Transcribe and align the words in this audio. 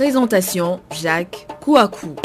Présentation 0.00 0.80
Jacques 0.92 1.46
Kouakou. 1.60 2.16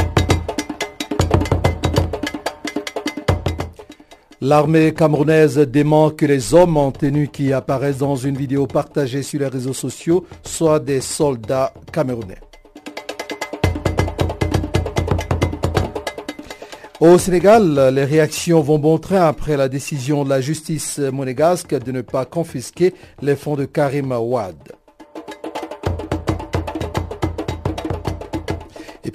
L'armée 4.40 4.94
camerounaise 4.94 5.58
dément 5.58 6.10
que 6.10 6.26
les 6.26 6.54
hommes 6.54 6.78
en 6.78 6.94
tenue 6.94 7.28
qui 7.28 7.52
apparaissent 7.52 7.98
dans 7.98 8.16
une 8.16 8.38
vidéo 8.38 8.66
partagée 8.66 9.24
sur 9.24 9.42
les 9.42 9.50
réseaux 9.50 9.74
sociaux 9.74 10.26
soient 10.46 10.80
des 10.80 11.02
soldats 11.02 11.74
camerounais. 11.92 12.40
Au 17.02 17.18
Sénégal, 17.18 17.94
les 17.94 18.06
réactions 18.06 18.62
vont 18.62 18.80
bon 18.80 19.00
train 19.00 19.28
après 19.28 19.58
la 19.58 19.68
décision 19.68 20.24
de 20.24 20.30
la 20.30 20.40
justice 20.40 21.00
monégasque 21.00 21.78
de 21.78 21.92
ne 21.92 22.00
pas 22.00 22.24
confisquer 22.24 22.94
les 23.22 23.36
fonds 23.36 23.58
de 23.58 23.66
Karim 23.66 24.14
Ouad. 24.14 24.75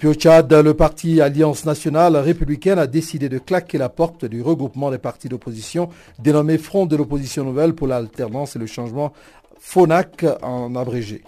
Puis 0.01 0.09
au 0.09 0.15
Tchad, 0.15 0.51
le 0.51 0.73
parti 0.73 1.21
Alliance 1.21 1.67
nationale 1.67 2.17
républicaine 2.17 2.79
a 2.79 2.87
décidé 2.87 3.29
de 3.29 3.37
claquer 3.37 3.77
la 3.77 3.91
porte 3.91 4.25
du 4.25 4.41
regroupement 4.41 4.91
des 4.91 4.97
partis 4.97 5.29
d'opposition 5.29 5.91
dénommé 6.19 6.57
Front 6.57 6.87
de 6.87 6.97
l'opposition 6.97 7.45
nouvelle 7.45 7.75
pour 7.75 7.87
l'alternance 7.87 8.57
et 8.57 8.59
le 8.59 8.65
changement 8.65 9.13
FONAC 9.59 10.25
en 10.41 10.75
abrégé. 10.75 11.23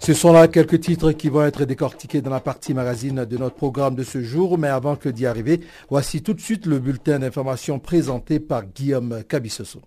Ce 0.00 0.14
sont 0.14 0.32
là 0.32 0.48
quelques 0.48 0.80
titres 0.80 1.12
qui 1.12 1.28
vont 1.28 1.44
être 1.44 1.64
décortiqués 1.64 2.22
dans 2.22 2.30
la 2.30 2.40
partie 2.40 2.74
magazine 2.74 3.24
de 3.24 3.38
notre 3.38 3.54
programme 3.54 3.94
de 3.94 4.02
ce 4.02 4.20
jour, 4.20 4.58
mais 4.58 4.66
avant 4.66 4.96
que 4.96 5.08
d'y 5.08 5.26
arriver, 5.26 5.60
voici 5.88 6.24
tout 6.24 6.34
de 6.34 6.40
suite 6.40 6.66
le 6.66 6.80
bulletin 6.80 7.20
d'information 7.20 7.78
présenté 7.78 8.40
par 8.40 8.64
Guillaume 8.66 9.22
Cabissoso. 9.28 9.80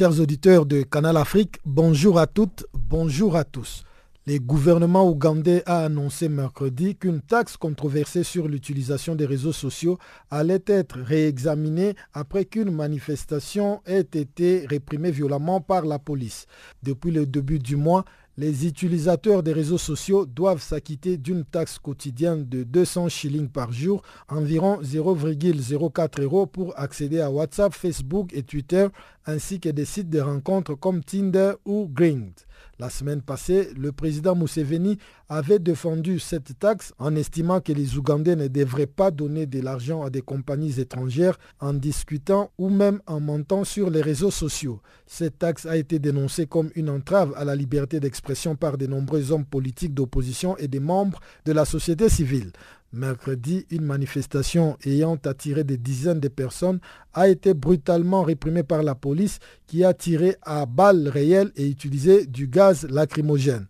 Chers 0.00 0.18
auditeurs 0.18 0.64
de 0.64 0.80
Canal 0.80 1.18
Afrique, 1.18 1.58
bonjour 1.66 2.18
à 2.18 2.26
toutes, 2.26 2.64
bonjour 2.72 3.36
à 3.36 3.44
tous. 3.44 3.84
Le 4.26 4.38
gouvernement 4.38 5.06
ougandais 5.06 5.62
a 5.66 5.84
annoncé 5.84 6.30
mercredi 6.30 6.96
qu'une 6.96 7.20
taxe 7.20 7.58
controversée 7.58 8.22
sur 8.22 8.48
l'utilisation 8.48 9.14
des 9.14 9.26
réseaux 9.26 9.52
sociaux 9.52 9.98
allait 10.30 10.64
être 10.66 10.98
réexaminée 11.00 11.96
après 12.14 12.46
qu'une 12.46 12.70
manifestation 12.70 13.82
ait 13.84 14.00
été 14.00 14.64
réprimée 14.66 15.10
violemment 15.10 15.60
par 15.60 15.84
la 15.84 15.98
police. 15.98 16.46
Depuis 16.82 17.10
le 17.10 17.26
début 17.26 17.58
du 17.58 17.76
mois, 17.76 18.06
les 18.40 18.66
utilisateurs 18.66 19.42
des 19.42 19.52
réseaux 19.52 19.76
sociaux 19.76 20.24
doivent 20.24 20.62
s'acquitter 20.62 21.18
d'une 21.18 21.44
taxe 21.44 21.78
quotidienne 21.78 22.48
de 22.48 22.62
200 22.62 23.10
shillings 23.10 23.50
par 23.50 23.70
jour, 23.70 24.00
environ 24.28 24.80
0,04 24.80 26.22
euros 26.22 26.46
pour 26.46 26.72
accéder 26.80 27.20
à 27.20 27.30
WhatsApp, 27.30 27.74
Facebook 27.74 28.30
et 28.32 28.42
Twitter, 28.42 28.86
ainsi 29.26 29.60
que 29.60 29.68
des 29.68 29.84
sites 29.84 30.08
de 30.08 30.20
rencontres 30.20 30.74
comme 30.74 31.04
Tinder 31.04 31.52
ou 31.66 31.86
Grind. 31.92 32.32
La 32.80 32.88
semaine 32.88 33.20
passée, 33.20 33.68
le 33.76 33.92
président 33.92 34.34
Museveni 34.34 34.96
avait 35.28 35.58
défendu 35.58 36.18
cette 36.18 36.58
taxe 36.58 36.94
en 36.98 37.14
estimant 37.14 37.60
que 37.60 37.74
les 37.74 37.98
Ougandais 37.98 38.36
ne 38.36 38.48
devraient 38.48 38.86
pas 38.86 39.10
donner 39.10 39.44
de 39.44 39.60
l'argent 39.60 40.02
à 40.02 40.08
des 40.08 40.22
compagnies 40.22 40.80
étrangères 40.80 41.38
en 41.60 41.74
discutant 41.74 42.50
ou 42.56 42.70
même 42.70 43.02
en 43.06 43.20
montant 43.20 43.64
sur 43.64 43.90
les 43.90 44.00
réseaux 44.00 44.30
sociaux. 44.30 44.80
Cette 45.06 45.38
taxe 45.40 45.66
a 45.66 45.76
été 45.76 45.98
dénoncée 45.98 46.46
comme 46.46 46.70
une 46.74 46.88
entrave 46.88 47.34
à 47.36 47.44
la 47.44 47.54
liberté 47.54 48.00
d'expression 48.00 48.56
par 48.56 48.78
de 48.78 48.86
nombreux 48.86 49.30
hommes 49.30 49.44
politiques 49.44 49.92
d'opposition 49.92 50.56
et 50.56 50.66
des 50.66 50.80
membres 50.80 51.20
de 51.44 51.52
la 51.52 51.66
société 51.66 52.08
civile. 52.08 52.50
Mercredi, 52.92 53.66
une 53.70 53.84
manifestation 53.84 54.76
ayant 54.84 55.16
attiré 55.24 55.62
des 55.62 55.76
dizaines 55.76 56.18
de 56.18 56.26
personnes 56.26 56.80
a 57.14 57.28
été 57.28 57.54
brutalement 57.54 58.22
réprimée 58.22 58.64
par 58.64 58.82
la 58.82 58.96
police 58.96 59.38
qui 59.68 59.84
a 59.84 59.94
tiré 59.94 60.34
à 60.42 60.66
balles 60.66 61.06
réelles 61.08 61.52
et 61.54 61.68
utilisé 61.68 62.26
du 62.26 62.48
gaz 62.48 62.88
lacrymogène. 62.90 63.68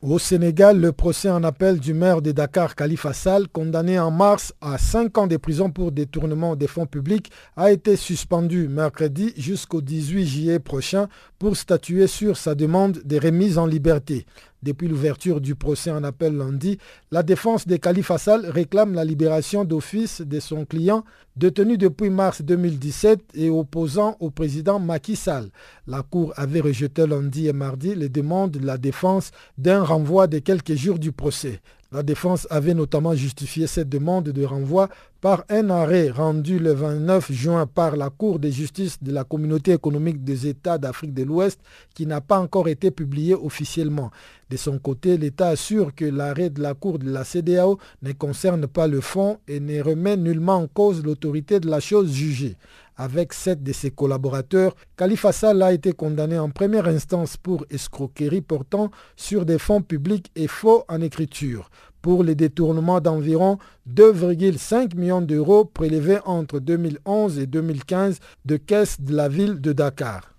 Au 0.00 0.18
Sénégal, 0.18 0.80
le 0.80 0.90
procès 0.90 1.30
en 1.30 1.44
appel 1.44 1.78
du 1.78 1.94
maire 1.94 2.22
de 2.22 2.32
Dakar, 2.32 2.74
Khalifa 2.74 3.12
Sall, 3.12 3.46
condamné 3.46 4.00
en 4.00 4.10
mars 4.10 4.52
à 4.60 4.76
5 4.76 5.16
ans 5.16 5.26
de 5.28 5.36
prison 5.36 5.70
pour 5.70 5.92
détournement 5.92 6.56
des 6.56 6.66
fonds 6.66 6.86
publics, 6.86 7.30
a 7.56 7.70
été 7.70 7.94
suspendu 7.94 8.66
mercredi 8.66 9.32
jusqu'au 9.36 9.80
18 9.80 10.26
juillet 10.26 10.58
prochain 10.58 11.06
pour 11.38 11.56
statuer 11.56 12.08
sur 12.08 12.36
sa 12.36 12.56
demande 12.56 13.00
de 13.04 13.16
remise 13.20 13.58
en 13.58 13.66
liberté. 13.66 14.26
Depuis 14.62 14.86
l'ouverture 14.86 15.40
du 15.40 15.56
procès 15.56 15.90
en 15.90 16.04
appel 16.04 16.36
lundi, 16.36 16.78
la 17.10 17.24
défense 17.24 17.66
de 17.66 17.76
Khalifa 17.76 18.16
Sall 18.16 18.46
réclame 18.46 18.94
la 18.94 19.04
libération 19.04 19.64
d'office 19.64 20.20
de 20.20 20.38
son 20.38 20.64
client 20.64 21.04
détenu 21.36 21.76
depuis 21.78 22.10
mars 22.10 22.42
2017 22.42 23.20
et 23.34 23.50
opposant 23.50 24.16
au 24.20 24.30
président 24.30 24.78
Macky 24.78 25.16
Sall. 25.16 25.50
La 25.88 26.02
Cour 26.02 26.32
avait 26.36 26.60
rejeté 26.60 27.06
lundi 27.08 27.48
et 27.48 27.52
mardi 27.52 27.96
les 27.96 28.08
demandes 28.08 28.52
de 28.52 28.64
la 28.64 28.78
défense 28.78 29.32
d'un 29.58 29.82
renvoi 29.82 30.28
de 30.28 30.38
quelques 30.38 30.74
jours 30.74 31.00
du 31.00 31.10
procès. 31.10 31.60
La 31.92 32.02
défense 32.02 32.46
avait 32.48 32.72
notamment 32.72 33.14
justifié 33.14 33.66
cette 33.66 33.90
demande 33.90 34.30
de 34.30 34.44
renvoi 34.46 34.88
par 35.20 35.44
un 35.50 35.68
arrêt 35.68 36.08
rendu 36.08 36.58
le 36.58 36.72
29 36.72 37.30
juin 37.30 37.66
par 37.66 37.96
la 37.96 38.08
Cour 38.08 38.38
de 38.38 38.48
justice 38.48 38.96
de 39.02 39.12
la 39.12 39.24
Communauté 39.24 39.72
économique 39.72 40.24
des 40.24 40.46
États 40.46 40.78
d'Afrique 40.78 41.12
de 41.12 41.22
l'Ouest 41.22 41.60
qui 41.94 42.06
n'a 42.06 42.22
pas 42.22 42.38
encore 42.38 42.68
été 42.68 42.90
publié 42.90 43.34
officiellement. 43.34 44.10
De 44.48 44.56
son 44.56 44.78
côté, 44.78 45.18
l'État 45.18 45.48
assure 45.48 45.94
que 45.94 46.06
l'arrêt 46.06 46.48
de 46.48 46.62
la 46.62 46.72
Cour 46.72 46.98
de 46.98 47.10
la 47.10 47.24
CDAO 47.24 47.78
ne 48.00 48.12
concerne 48.12 48.66
pas 48.66 48.86
le 48.86 49.02
fond 49.02 49.38
et 49.46 49.60
ne 49.60 49.82
remet 49.82 50.16
nullement 50.16 50.56
en 50.56 50.68
cause 50.68 51.04
l'autorité 51.04 51.60
de 51.60 51.68
la 51.68 51.80
chose 51.80 52.10
jugée. 52.10 52.56
Avec 52.96 53.32
sept 53.32 53.62
de 53.62 53.72
ses 53.72 53.90
collaborateurs, 53.90 54.74
Khalifa 54.96 55.32
Sall 55.32 55.62
a 55.62 55.72
été 55.72 55.92
condamné 55.92 56.38
en 56.38 56.50
première 56.50 56.86
instance 56.86 57.36
pour 57.36 57.64
escroquerie 57.70 58.42
portant 58.42 58.90
sur 59.16 59.46
des 59.46 59.58
fonds 59.58 59.82
publics 59.82 60.30
et 60.36 60.46
faux 60.46 60.84
en 60.88 61.00
écriture 61.00 61.70
pour 62.02 62.24
les 62.24 62.34
détournements 62.34 63.00
d'environ 63.00 63.58
2,5 63.88 64.96
millions 64.96 65.22
d'euros 65.22 65.64
prélevés 65.64 66.18
entre 66.26 66.58
2011 66.58 67.38
et 67.38 67.46
2015 67.46 68.18
de 68.44 68.56
caisses 68.56 69.00
de 69.00 69.14
la 69.14 69.28
ville 69.28 69.60
de 69.60 69.72
Dakar. 69.72 70.31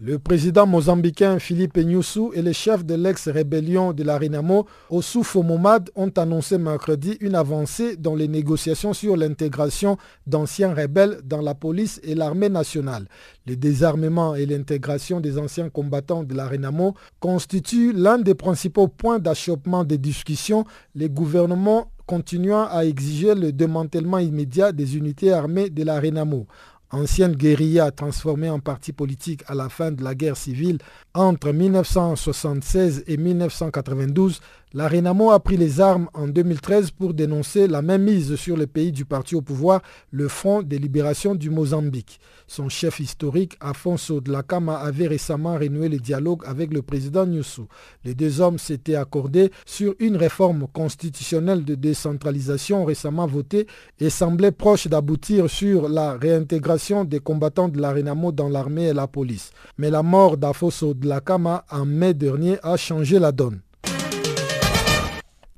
Le 0.00 0.18
président 0.18 0.66
mozambicain 0.66 1.38
Philippe 1.38 1.76
Nyusu 1.76 2.30
et 2.34 2.42
le 2.42 2.50
chef 2.50 2.84
de 2.84 2.96
l'ex-rébellion 2.96 3.92
de 3.92 4.02
la 4.02 4.18
Renamo, 4.18 4.66
Ossufo 4.90 5.44
Momad, 5.44 5.88
ont 5.94 6.10
annoncé 6.16 6.58
mercredi 6.58 7.16
une 7.20 7.36
avancée 7.36 7.94
dans 7.96 8.16
les 8.16 8.26
négociations 8.26 8.92
sur 8.92 9.16
l'intégration 9.16 9.96
d'anciens 10.26 10.74
rebelles 10.74 11.20
dans 11.22 11.40
la 11.40 11.54
police 11.54 12.00
et 12.02 12.16
l'armée 12.16 12.48
nationale. 12.48 13.06
Le 13.46 13.54
désarmement 13.54 14.34
et 14.34 14.46
l'intégration 14.46 15.20
des 15.20 15.38
anciens 15.38 15.68
combattants 15.68 16.24
de 16.24 16.34
la 16.34 16.48
Renamo 16.48 16.94
constituent 17.20 17.92
l'un 17.92 18.18
des 18.18 18.34
principaux 18.34 18.88
points 18.88 19.20
d'achoppement 19.20 19.84
des 19.84 19.98
discussions, 19.98 20.64
les 20.96 21.08
gouvernements 21.08 21.92
continuant 22.06 22.66
à 22.70 22.84
exiger 22.84 23.34
le 23.34 23.52
démantèlement 23.52 24.18
immédiat 24.18 24.72
des 24.72 24.96
unités 24.96 25.32
armées 25.32 25.70
de 25.70 25.84
la 25.84 26.00
Renamo 26.00 26.46
ancienne 26.94 27.34
guérilla 27.34 27.90
transformée 27.90 28.48
en 28.48 28.60
parti 28.60 28.92
politique 28.92 29.42
à 29.46 29.54
la 29.54 29.68
fin 29.68 29.90
de 29.90 30.02
la 30.02 30.14
guerre 30.14 30.36
civile 30.36 30.78
entre 31.14 31.52
1976 31.52 33.04
et 33.06 33.16
1992, 33.16 34.40
La 34.76 34.88
Renamo 34.88 35.30
a 35.30 35.38
pris 35.38 35.56
les 35.56 35.80
armes 35.80 36.08
en 36.14 36.26
2013 36.26 36.90
pour 36.90 37.14
dénoncer 37.14 37.68
la 37.68 37.80
même 37.80 38.02
mise 38.02 38.34
sur 38.34 38.56
le 38.56 38.66
pays 38.66 38.90
du 38.90 39.04
parti 39.04 39.36
au 39.36 39.40
pouvoir, 39.40 39.80
le 40.10 40.26
Front 40.26 40.62
des 40.64 40.80
libérations 40.80 41.36
du 41.36 41.48
Mozambique. 41.48 42.18
Son 42.48 42.68
chef 42.68 42.98
historique, 42.98 43.56
Afonso 43.60 44.20
Dlakama, 44.20 44.74
avait 44.74 45.06
récemment 45.06 45.54
renoué 45.54 45.88
le 45.88 45.98
dialogue 45.98 46.42
avec 46.44 46.74
le 46.74 46.82
président 46.82 47.24
Nyusu. 47.24 47.60
Les 48.04 48.16
deux 48.16 48.40
hommes 48.40 48.58
s'étaient 48.58 48.96
accordés 48.96 49.52
sur 49.64 49.94
une 50.00 50.16
réforme 50.16 50.66
constitutionnelle 50.72 51.64
de 51.64 51.76
décentralisation 51.76 52.84
récemment 52.84 53.28
votée 53.28 53.68
et 54.00 54.10
semblait 54.10 54.50
proche 54.50 54.88
d'aboutir 54.88 55.48
sur 55.48 55.88
la 55.88 56.14
réintégration 56.14 57.04
des 57.04 57.20
combattants 57.20 57.68
de 57.68 57.80
la 57.80 57.92
Renamo 57.92 58.32
dans 58.32 58.48
l'armée 58.48 58.86
et 58.88 58.92
la 58.92 59.06
police. 59.06 59.52
Mais 59.78 59.90
la 59.90 60.02
mort 60.02 60.36
d'Afonso 60.36 60.94
Dlakama 60.94 61.64
en 61.70 61.86
mai 61.86 62.12
dernier 62.12 62.58
a 62.64 62.76
changé 62.76 63.20
la 63.20 63.30
donne. 63.30 63.60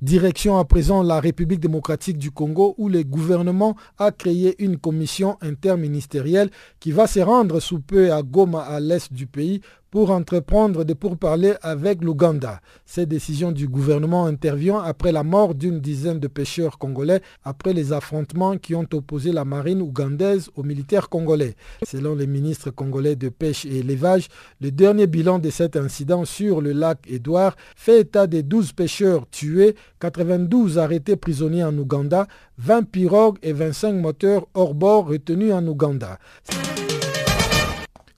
Direction 0.03 0.59
à 0.59 0.67
présent 0.67 1.03
la 1.03 1.21
République 1.21 1.59
démocratique 1.61 2.19
du 2.19 2.31
Congo 2.31 2.75
où 2.77 2.91
le 2.91 3.03
gouvernement 3.03 3.77
a 3.97 4.13
créé 4.13 4.55
une 4.63 4.77
commission 4.77 5.39
interministérielle 5.41 6.51
qui 6.81 6.93
va 6.93 7.07
se 7.07 7.21
rendre 7.21 7.61
sous 7.61 7.81
peu 7.81 8.13
à 8.13 8.23
Goma 8.23 8.61
à 8.61 8.79
l'est 8.79 9.11
du 9.11 9.27
pays 9.27 9.63
pour 9.97 10.11
entreprendre 10.11 10.85
des 10.85 10.95
pourparlers 10.95 11.55
avec 11.63 12.05
l'Ouganda. 12.05 12.61
Cette 12.85 13.09
décision 13.09 13.51
du 13.51 13.67
gouvernement 13.67 14.27
intervient 14.27 14.79
après 14.79 15.11
la 15.11 15.23
mort 15.23 15.55
d'une 15.55 15.81
dizaine 15.81 16.21
de 16.21 16.29
pêcheurs 16.29 16.77
congolais 16.77 17.23
après 17.45 17.73
les 17.73 17.95
affrontements 17.95 18.59
qui 18.59 18.75
ont 18.75 18.87
opposé 18.93 19.33
la 19.33 19.47
marine 19.47 19.81
ougandaise 19.81 20.51
aux 20.55 20.65
militaires 20.65 21.09
congolais. 21.09 21.55
Selon 21.83 22.15
le 22.15 22.27
ministre 22.27 22.71
congolais 22.71 23.17
de 23.17 23.31
pêche 23.31 23.65
et 23.65 23.79
élevage, 23.79 24.29
le 24.61 24.71
dernier 24.71 25.07
bilan 25.07 25.39
de 25.39 25.49
cet 25.49 25.77
incident 25.77 26.27
sur 26.27 26.61
le 26.61 26.73
lac 26.73 26.99
Édouard 27.09 27.57
fait 27.75 28.01
état 28.01 28.27
des 28.27 28.43
12 28.43 28.73
pêcheurs 28.73 29.27
tués, 29.31 29.77
92 30.01 30.77
arrêtés 30.77 31.17
prisonniers 31.17 31.65
en 31.65 31.79
Ouganda, 31.79 32.27
20 32.59 32.83
pirogues 32.91 33.39
et 33.43 33.55
25 33.55 33.95
moteurs 33.95 34.47
hors 34.53 34.75
bord 34.75 35.07
retenus 35.07 35.55
en 35.55 35.67
Ouganda. 35.67 36.19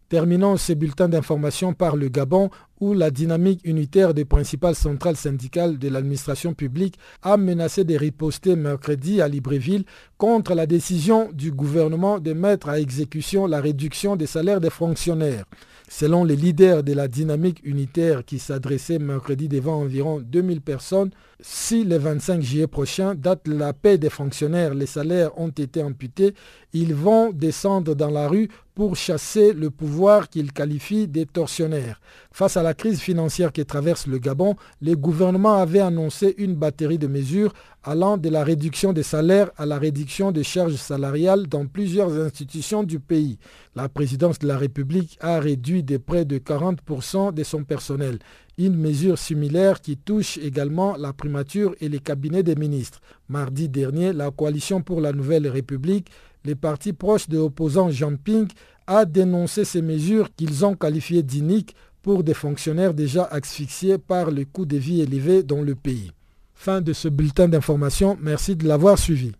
Terminons 0.08 0.56
ce 0.56 0.72
bulletin 0.72 1.06
d'information 1.06 1.74
par 1.74 1.94
le 1.94 2.08
Gabon 2.08 2.48
où 2.80 2.94
la 2.94 3.10
dynamique 3.10 3.60
unitaire 3.64 4.14
des 4.14 4.24
principales 4.24 4.74
centrales 4.74 5.16
syndicales 5.16 5.78
de 5.78 5.88
l'administration 5.88 6.54
publique 6.54 6.98
a 7.22 7.36
menacé 7.36 7.84
de 7.84 7.94
riposter 7.94 8.56
mercredi 8.56 9.20
à 9.20 9.28
Libreville 9.28 9.84
contre 10.16 10.54
la 10.54 10.66
décision 10.66 11.30
du 11.32 11.52
gouvernement 11.52 12.20
de 12.20 12.32
mettre 12.32 12.70
à 12.70 12.80
exécution 12.80 13.46
la 13.46 13.60
réduction 13.60 14.16
des 14.16 14.26
salaires 14.26 14.60
des 14.60 14.70
fonctionnaires. 14.70 15.44
Selon 15.90 16.24
les 16.24 16.36
leaders 16.36 16.82
de 16.82 16.92
la 16.92 17.08
dynamique 17.08 17.60
unitaire 17.64 18.24
qui 18.24 18.38
s'adressaient 18.38 18.98
mercredi 18.98 19.48
devant 19.48 19.80
environ 19.80 20.20
2000 20.20 20.60
personnes, 20.60 21.10
si 21.40 21.84
le 21.84 21.96
25 21.96 22.42
juillet 22.42 22.66
prochain, 22.66 23.14
date 23.14 23.48
la 23.48 23.72
paix 23.72 23.96
des 23.96 24.10
fonctionnaires, 24.10 24.74
les 24.74 24.86
salaires 24.86 25.38
ont 25.38 25.48
été 25.48 25.82
amputés, 25.82 26.34
ils 26.74 26.94
vont 26.94 27.32
descendre 27.32 27.94
dans 27.94 28.10
la 28.10 28.28
rue 28.28 28.48
pour 28.78 28.94
chasser 28.94 29.54
le 29.54 29.70
pouvoir 29.70 30.28
qu'ils 30.28 30.52
qualifient 30.52 31.08
des 31.08 31.26
tortionnaires. 31.26 32.00
Face 32.30 32.56
à 32.56 32.62
la 32.62 32.74
crise 32.74 33.00
financière 33.00 33.50
qui 33.50 33.66
traverse 33.66 34.06
le 34.06 34.18
Gabon, 34.18 34.54
le 34.80 34.94
gouvernement 34.94 35.56
avait 35.56 35.80
annoncé 35.80 36.36
une 36.38 36.54
batterie 36.54 36.96
de 36.96 37.08
mesures 37.08 37.52
allant 37.82 38.16
de 38.16 38.28
la 38.28 38.44
réduction 38.44 38.92
des 38.92 39.02
salaires 39.02 39.50
à 39.56 39.66
la 39.66 39.78
réduction 39.78 40.30
des 40.30 40.44
charges 40.44 40.76
salariales 40.76 41.48
dans 41.48 41.66
plusieurs 41.66 42.12
institutions 42.20 42.84
du 42.84 43.00
pays. 43.00 43.40
La 43.74 43.88
présidence 43.88 44.38
de 44.38 44.46
la 44.46 44.56
République 44.56 45.18
a 45.20 45.40
réduit 45.40 45.82
de 45.82 45.96
près 45.96 46.24
de 46.24 46.38
40% 46.38 47.34
de 47.34 47.42
son 47.42 47.64
personnel. 47.64 48.20
Une 48.58 48.76
mesure 48.76 49.18
similaire 49.18 49.80
qui 49.80 49.96
touche 49.96 50.36
également 50.38 50.96
la 50.96 51.12
primature 51.12 51.74
et 51.80 51.88
les 51.88 52.00
cabinets 52.00 52.42
des 52.42 52.56
ministres. 52.56 53.00
Mardi 53.28 53.68
dernier, 53.68 54.12
la 54.12 54.30
coalition 54.30 54.82
pour 54.82 55.00
la 55.00 55.12
Nouvelle 55.12 55.48
République, 55.48 56.10
les 56.44 56.54
partis 56.54 56.92
proches 56.92 57.28
de 57.28 57.38
l'opposant 57.38 57.90
Jean 57.90 58.16
Ping, 58.16 58.48
a 58.86 59.04
dénoncé 59.04 59.64
ces 59.64 59.82
mesures 59.82 60.28
qu'ils 60.34 60.64
ont 60.64 60.74
qualifiées 60.74 61.22
d'iniques 61.22 61.74
pour 62.02 62.24
des 62.24 62.34
fonctionnaires 62.34 62.94
déjà 62.94 63.24
asphyxiés 63.24 63.98
par 63.98 64.30
le 64.30 64.44
coût 64.46 64.64
de 64.64 64.76
vie 64.78 65.02
élevé 65.02 65.42
dans 65.42 65.60
le 65.62 65.74
pays. 65.74 66.10
Fin 66.54 66.80
de 66.80 66.92
ce 66.92 67.08
bulletin 67.08 67.48
d'information. 67.48 68.16
Merci 68.20 68.56
de 68.56 68.66
l'avoir 68.66 68.98
suivi. 68.98 69.32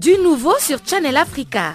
Du 0.00 0.16
nouveau 0.22 0.54
sur 0.58 0.78
Channel 0.84 1.16
Africa. 1.18 1.74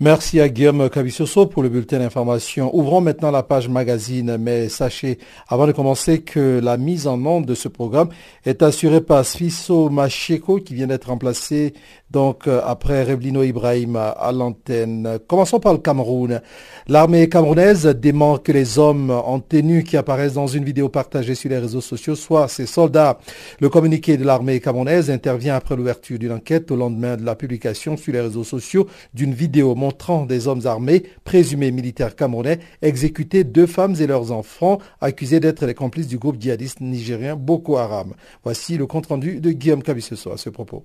Merci 0.00 0.38
à 0.38 0.48
Guillaume 0.48 0.88
Cavicioso 0.88 1.46
pour 1.46 1.60
le 1.60 1.68
bulletin 1.68 1.98
d'information. 1.98 2.70
Ouvrons 2.72 3.00
maintenant 3.00 3.32
la 3.32 3.42
page 3.42 3.68
magazine, 3.68 4.36
mais 4.38 4.68
sachez, 4.68 5.18
avant 5.48 5.66
de 5.66 5.72
commencer, 5.72 6.20
que 6.20 6.60
la 6.62 6.76
mise 6.76 7.08
en 7.08 7.20
onde 7.26 7.46
de 7.46 7.56
ce 7.56 7.66
programme 7.66 8.08
est 8.44 8.62
assurée 8.62 9.00
par 9.00 9.24
Sfiso 9.24 9.90
Macheko, 9.90 10.60
qui 10.60 10.74
vient 10.74 10.86
d'être 10.86 11.08
remplacé 11.08 11.74
donc 12.10 12.46
euh, 12.46 12.60
après 12.64 13.04
Revlino 13.04 13.42
Ibrahim 13.42 13.96
à 13.96 14.32
l'antenne. 14.32 15.18
Commençons 15.26 15.60
par 15.60 15.72
le 15.72 15.78
Cameroun. 15.78 16.40
L'armée 16.86 17.28
camerounaise 17.28 17.86
dément 17.86 18.38
que 18.38 18.52
les 18.52 18.78
hommes 18.78 19.10
en 19.10 19.40
tenue 19.40 19.84
qui 19.84 19.96
apparaissent 19.96 20.34
dans 20.34 20.46
une 20.46 20.64
vidéo 20.64 20.88
partagée 20.88 21.34
sur 21.34 21.50
les 21.50 21.58
réseaux 21.58 21.80
sociaux 21.80 22.14
soient 22.14 22.48
ses 22.48 22.66
soldats. 22.66 23.18
Le 23.60 23.68
communiqué 23.68 24.16
de 24.16 24.24
l'armée 24.24 24.60
camerounaise 24.60 25.10
intervient 25.10 25.54
après 25.54 25.76
l'ouverture 25.76 26.18
d'une 26.18 26.32
enquête 26.32 26.70
au 26.70 26.76
lendemain 26.76 27.16
de 27.16 27.24
la 27.24 27.34
publication 27.34 27.96
sur 27.96 28.12
les 28.12 28.20
réseaux 28.20 28.44
sociaux 28.44 28.86
d'une 29.12 29.34
vidéo 29.34 29.74
montrant 29.74 30.24
des 30.24 30.48
hommes 30.48 30.66
armés, 30.66 31.04
présumés 31.24 31.70
militaires 31.70 32.16
camerounais, 32.16 32.58
exécuter 32.82 33.44
deux 33.44 33.66
femmes 33.66 33.94
et 34.00 34.06
leurs 34.06 34.32
enfants 34.32 34.78
accusés 35.00 35.40
d'être 35.40 35.66
les 35.66 35.74
complices 35.74 36.08
du 36.08 36.18
groupe 36.18 36.40
djihadiste 36.40 36.80
nigérien 36.80 37.36
Boko 37.36 37.76
Haram. 37.76 38.14
Voici 38.44 38.76
le 38.76 38.86
compte-rendu 38.86 39.40
de 39.40 39.50
Guillaume 39.50 39.82
Cabissoso 39.82 40.32
à 40.32 40.36
ce 40.36 40.50
propos. 40.50 40.84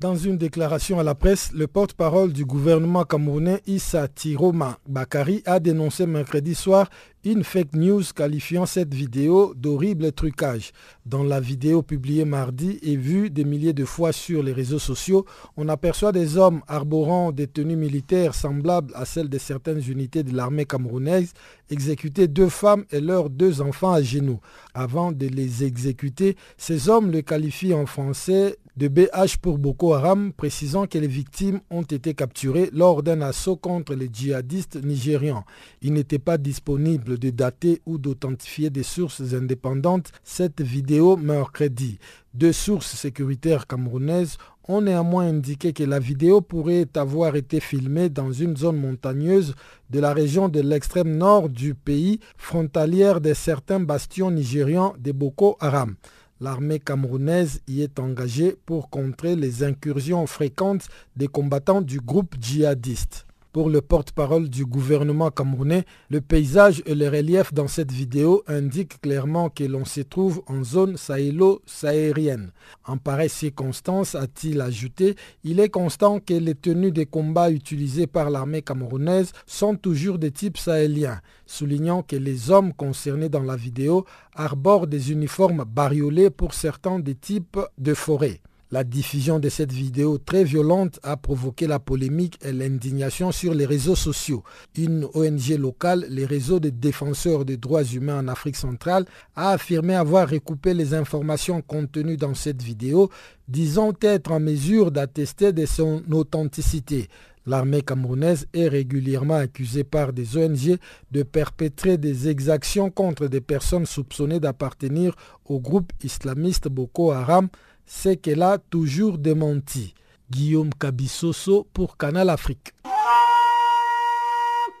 Dans 0.00 0.14
une 0.14 0.38
déclaration 0.38 1.00
à 1.00 1.02
la 1.02 1.16
presse, 1.16 1.50
le 1.52 1.66
porte-parole 1.66 2.32
du 2.32 2.44
gouvernement 2.44 3.02
camerounais 3.02 3.62
Issa 3.66 4.06
Tiroma 4.06 4.78
Bakari 4.86 5.42
a 5.44 5.58
dénoncé 5.58 6.06
mercredi 6.06 6.54
soir 6.54 6.88
une 7.32 7.44
fake 7.44 7.74
news 7.74 8.02
qualifiant 8.14 8.64
cette 8.66 8.94
vidéo 8.94 9.52
d'horrible 9.54 10.12
trucage. 10.12 10.72
Dans 11.04 11.22
la 11.22 11.40
vidéo 11.40 11.82
publiée 11.82 12.24
mardi 12.24 12.78
et 12.82 12.96
vue 12.96 13.30
des 13.30 13.44
milliers 13.44 13.72
de 13.72 13.84
fois 13.84 14.12
sur 14.12 14.42
les 14.42 14.52
réseaux 14.52 14.78
sociaux, 14.78 15.26
on 15.56 15.68
aperçoit 15.68 16.12
des 16.12 16.36
hommes 16.36 16.62
arborant 16.68 17.32
des 17.32 17.46
tenues 17.46 17.76
militaires 17.76 18.34
semblables 18.34 18.92
à 18.94 19.04
celles 19.04 19.28
de 19.28 19.38
certaines 19.38 19.82
unités 19.88 20.22
de 20.22 20.34
l'armée 20.34 20.64
camerounaise 20.64 21.32
exécuter 21.70 22.28
deux 22.28 22.48
femmes 22.48 22.84
et 22.90 23.00
leurs 23.00 23.30
deux 23.30 23.60
enfants 23.60 23.92
à 23.92 24.02
genoux. 24.02 24.40
Avant 24.74 25.12
de 25.12 25.26
les 25.26 25.64
exécuter, 25.64 26.36
ces 26.56 26.88
hommes 26.88 27.10
le 27.10 27.22
qualifient 27.22 27.74
en 27.74 27.86
français 27.86 28.56
de 28.76 28.86
BH 28.86 29.38
pour 29.42 29.58
Boko 29.58 29.92
Haram, 29.94 30.32
précisant 30.32 30.86
que 30.86 30.98
les 30.98 31.08
victimes 31.08 31.60
ont 31.68 31.82
été 31.82 32.14
capturées 32.14 32.70
lors 32.72 33.02
d'un 33.02 33.20
assaut 33.22 33.56
contre 33.56 33.94
les 33.94 34.08
djihadistes 34.12 34.76
nigérians. 34.82 35.44
Ils 35.82 35.92
n'étaient 35.92 36.20
pas 36.20 36.38
disponibles 36.38 37.17
de 37.18 37.30
dater 37.30 37.82
ou 37.86 37.98
d'authentifier 37.98 38.70
des 38.70 38.82
sources 38.82 39.34
indépendantes 39.34 40.12
cette 40.24 40.62
vidéo 40.62 41.16
mercredi. 41.16 41.98
Deux 42.34 42.52
sources 42.52 42.94
sécuritaires 42.94 43.66
camerounaises 43.66 44.38
ont 44.68 44.82
néanmoins 44.82 45.26
indiqué 45.28 45.72
que 45.72 45.82
la 45.82 45.98
vidéo 45.98 46.40
pourrait 46.40 46.88
avoir 46.94 47.36
été 47.36 47.58
filmée 47.58 48.10
dans 48.10 48.32
une 48.32 48.56
zone 48.56 48.76
montagneuse 48.76 49.54
de 49.90 49.98
la 49.98 50.12
région 50.12 50.48
de 50.48 50.60
l'extrême 50.60 51.16
nord 51.16 51.48
du 51.48 51.74
pays, 51.74 52.20
frontalière 52.36 53.20
de 53.20 53.32
certains 53.32 53.80
bastions 53.80 54.30
nigérians 54.30 54.94
de 54.98 55.12
Boko 55.12 55.56
Haram. 55.60 55.96
L'armée 56.40 56.78
camerounaise 56.78 57.60
y 57.66 57.82
est 57.82 57.98
engagée 57.98 58.56
pour 58.64 58.90
contrer 58.90 59.34
les 59.34 59.64
incursions 59.64 60.26
fréquentes 60.26 60.88
des 61.16 61.26
combattants 61.26 61.82
du 61.82 61.98
groupe 61.98 62.36
djihadiste. 62.40 63.27
Pour 63.50 63.70
le 63.70 63.80
porte-parole 63.80 64.50
du 64.50 64.66
gouvernement 64.66 65.30
camerounais, 65.30 65.84
le 66.10 66.20
paysage 66.20 66.82
et 66.84 66.94
le 66.94 67.08
relief 67.08 67.54
dans 67.54 67.66
cette 67.66 67.90
vidéo 67.90 68.42
indiquent 68.46 69.00
clairement 69.00 69.48
que 69.48 69.64
l'on 69.64 69.86
se 69.86 70.02
trouve 70.02 70.42
en 70.48 70.62
zone 70.62 70.98
sahélo-sahérienne. 70.98 72.52
En 72.84 72.98
pareille 72.98 73.30
circonstance, 73.30 74.14
a-t-il 74.14 74.60
ajouté, 74.60 75.16
il 75.44 75.60
est 75.60 75.70
constant 75.70 76.20
que 76.20 76.34
les 76.34 76.54
tenues 76.54 76.92
des 76.92 77.06
combats 77.06 77.50
utilisées 77.50 78.06
par 78.06 78.28
l'armée 78.28 78.60
camerounaise 78.60 79.32
sont 79.46 79.76
toujours 79.76 80.18
de 80.18 80.28
type 80.28 80.58
sahélien, 80.58 81.22
soulignant 81.46 82.02
que 82.02 82.16
les 82.16 82.50
hommes 82.50 82.74
concernés 82.74 83.30
dans 83.30 83.42
la 83.42 83.56
vidéo 83.56 84.04
arborent 84.34 84.86
des 84.86 85.10
uniformes 85.10 85.64
bariolés 85.64 86.28
pour 86.28 86.52
certains 86.52 86.98
des 86.98 87.14
types 87.14 87.58
de 87.78 87.94
forêts. 87.94 88.42
La 88.70 88.84
diffusion 88.84 89.38
de 89.38 89.48
cette 89.48 89.72
vidéo 89.72 90.18
très 90.18 90.44
violente 90.44 91.00
a 91.02 91.16
provoqué 91.16 91.66
la 91.66 91.78
polémique 91.78 92.38
et 92.44 92.52
l'indignation 92.52 93.32
sur 93.32 93.54
les 93.54 93.64
réseaux 93.64 93.96
sociaux. 93.96 94.44
Une 94.76 95.06
ONG 95.14 95.56
locale, 95.58 96.04
les 96.10 96.26
réseaux 96.26 96.60
des 96.60 96.70
défenseurs 96.70 97.46
des 97.46 97.56
droits 97.56 97.82
humains 97.82 98.18
en 98.18 98.28
Afrique 98.28 98.56
centrale, 98.56 99.06
a 99.36 99.52
affirmé 99.52 99.94
avoir 99.94 100.28
recoupé 100.28 100.74
les 100.74 100.92
informations 100.92 101.62
contenues 101.62 102.18
dans 102.18 102.34
cette 102.34 102.60
vidéo, 102.62 103.08
disant 103.48 103.94
être 104.02 104.32
en 104.32 104.40
mesure 104.40 104.90
d'attester 104.90 105.54
de 105.54 105.64
son 105.64 106.02
authenticité. 106.12 107.08
L'armée 107.46 107.80
camerounaise 107.80 108.48
est 108.52 108.68
régulièrement 108.68 109.36
accusée 109.36 109.84
par 109.84 110.12
des 110.12 110.36
ONG 110.36 110.76
de 111.10 111.22
perpétrer 111.22 111.96
des 111.96 112.28
exactions 112.28 112.90
contre 112.90 113.28
des 113.28 113.40
personnes 113.40 113.86
soupçonnées 113.86 114.40
d'appartenir 114.40 115.14
au 115.46 115.58
groupe 115.58 115.90
islamiste 116.04 116.68
Boko 116.68 117.12
Haram 117.12 117.48
c'est 117.88 118.18
qu'elle 118.18 118.42
a 118.42 118.58
toujours 118.58 119.18
démenti. 119.18 119.94
Guillaume 120.30 120.74
Kabissoso 120.74 121.66
pour 121.72 121.96
Canal 121.96 122.28
Afrique. 122.28 122.74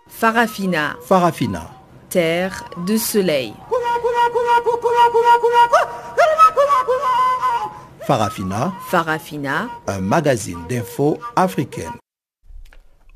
Farafina. 0.08 0.96
Farafina. 1.02 1.70
Terre 2.10 2.68
de 2.86 2.96
soleil. 2.98 3.54
Farafina. 8.02 8.72
Farafina. 8.88 9.68
Un 9.86 10.00
magazine 10.00 10.58
d'infos 10.68 11.18
africaine. 11.34 11.92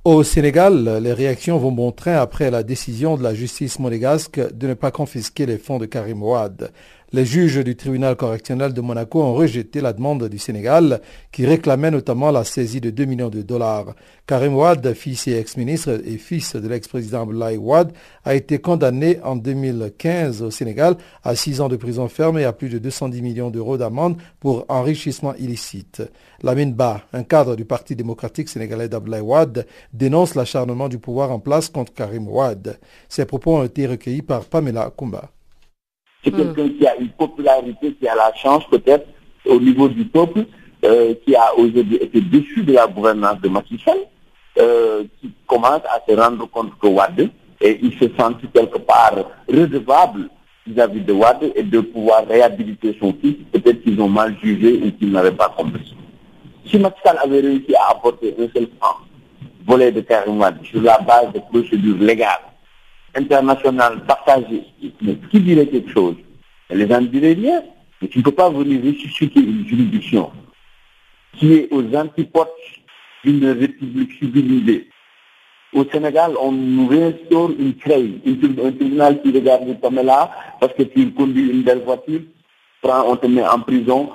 Au 0.05 0.25
Sénégal, 0.25 0.99
les 1.03 1.13
réactions 1.13 1.59
vont 1.59 1.71
bon 1.71 1.93
train 1.93 2.17
après 2.17 2.51
la 2.51 2.63
décision 2.63 3.17
de 3.17 3.23
la 3.23 3.35
justice 3.35 3.79
monégasque 3.79 4.41
de 4.53 4.67
ne 4.67 4.75
pas 4.75 4.91
confisquer 4.91 5.47
les 5.47 5.59
fonds 5.59 5.79
de 5.79 5.87
Karim 5.87 6.23
Ouad. 6.23 6.73
Les 7.15 7.27
juges 7.27 7.63
du 7.63 7.77
tribunal 7.77 8.17
correctionnel 8.17 8.73
de 8.73 8.81
Monaco 8.81 9.23
ont 9.23 9.35
rejeté 9.35 9.83
la 9.83 9.93
demande 9.93 10.31
du 10.31 10.39
Sénégal 10.39 11.03
qui 11.31 11.45
réclamait 11.45 11.91
notamment 11.91 12.31
la 12.31 12.43
saisie 12.43 12.81
de 12.81 12.89
2 12.89 13.05
millions 13.05 13.29
de 13.29 13.43
dollars. 13.43 13.95
Karim 14.27 14.55
Ouad, 14.57 14.95
fils 14.95 15.29
et 15.29 15.33
ex-ministre 15.33 16.01
et 16.07 16.17
fils 16.17 16.57
de 16.57 16.67
l'ex-président 16.67 17.25
Abdoulaye 17.25 17.59
Ouad, 17.59 17.93
a 18.25 18.35
été 18.35 18.61
condamné 18.61 19.19
en 19.25 19.37
2015 19.37 20.41
au 20.41 20.51
Sénégal 20.51 20.97
à 21.23 21.37
6 21.37 21.61
ans 21.61 21.69
de 21.69 21.77
prison 21.77 22.09
ferme 22.09 22.39
et 22.39 22.45
à 22.47 22.55
plus 22.55 22.71
de 22.71 22.79
210 22.79 23.21
millions 23.21 23.51
d'euros 23.51 23.77
d'amende 23.77 24.17
pour 24.41 24.65
enrichissement 24.71 25.35
illicite. 25.35 26.03
Lamine 26.43 26.73
Ba, 26.73 27.03
un 27.13 27.25
cadre 27.25 27.57
du 27.57 27.67
Parti 27.67 27.95
démocratique 27.95 28.49
sénégalais 28.49 28.89
d'Abdoulaye 28.89 29.21
Ouad, 29.21 29.67
dénonce 29.93 30.35
l'acharnement 30.35 30.89
du 30.89 30.99
pouvoir 30.99 31.31
en 31.31 31.41
place 31.41 31.69
contre 31.69 31.93
Karim 31.93 32.27
Ouad. 32.27 32.79
Ses 33.11 33.27
propos 33.27 33.59
ont 33.59 33.65
été 33.65 33.87
recueillis 33.87 34.23
par 34.23 34.47
Pamela 34.47 34.91
Kumba. 34.97 35.29
C'est 36.25 36.33
hmm. 36.33 36.37
quelqu'un 36.55 36.69
qui 36.69 36.87
a 36.87 36.97
une 36.97 37.09
popularité, 37.11 37.93
qui 37.95 38.09
a 38.09 38.15
la 38.15 38.33
chance 38.35 38.65
peut-être 38.71 39.07
au 39.47 39.59
niveau 39.61 39.89
du 39.89 40.05
peuple, 40.05 40.45
euh, 40.85 41.15
qui 41.25 41.35
a 41.35 41.55
aujourd'hui 41.57 41.97
été 41.97 42.21
déçu 42.21 42.63
de 42.63 42.73
la 42.73 42.87
gouvernance 42.87 43.41
de 43.41 43.49
Macky 43.49 43.79
euh, 44.59 45.05
qui 45.21 45.31
commence 45.47 45.83
à 45.85 46.01
se 46.07 46.15
rendre 46.15 46.49
compte 46.51 46.73
que 46.81 46.87
Wade, 46.87 47.31
et 47.61 47.79
il 47.83 47.93
se 47.95 48.05
sent 48.07 48.49
quelque 48.53 48.79
part 48.79 49.15
redevable 49.49 50.29
vis-à-vis 50.67 51.01
de 51.01 51.13
Wade 51.13 51.53
et 51.55 51.63
de 51.63 51.81
pouvoir 51.81 52.27
réhabiliter 52.27 52.97
son 53.01 53.15
fils. 53.21 53.37
Peut-être 53.53 53.83
qu'ils 53.83 54.01
ont 54.01 54.09
mal 54.09 54.37
jugé 54.43 54.81
ou 54.85 54.91
qu'ils 54.93 55.11
n'avaient 55.13 55.33
pas 55.33 55.49
compris. 55.57 55.95
Si 56.67 56.79
Macky 56.79 57.01
avait 57.09 57.41
réussi 57.41 57.75
à 57.75 57.93
apporter 57.93 58.35
un 58.39 58.49
seul 58.55 58.69
franc 58.81 58.97
volé 59.67 59.91
de 59.93 60.01
Karim 60.01 60.41
Wade 60.41 60.59
sur 60.65 60.83
la 60.83 60.99
base 60.99 61.33
de 61.33 61.41
procédures 61.41 61.99
légales, 61.99 62.52
international 63.15 64.05
partagé, 64.07 64.65
qui 65.31 65.41
dirait 65.41 65.67
quelque 65.67 65.91
chose? 65.91 66.17
Les 66.71 66.89
gens 66.89 67.01
diraient 67.03 67.35
rien. 67.35 67.63
Mais 68.01 68.09
tu 68.09 68.19
ne 68.19 68.25
peux 68.25 68.33
pas 68.33 68.51
venir 68.51 68.83
ressusciter 68.85 69.39
une 69.39 69.65
juridiction 69.67 70.33
qui 71.39 71.53
est 71.55 71.69
aux 71.71 71.95
antipodes 71.95 72.49
d'une 73.25 73.47
république 73.47 74.13
civilisée. 74.19 74.89
Au 75.73 75.85
Sénégal, 75.85 76.33
on 76.41 76.51
nous 76.51 76.89
réinstaure 76.89 77.51
une 77.57 77.75
créée, 77.77 78.21
un 78.27 78.73
tribunal 78.73 79.23
qui 79.23 79.31
regarde 79.31 79.81
Pamela 79.81 80.31
parce 80.61 80.75
que 80.75 80.83
tu 80.83 81.13
conduis 81.13 81.51
une 81.51 81.63
belle 81.63 81.83
voiture, 81.85 82.23
on 82.83 83.17
te 83.17 83.27
met 83.29 83.47
en 83.47 83.61
prison. 83.61 84.11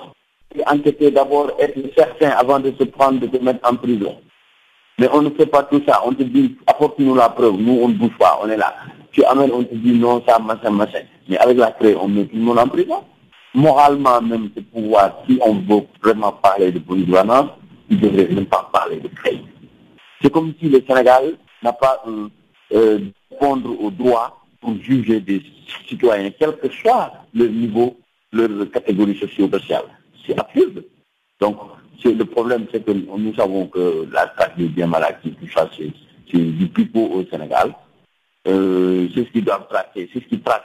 Et 0.56 0.63
enquêter 0.68 1.12
d'abord, 1.12 1.51
être 1.60 1.80
certain 1.96 2.30
avant 2.30 2.60
de 2.60 2.74
se 2.77 2.84
prendre, 2.86 3.20
de 3.20 3.27
te 3.27 3.38
mettre 3.44 3.60
en 3.70 3.75
prison. 3.75 4.18
Mais 5.00 5.08
on 5.13 5.22
ne 5.22 5.30
fait 5.30 5.46
pas 5.46 5.63
tout 5.63 5.82
ça. 5.88 6.01
On 6.06 6.13
te 6.13 6.24
dit, 6.24 6.58
apporte-nous 6.66 7.16
la 7.16 7.30
preuve. 7.30 7.58
Nous, 7.60 7.80
on 7.82 7.89
ne 7.89 7.94
bouge 7.94 8.18
pas. 8.18 8.39
On 8.42 8.50
est 8.50 8.58
là. 8.58 8.75
Tu 9.12 9.24
amènes, 9.24 9.51
on 9.51 9.63
te 9.63 9.75
dit 9.75 9.94
non, 9.94 10.24
ça, 10.27 10.39
machin, 10.39 10.72
machin. 10.72 11.01
Mais 11.30 11.38
avec 11.38 11.58
la 11.58 11.72
preuve, 11.72 11.98
on 12.01 12.08
met 12.08 12.25
tout 12.25 12.36
le 12.36 12.42
monde 12.42 12.60
en 12.60 12.68
prison. 12.68 13.04
Moralement, 13.54 14.22
même, 14.22 14.50
ce 14.56 14.62
pouvoir, 14.62 15.24
si 15.27 15.39
on 15.44 15.56
veut 15.56 15.84
vraiment 16.04 16.32
parler 16.32 16.72
de 16.72 16.80
gouvernance, 16.80 17.50
il 17.89 17.98
ne 17.98 18.01
devrait 18.01 18.27
même 18.34 18.46
pas 18.46 18.70
parler 18.72 18.98
de 19.00 19.08
crédit. 19.08 19.46
C'est 20.22 20.32
comme 20.32 20.54
si 20.60 20.68
le 20.70 20.84
Sénégal 20.88 21.38
n'a 21.63 21.74
pas 21.74 22.04
euh, 22.08 22.27
euh, 22.74 23.00
au 23.42 23.92
droit 23.92 24.46
pour 24.62 24.75
juger 24.82 25.20
des 25.22 25.42
citoyens, 25.88 26.32
quel 26.38 26.58
que 26.58 26.70
soit 26.70 27.13
le 27.34 27.48
niveau, 27.48 27.98
leur 28.32 28.70
catégorie 28.72 29.18
socio-sociale. 29.18 29.86
C'est 30.25 30.38
absurde. 30.39 30.84
Donc, 31.39 31.58
le 32.06 32.25
problème, 32.25 32.66
c'est 32.72 32.86
que 32.86 32.92
nous 32.92 33.34
savons 33.36 33.68
que 33.68 34.08
la 34.12 34.27
traque 34.27 34.58
des 34.58 34.68
biens 34.68 34.88
mal 34.88 35.04
acquis, 35.04 35.36
c'est 36.32 36.38
du 36.38 36.68
plus 36.68 36.86
beau 36.86 37.08
au 37.08 37.25
Sénégal. 37.25 37.74
Euh, 38.48 39.08
c'est 39.13 39.25
ce 39.25 39.32
qui 39.32 39.42
doivent 39.42 39.68
traquer, 39.68 40.10
c'est 40.13 40.22
ce 40.24 40.27
qui 40.27 40.39
traquent, 40.39 40.63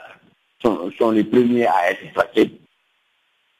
sont, 0.61 1.11
les 1.11 1.23
premiers 1.23 1.65
à 1.65 1.91
être 1.91 2.13
traqués. 2.13 2.59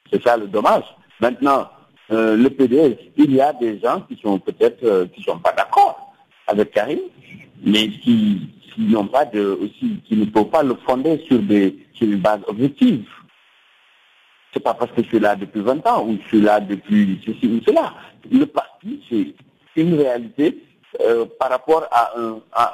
C'est 0.10 0.24
ça 0.24 0.38
le 0.38 0.48
dommage. 0.48 0.84
Maintenant, 1.20 1.70
euh, 2.12 2.38
le 2.38 2.50
PDS, 2.50 2.98
il 3.18 3.34
y 3.34 3.42
a 3.42 3.52
des 3.52 3.80
gens 3.80 4.02
qui 4.02 4.18
sont 4.22 4.40
peut-être 4.40 4.84
euh, 4.84 5.08
qui 5.08 5.22
sont 5.24 5.40
pas 5.40 5.52
d'accord 5.52 6.14
avec 6.48 6.72
Karim, 6.72 7.00
mais 7.66 7.90
qui, 7.90 8.50
n'ont 8.78 9.08
pas 9.08 9.26
de 9.26 9.58
aussi 9.62 10.02
qui 10.08 10.16
ne 10.16 10.26
peuvent 10.26 10.50
pas 10.50 10.64
le 10.64 10.76
fonder 10.86 11.24
sur 11.28 11.40
des 11.40 11.78
sur 11.94 12.08
une 12.08 12.20
base 12.20 12.42
objective. 12.48 13.06
C'est 14.54 14.60
pas 14.60 14.74
parce 14.74 14.92
que 14.92 15.02
je 15.02 15.08
suis 15.08 15.20
là 15.20 15.36
depuis 15.36 15.62
20 15.62 15.86
ans 15.88 16.06
ou 16.06 16.18
je 16.24 16.28
suis 16.28 16.42
là 16.42 16.60
depuis 16.60 17.20
ceci 17.26 17.48
ou 17.48 17.60
cela. 17.66 17.94
Le 18.32 18.46
parti, 18.46 19.02
c'est 19.10 19.82
une 19.82 19.96
réalité 19.96 20.64
euh, 21.02 21.26
par 21.40 21.50
rapport 21.50 21.88
à 21.92 22.14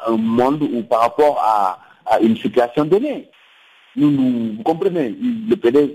un, 0.08 0.18
monde 0.18 0.62
ou 0.62 0.84
par 0.84 1.02
rapport 1.02 1.40
à, 1.42 1.80
une 2.22 2.36
situation 2.36 2.86
donnée. 2.86 3.30
Nous, 3.96 4.12
nous, 4.12 4.56
vous 4.58 4.64
comprenez, 4.64 5.16
le 5.50 5.56
PDS, 5.56 5.90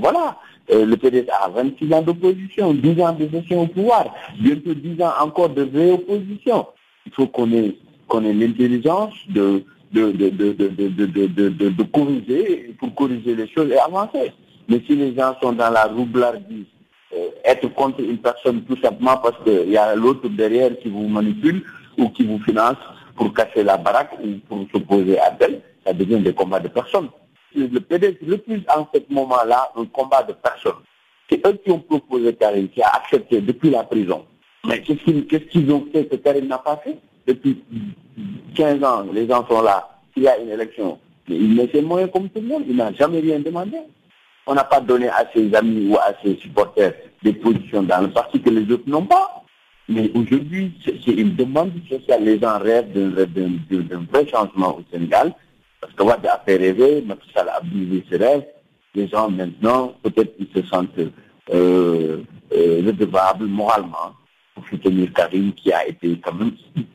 voilà, 0.00 0.36
euh, 0.70 0.84
le 0.84 0.96
PDS 0.96 1.26
a 1.30 1.48
26 1.48 1.92
ans 1.94 2.02
d'opposition, 2.02 2.74
10 2.74 3.00
ans 3.00 3.12
de 3.12 3.28
gestion 3.28 3.62
au 3.62 3.66
pouvoir, 3.66 4.14
bientôt 4.38 4.74
10 4.74 5.02
ans 5.02 5.12
encore 5.20 5.48
de 5.48 5.62
vraie 5.62 5.90
opposition. 5.90 6.66
Il 7.06 7.12
faut 7.12 7.26
qu'on 7.26 7.50
ait, 7.52 7.76
ait 7.76 8.32
l'intelligence 8.32 9.14
de 9.28 9.64
de, 9.94 10.10
de, 10.10 10.28
de, 10.28 11.68
de, 11.68 11.82
corriger, 11.84 12.74
pour 12.78 12.94
corriger 12.94 13.34
les 13.34 13.48
choses 13.48 13.70
et 13.70 13.78
avancer. 13.78 14.32
Mais 14.68 14.80
si 14.86 14.96
les 14.96 15.14
gens 15.14 15.34
sont 15.42 15.52
dans 15.52 15.70
la 15.70 15.84
roublardise, 15.84 16.66
euh, 17.14 17.28
être 17.44 17.72
contre 17.74 18.00
une 18.00 18.18
personne 18.18 18.62
tout 18.62 18.76
simplement 18.80 19.16
parce 19.18 19.36
qu'il 19.44 19.70
y 19.70 19.76
a 19.76 19.94
l'autre 19.94 20.28
derrière 20.28 20.76
qui 20.78 20.88
vous 20.88 21.06
manipule 21.06 21.62
ou 21.98 22.08
qui 22.08 22.24
vous 22.24 22.40
finance 22.40 22.76
pour 23.16 23.32
casser 23.32 23.62
la 23.62 23.76
baraque 23.76 24.12
ou 24.22 24.38
pour 24.48 24.66
s'opposer 24.72 25.18
à 25.18 25.36
elle, 25.40 25.60
ça 25.86 25.92
devient 25.92 26.20
des 26.20 26.32
combats 26.32 26.60
de 26.60 26.68
personnes. 26.68 27.08
Le 27.54 27.78
PDS 27.78 28.16
plus 28.44 28.62
en 28.74 28.88
ce 28.92 29.00
moment-là 29.10 29.70
un 29.76 29.84
combat 29.84 30.22
de 30.24 30.32
personnes. 30.32 30.82
C'est 31.30 31.46
eux 31.46 31.58
qui 31.64 31.70
ont 31.70 31.78
proposé 31.78 32.34
Karim, 32.34 32.68
qui 32.68 32.82
a 32.82 32.88
accepté 32.88 33.40
depuis 33.40 33.70
la 33.70 33.84
prison. 33.84 34.24
Mais 34.66 34.80
qu'est-ce 34.82 35.44
qu'ils 35.44 35.70
ont 35.70 35.86
fait 35.92 36.06
que 36.06 36.16
Karim 36.16 36.48
n'a 36.48 36.58
pas 36.58 36.80
fait? 36.82 36.98
Depuis 37.26 37.62
15 38.54 38.82
ans, 38.82 39.06
les 39.12 39.26
gens 39.26 39.46
sont 39.46 39.62
là. 39.62 39.88
Il 40.16 40.24
y 40.24 40.28
a 40.28 40.38
une 40.38 40.50
élection, 40.50 40.98
Mais 41.28 41.36
il 41.36 41.54
met 41.54 41.68
ses 41.72 41.82
moyens 41.82 42.10
comme 42.12 42.28
tout 42.28 42.40
le 42.40 42.48
monde. 42.48 42.64
Il 42.68 42.76
n'a 42.76 42.92
jamais 42.92 43.20
rien 43.20 43.40
demandé. 43.40 43.78
On 44.46 44.54
n'a 44.54 44.64
pas 44.64 44.80
donné 44.80 45.08
à 45.08 45.24
ses 45.34 45.54
amis 45.54 45.88
ou 45.88 45.96
à 45.96 46.12
ses 46.22 46.36
supporters 46.36 46.94
des 47.22 47.32
positions 47.32 47.82
dans 47.82 48.02
le 48.02 48.10
parti 48.10 48.40
que 48.40 48.50
les 48.50 48.70
autres 48.72 48.88
n'ont 48.88 49.06
pas. 49.06 49.42
Mais 49.88 50.10
aujourd'hui, 50.14 50.72
c'est 50.84 51.12
une 51.12 51.34
demande 51.34 51.72
sociale. 51.90 52.24
Les 52.24 52.38
gens 52.38 52.58
rêvent 52.58 52.92
d'un 52.92 54.06
vrai 54.10 54.26
changement 54.26 54.78
au 54.78 54.82
Sénégal. 54.92 55.32
Parce 55.80 55.92
qu'on 55.94 56.06
va 56.06 56.18
faire 56.18 56.58
rêver, 56.58 57.02
Macky 57.06 57.30
Sall 57.34 57.48
a 57.48 57.60
brisé 57.60 58.04
ses 58.10 58.16
rêves. 58.16 58.44
Les 58.94 59.08
gens 59.08 59.28
maintenant, 59.30 59.94
peut-être 60.02 60.36
qu'ils 60.36 60.48
se 60.54 60.66
sentent 60.68 60.98
euh, 60.98 62.22
euh, 62.52 62.82
redevables 62.86 63.44
moralement 63.46 64.14
pour 64.54 64.66
soutenir 64.68 65.12
Karim 65.12 65.52
qui 65.52 65.72
a 65.72 65.86
été 65.86 66.18
quand 66.24 66.32
même 66.32 66.52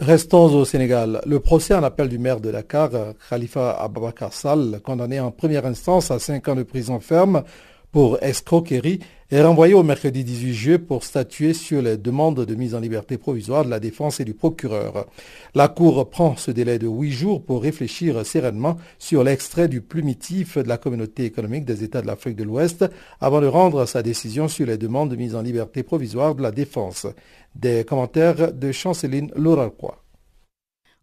Restons 0.00 0.54
au 0.54 0.64
Sénégal. 0.64 1.20
Le 1.26 1.38
procès 1.38 1.74
en 1.74 1.84
appel 1.84 2.08
du 2.08 2.18
maire 2.18 2.40
de 2.40 2.50
Dakar, 2.50 2.90
Khalifa 3.30 3.70
Ababakar 3.80 4.32
Sall, 4.32 4.80
condamné 4.82 5.20
en 5.20 5.30
première 5.30 5.64
instance 5.64 6.10
à 6.10 6.18
cinq 6.18 6.48
ans 6.48 6.56
de 6.56 6.64
prison 6.64 6.98
ferme 6.98 7.44
pour 7.92 8.22
escroquerie, 8.22 9.00
est 9.30 9.42
renvoyé 9.42 9.72
au 9.72 9.82
mercredi 9.82 10.24
18 10.24 10.52
juillet 10.52 10.78
pour 10.78 11.04
statuer 11.04 11.54
sur 11.54 11.80
les 11.80 11.96
demandes 11.96 12.44
de 12.44 12.54
mise 12.54 12.74
en 12.74 12.80
liberté 12.80 13.16
provisoire 13.16 13.64
de 13.64 13.70
la 13.70 13.80
défense 13.80 14.20
et 14.20 14.26
du 14.26 14.34
procureur. 14.34 15.06
La 15.54 15.68
Cour 15.68 16.10
prend 16.10 16.36
ce 16.36 16.50
délai 16.50 16.78
de 16.78 16.86
huit 16.86 17.12
jours 17.12 17.42
pour 17.42 17.62
réfléchir 17.62 18.26
sereinement 18.26 18.76
sur 18.98 19.24
l'extrait 19.24 19.68
du 19.68 19.80
plumitif 19.80 20.58
de 20.58 20.68
la 20.68 20.76
communauté 20.76 21.24
économique 21.24 21.64
des 21.64 21.82
États 21.82 22.02
de 22.02 22.06
l'Afrique 22.06 22.36
de 22.36 22.44
l'Ouest 22.44 22.84
avant 23.20 23.40
de 23.40 23.46
rendre 23.46 23.86
sa 23.86 24.02
décision 24.02 24.48
sur 24.48 24.66
les 24.66 24.76
demandes 24.76 25.10
de 25.10 25.16
mise 25.16 25.34
en 25.34 25.40
liberté 25.40 25.82
provisoire 25.82 26.34
de 26.34 26.42
la 26.42 26.50
défense. 26.50 27.06
Des 27.54 27.84
commentaires 27.84 28.52
de 28.52 28.70
Chanceline 28.70 29.32
Lauralcroix. 29.34 30.01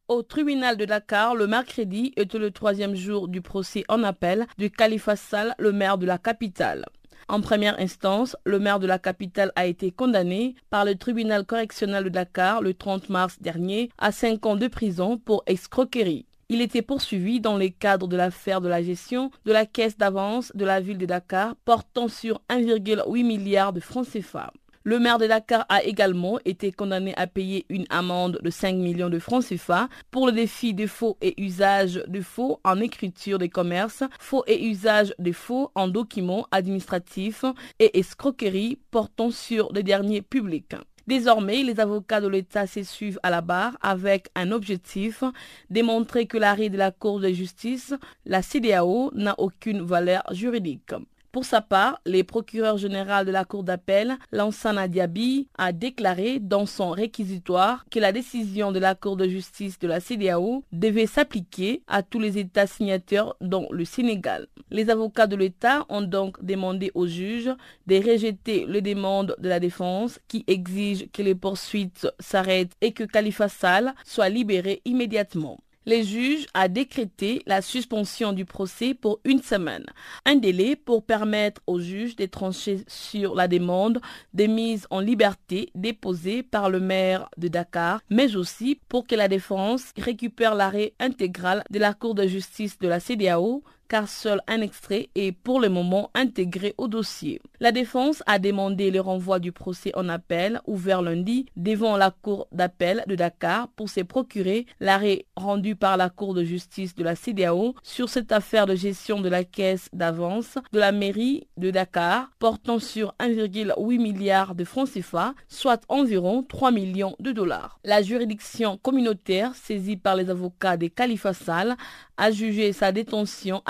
Au 0.10 0.24
tribunal 0.24 0.75
de 0.75 0.86
Dakar, 0.86 1.36
le 1.36 1.46
mercredi 1.46 2.13
était 2.18 2.39
le 2.39 2.50
troisième 2.50 2.96
jour 2.96 3.28
du 3.28 3.42
procès 3.42 3.84
en 3.89 4.01
appel 4.01 4.48
du 4.58 4.72
Khalifa 4.72 5.16
Sall, 5.16 5.54
le 5.60 5.72
maire 5.72 6.00
de 6.00 6.08
la 6.08 6.18
capitale. 6.18 6.84
En 7.28 7.42
première 7.42 7.80
instance, 7.80 8.36
le 8.44 8.58
maire 8.58 8.80
de 8.80 8.88
la 8.88 8.98
capitale 8.98 9.51
a 9.56 9.68
été 9.68 9.92
condamné 9.92 10.56
par 10.72 10.84
le 10.84 10.96
tribunal 10.96 11.46
correctionnel 11.46 12.06
de 12.06 12.10
Dakar 12.10 12.63
le 12.63 12.74
30 12.74 13.10
mars 13.10 13.38
dernier 13.39 13.92
à 14.00 14.12
5 14.12 14.44
ans 14.48 14.56
de 14.56 14.68
prison 14.68 15.20
pour 15.20 15.44
escroquerie. 15.46 16.25
Il 16.50 16.62
était 16.62 16.82
poursuivi 16.82 17.39
dans 17.39 17.56
le 17.56 17.70
cadre 17.70 18.08
de 18.08 18.18
l'affaire 18.18 18.62
de 18.62 18.68
la 18.68 18.82
gestion 18.82 19.30
de 19.46 19.51
la 19.51 19.68
caisse 19.68 19.96
d'avance 19.96 20.51
de 20.56 20.66
la 20.66 20.82
ville 20.82 20.98
de 20.98 21.06
Dakar 21.06 21.56
portant 21.66 22.08
sur 22.08 22.42
1,8 22.50 23.24
milliard 23.24 23.74
de 23.74 23.80
francs 23.80 24.08
CFA. 24.12 24.51
Le 24.89 24.98
maire 24.98 25.19
de 25.19 25.27
Dakar 25.27 25.67
a 25.69 25.84
également 25.84 26.39
été 26.46 26.72
condamné 26.72 27.13
à 27.15 27.27
payer 27.27 27.63
une 27.69 27.86
amende 27.91 28.39
de 28.41 28.50
5 28.50 28.75
millions 28.75 29.12
de 29.12 29.19
francs 29.19 29.46
CFA 29.46 29.88
pour 30.10 30.25
le 30.25 30.31
défi 30.31 30.74
de 30.74 30.88
faux 30.88 31.15
et 31.22 31.39
usage 31.39 32.01
de 32.08 32.22
faux 32.22 32.60
en 32.63 32.79
écriture 32.79 33.38
des 33.38 33.50
commerces, 33.50 34.01
faux 34.19 34.43
et 34.48 34.65
usage 34.65 35.13
de 35.19 35.31
faux 35.31 35.69
en 35.75 35.89
documents 35.89 36.48
administratifs 36.50 37.46
et 37.77 38.00
escroquerie 38.00 38.79
portant 38.89 39.29
sur 39.29 39.72
les 39.74 39.84
derniers 39.84 40.24
publics. 40.24 40.74
Désormais, 41.05 41.62
les 41.62 41.79
avocats 41.79 42.19
de 42.19 42.27
l'État 42.27 42.65
s'essuivent 42.65 43.19
à 43.22 43.29
la 43.29 43.41
barre 43.41 43.77
avec 43.81 44.29
un 44.34 44.51
objectif, 44.51 45.24
démontrer 45.69 46.25
que 46.25 46.39
l'arrêt 46.39 46.69
de 46.69 46.77
la 46.79 46.89
Cour 46.89 47.19
de 47.19 47.29
justice, 47.29 47.93
la 48.25 48.41
CDAO, 48.41 49.12
n'a 49.13 49.36
aucune 49.38 49.84
valeur 49.84 50.24
juridique. 50.31 50.96
Pour 51.31 51.45
sa 51.45 51.62
part, 51.62 52.01
le 52.07 52.24
procureur 52.24 52.77
général 52.77 53.24
de 53.24 53.31
la 53.31 53.45
Cour 53.45 53.63
d'appel, 53.63 54.17
Lansana 54.31 54.88
Diaby, 54.88 55.48
a 55.59 55.71
déclaré 55.71 56.39
dans 56.39 56.65
son 56.65 56.89
réquisitoire 56.89 57.86
que 57.91 58.00
la 58.00 58.12
décision 58.12 58.71
de 58.71 58.79
la 58.79 58.95
Cour 58.95 59.15
de 59.15 59.27
justice 59.27 59.77
de 59.77 59.88
la 59.88 60.00
CDAO 60.00 60.63
devait 60.71 61.05
s'appliquer 61.05 61.83
à 61.88 62.01
tous 62.01 62.17
les 62.19 62.39
États 62.39 62.65
signataires 62.65 63.36
dont 63.41 63.67
le 63.71 63.86
Sénégal. 63.86 64.48
Les 64.71 64.89
avocats 64.89 65.27
de 65.27 65.36
l'État 65.36 65.86
ont 65.89 66.01
donc 66.01 66.43
demandé 66.43 66.89
au 66.95 67.05
juge 67.05 67.51
de 67.86 67.95
rejeter 67.98 68.65
les 68.67 68.81
demandes 68.81 69.36
de 69.38 69.50
la 69.50 69.59
défense 69.59 70.19
qui 70.27 70.43
exigent 70.48 71.05
que 71.13 71.21
les 71.21 71.36
poursuites 71.36 72.07
s'arrêtent 72.19 72.74
et 72.81 72.91
que 72.91 73.03
Khalifa 73.03 73.50
Sall 73.50 73.93
soit 74.03 74.29
libéré 74.29 74.81
immédiatement 74.83 75.59
le 75.89 76.03
juge 76.03 76.46
a 76.53 76.67
décrété 76.67 77.41
la 77.48 77.63
suspension 77.63 78.31
du 78.31 78.46
procès 78.46 78.93
pour 78.93 79.19
une 79.25 79.41
semaine, 79.41 79.86
un 80.24 80.36
délai 80.36 80.75
pour 80.75 81.03
permettre 81.03 81.62
au 81.65 81.79
juge 81.79 82.15
de 82.15 82.27
trancher 82.27 82.84
sur 82.88 83.34
la 83.34 83.47
demande 83.47 83.99
de 84.36 84.45
mise 84.45 84.86
en 84.91 84.99
liberté 84.99 85.71
déposée 85.73 86.43
par 86.43 86.69
le 86.69 86.80
maire 86.80 87.28
de 87.38 87.47
Dakar, 87.47 88.02
mais 88.12 88.36
aussi 88.36 88.80
pour 88.88 89.08
que 89.08 89.15
la 89.15 89.28
défense 89.28 89.86
récupère 89.97 90.54
l'arrêt 90.54 90.93
intégral 90.99 91.63
de 91.71 91.80
la 91.80 91.95
Cour 91.95 92.13
de 92.13 92.28
justice 92.28 92.78
de 92.78 92.88
la 92.88 92.99
CDAO 92.99 93.63
car 93.89 94.08
seul 94.08 94.39
un 94.47 94.62
extrait 94.62 95.10
est 95.15 95.32
pour 95.32 95.60
le 95.60 95.67
moment 95.67 96.12
intégré 96.13 96.75
au 96.78 96.88
dossier. 96.88 97.41
La 97.60 97.71
défense 97.71 98.23
a 98.28 98.39
demandé 98.39 98.91
le 98.91 99.02
renvoi 99.02 99.39
du 99.39 99.52
procès 99.52 99.91
en 99.95 100.08
appel 100.08 100.62
ouvert 100.67 101.02
lundi 101.02 101.47
devant 101.58 101.97
la 101.97 102.12
Cour 102.12 102.47
d'appel 102.52 103.04
de 103.08 103.15
Dakar 103.15 103.67
pour 103.69 103.89
se 103.89 104.02
procurer 104.02 104.65
l'arrêt 104.80 105.25
rendu 105.36 105.75
par 105.75 105.97
la 105.97 106.10
Cour 106.10 106.34
de 106.34 106.43
justice 106.43 106.95
de 106.95 107.04
la 107.04 107.15
CDAO 107.15 107.75
sur 107.84 108.08
cette 108.08 108.32
affaire 108.32 108.67
de 108.67 108.75
gestion 108.75 109.19
de 109.19 109.28
la 109.30 109.43
caisse 109.43 109.89
d'avance 109.91 110.58
de 110.71 110.80
la 110.80 110.91
mairie 110.91 111.47
de 111.58 111.71
Dakar 111.71 112.30
portant 112.39 112.80
sur 112.80 113.13
1,8 113.19 113.99
milliard 113.99 114.56
de 114.56 114.63
francs 114.63 114.89
CFA, 114.93 115.34
soit 115.47 115.82
environ 115.89 116.43
3 116.43 116.71
millions 116.71 117.15
de 117.19 117.32
dollars. 117.32 117.80
La 117.84 118.02
juridiction 118.04 118.78
communautaire 118.78 119.56
saisie 119.56 119.97
par 119.97 120.15
les 120.15 120.30
avocats 120.30 120.78
des 120.78 120.89
Khalifa 120.89 121.34
Sall 121.34 121.75
a 122.17 122.32
jugé 122.32 122.73
sa 122.73 122.91
détention 122.91 123.62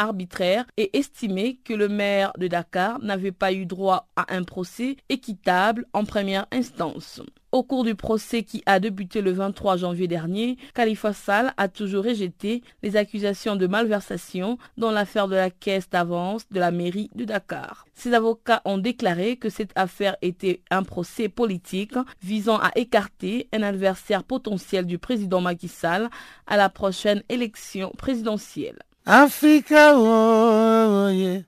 et 0.78 0.98
estimé 0.98 1.60
que 1.64 1.74
le 1.74 1.88
maire 1.90 2.32
de 2.38 2.48
Dakar 2.48 3.00
n'avait 3.02 3.32
pas 3.32 3.54
eu 3.54 3.66
droit 3.66 4.08
à 4.16 4.34
un 4.34 4.44
procès 4.44 4.98
équitable 5.10 5.86
en 5.94 6.06
première 6.06 6.46
instance. 6.52 7.22
Au 7.52 7.64
cours 7.64 7.84
du 7.84 7.96
procès 7.96 8.44
qui 8.44 8.62
a 8.68 8.80
débuté 8.80 9.22
le 9.22 9.32
23 9.32 9.78
janvier 9.78 10.08
dernier, 10.08 10.58
Khalifa 10.76 11.14
Sall 11.14 11.52
a 11.58 11.68
toujours 11.68 12.04
rejeté 12.06 12.62
les 12.84 12.96
accusations 12.96 13.56
de 13.56 13.66
malversation 13.66 14.60
dans 14.78 14.92
l'affaire 14.92 15.28
de 15.28 15.36
la 15.36 15.50
caisse 15.50 15.90
d'avance 15.90 16.48
de 16.52 16.60
la 16.60 16.70
mairie 16.70 17.10
de 17.16 17.26
Dakar. 17.26 17.88
Ses 17.96 18.14
avocats 18.14 18.62
ont 18.66 18.78
déclaré 18.78 19.38
que 19.38 19.50
cette 19.50 19.72
affaire 19.76 20.16
était 20.22 20.62
un 20.70 20.84
procès 20.84 21.28
politique 21.28 21.96
visant 22.22 22.58
à 22.60 22.70
écarter 22.76 23.50
un 23.52 23.64
adversaire 23.64 24.24
potentiel 24.24 24.86
du 24.86 25.00
président 25.00 25.42
Macky 25.42 25.70
Sall 25.70 26.10
à 26.46 26.56
la 26.56 26.70
prochaine 26.70 27.24
élection 27.30 27.92
présidentielle. 27.98 28.78
Africa, 29.12 29.94
oh, 29.96 31.08
yeah. 31.10 31.42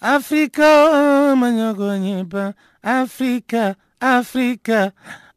Africa, 0.00 0.62
oh, 0.62 2.54
Africa, 2.84 3.76
Africa. 4.00 4.92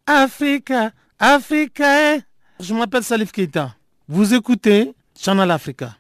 Africa, 0.06 0.92
Africa. 1.20 2.22
Je 2.60 2.74
m'appelle 2.74 3.04
Salif 3.04 3.32
Keita. 3.32 3.74
Vous 4.08 4.34
écoutez 4.36 4.94
Channel 5.18 5.50
Africa. 5.50 5.96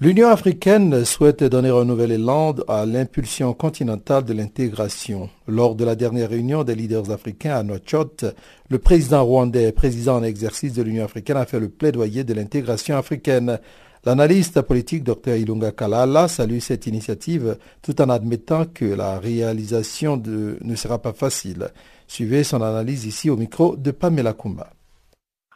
L'Union 0.00 0.28
africaine 0.28 1.04
souhaite 1.04 1.42
donner 1.42 1.70
un 1.70 1.84
nouvel 1.84 2.12
élan 2.12 2.54
à 2.68 2.86
l'impulsion 2.86 3.52
continentale 3.52 4.24
de 4.24 4.32
l'intégration. 4.32 5.28
Lors 5.48 5.74
de 5.74 5.84
la 5.84 5.96
dernière 5.96 6.28
réunion 6.28 6.62
des 6.62 6.76
leaders 6.76 7.10
africains 7.10 7.56
à 7.56 7.64
Nouakchott, 7.64 8.24
le 8.70 8.78
président 8.78 9.24
rwandais, 9.24 9.72
président 9.72 10.18
en 10.18 10.22
exercice 10.22 10.72
de 10.72 10.82
l'Union 10.82 11.04
africaine, 11.04 11.36
a 11.36 11.46
fait 11.46 11.58
le 11.58 11.68
plaidoyer 11.68 12.22
de 12.22 12.32
l'intégration 12.32 12.96
africaine. 12.96 13.58
L'analyste 14.04 14.62
politique 14.62 15.02
Dr 15.02 15.34
Ilunga 15.34 15.72
Kalala 15.72 16.28
salue 16.28 16.60
cette 16.60 16.86
initiative 16.86 17.58
tout 17.82 18.00
en 18.00 18.08
admettant 18.08 18.66
que 18.66 18.84
la 18.84 19.18
réalisation 19.18 20.16
ne 20.24 20.74
sera 20.76 21.02
pas 21.02 21.12
facile. 21.12 21.70
Suivez 22.06 22.44
son 22.44 22.62
analyse 22.62 23.04
ici 23.04 23.30
au 23.30 23.36
micro 23.36 23.74
de 23.74 23.90
Pamela 23.90 24.32
Kumba. 24.32 24.70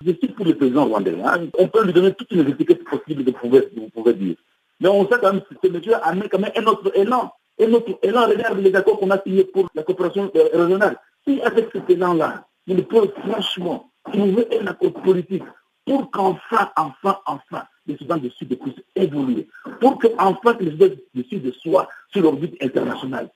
Je 0.04 0.12
suis 0.12 0.28
pour 0.28 0.44
le 0.44 0.54
président 0.54 0.86
rwandais. 0.86 1.16
Hein. 1.24 1.48
On 1.58 1.68
peut 1.68 1.84
lui 1.84 1.92
donner 1.92 2.12
toutes 2.14 2.32
les 2.32 2.48
étiquettes 2.50 2.84
possibles 2.84 3.24
de 3.24 3.30
pouvoir, 3.30 3.62
vous 3.76 3.88
pouvez 3.88 4.14
dire. 4.14 4.36
Mais 4.80 4.88
on 4.88 5.08
sait 5.08 5.18
quand 5.20 5.32
même 5.32 5.42
que 5.42 5.54
ce 5.62 5.70
monsieur 5.70 5.94
a 5.94 6.14
mis 6.14 6.28
quand 6.28 6.38
même 6.38 6.52
un 6.56 6.64
autre 6.64 6.90
élan. 6.96 7.30
Un 7.60 7.72
autre 7.72 7.98
élan, 8.02 8.26
regarde 8.26 8.58
les 8.58 8.74
accords 8.74 8.98
qu'on 8.98 9.10
a 9.10 9.22
signés 9.22 9.44
pour 9.44 9.68
la 9.74 9.82
coopération 9.82 10.30
euh, 10.34 10.48
régionale. 10.52 10.96
Si 11.26 11.40
avec 11.42 11.68
cet 11.72 11.88
élan-là, 11.88 12.46
il 12.66 12.84
peut 12.84 13.08
franchement 13.20 13.90
trouver 14.10 14.46
un 14.60 14.66
accord 14.66 14.92
politique 14.94 15.44
pour 15.86 16.10
qu'enfin, 16.10 16.70
enfin, 16.76 17.18
enfin, 17.26 17.64
les 17.86 17.96
Soudan 17.96 18.16
du 18.16 18.30
Sud 18.30 18.56
puissent 18.58 18.82
évoluer, 18.96 19.48
pour 19.80 19.98
qu'enfin 19.98 20.56
les 20.60 20.70
Soudan 20.70 20.94
du 21.14 21.24
Sud 21.24 21.52
soient 21.54 21.88
sur 22.12 22.22
l'orbite 22.22 22.56
internationale. 22.62 23.28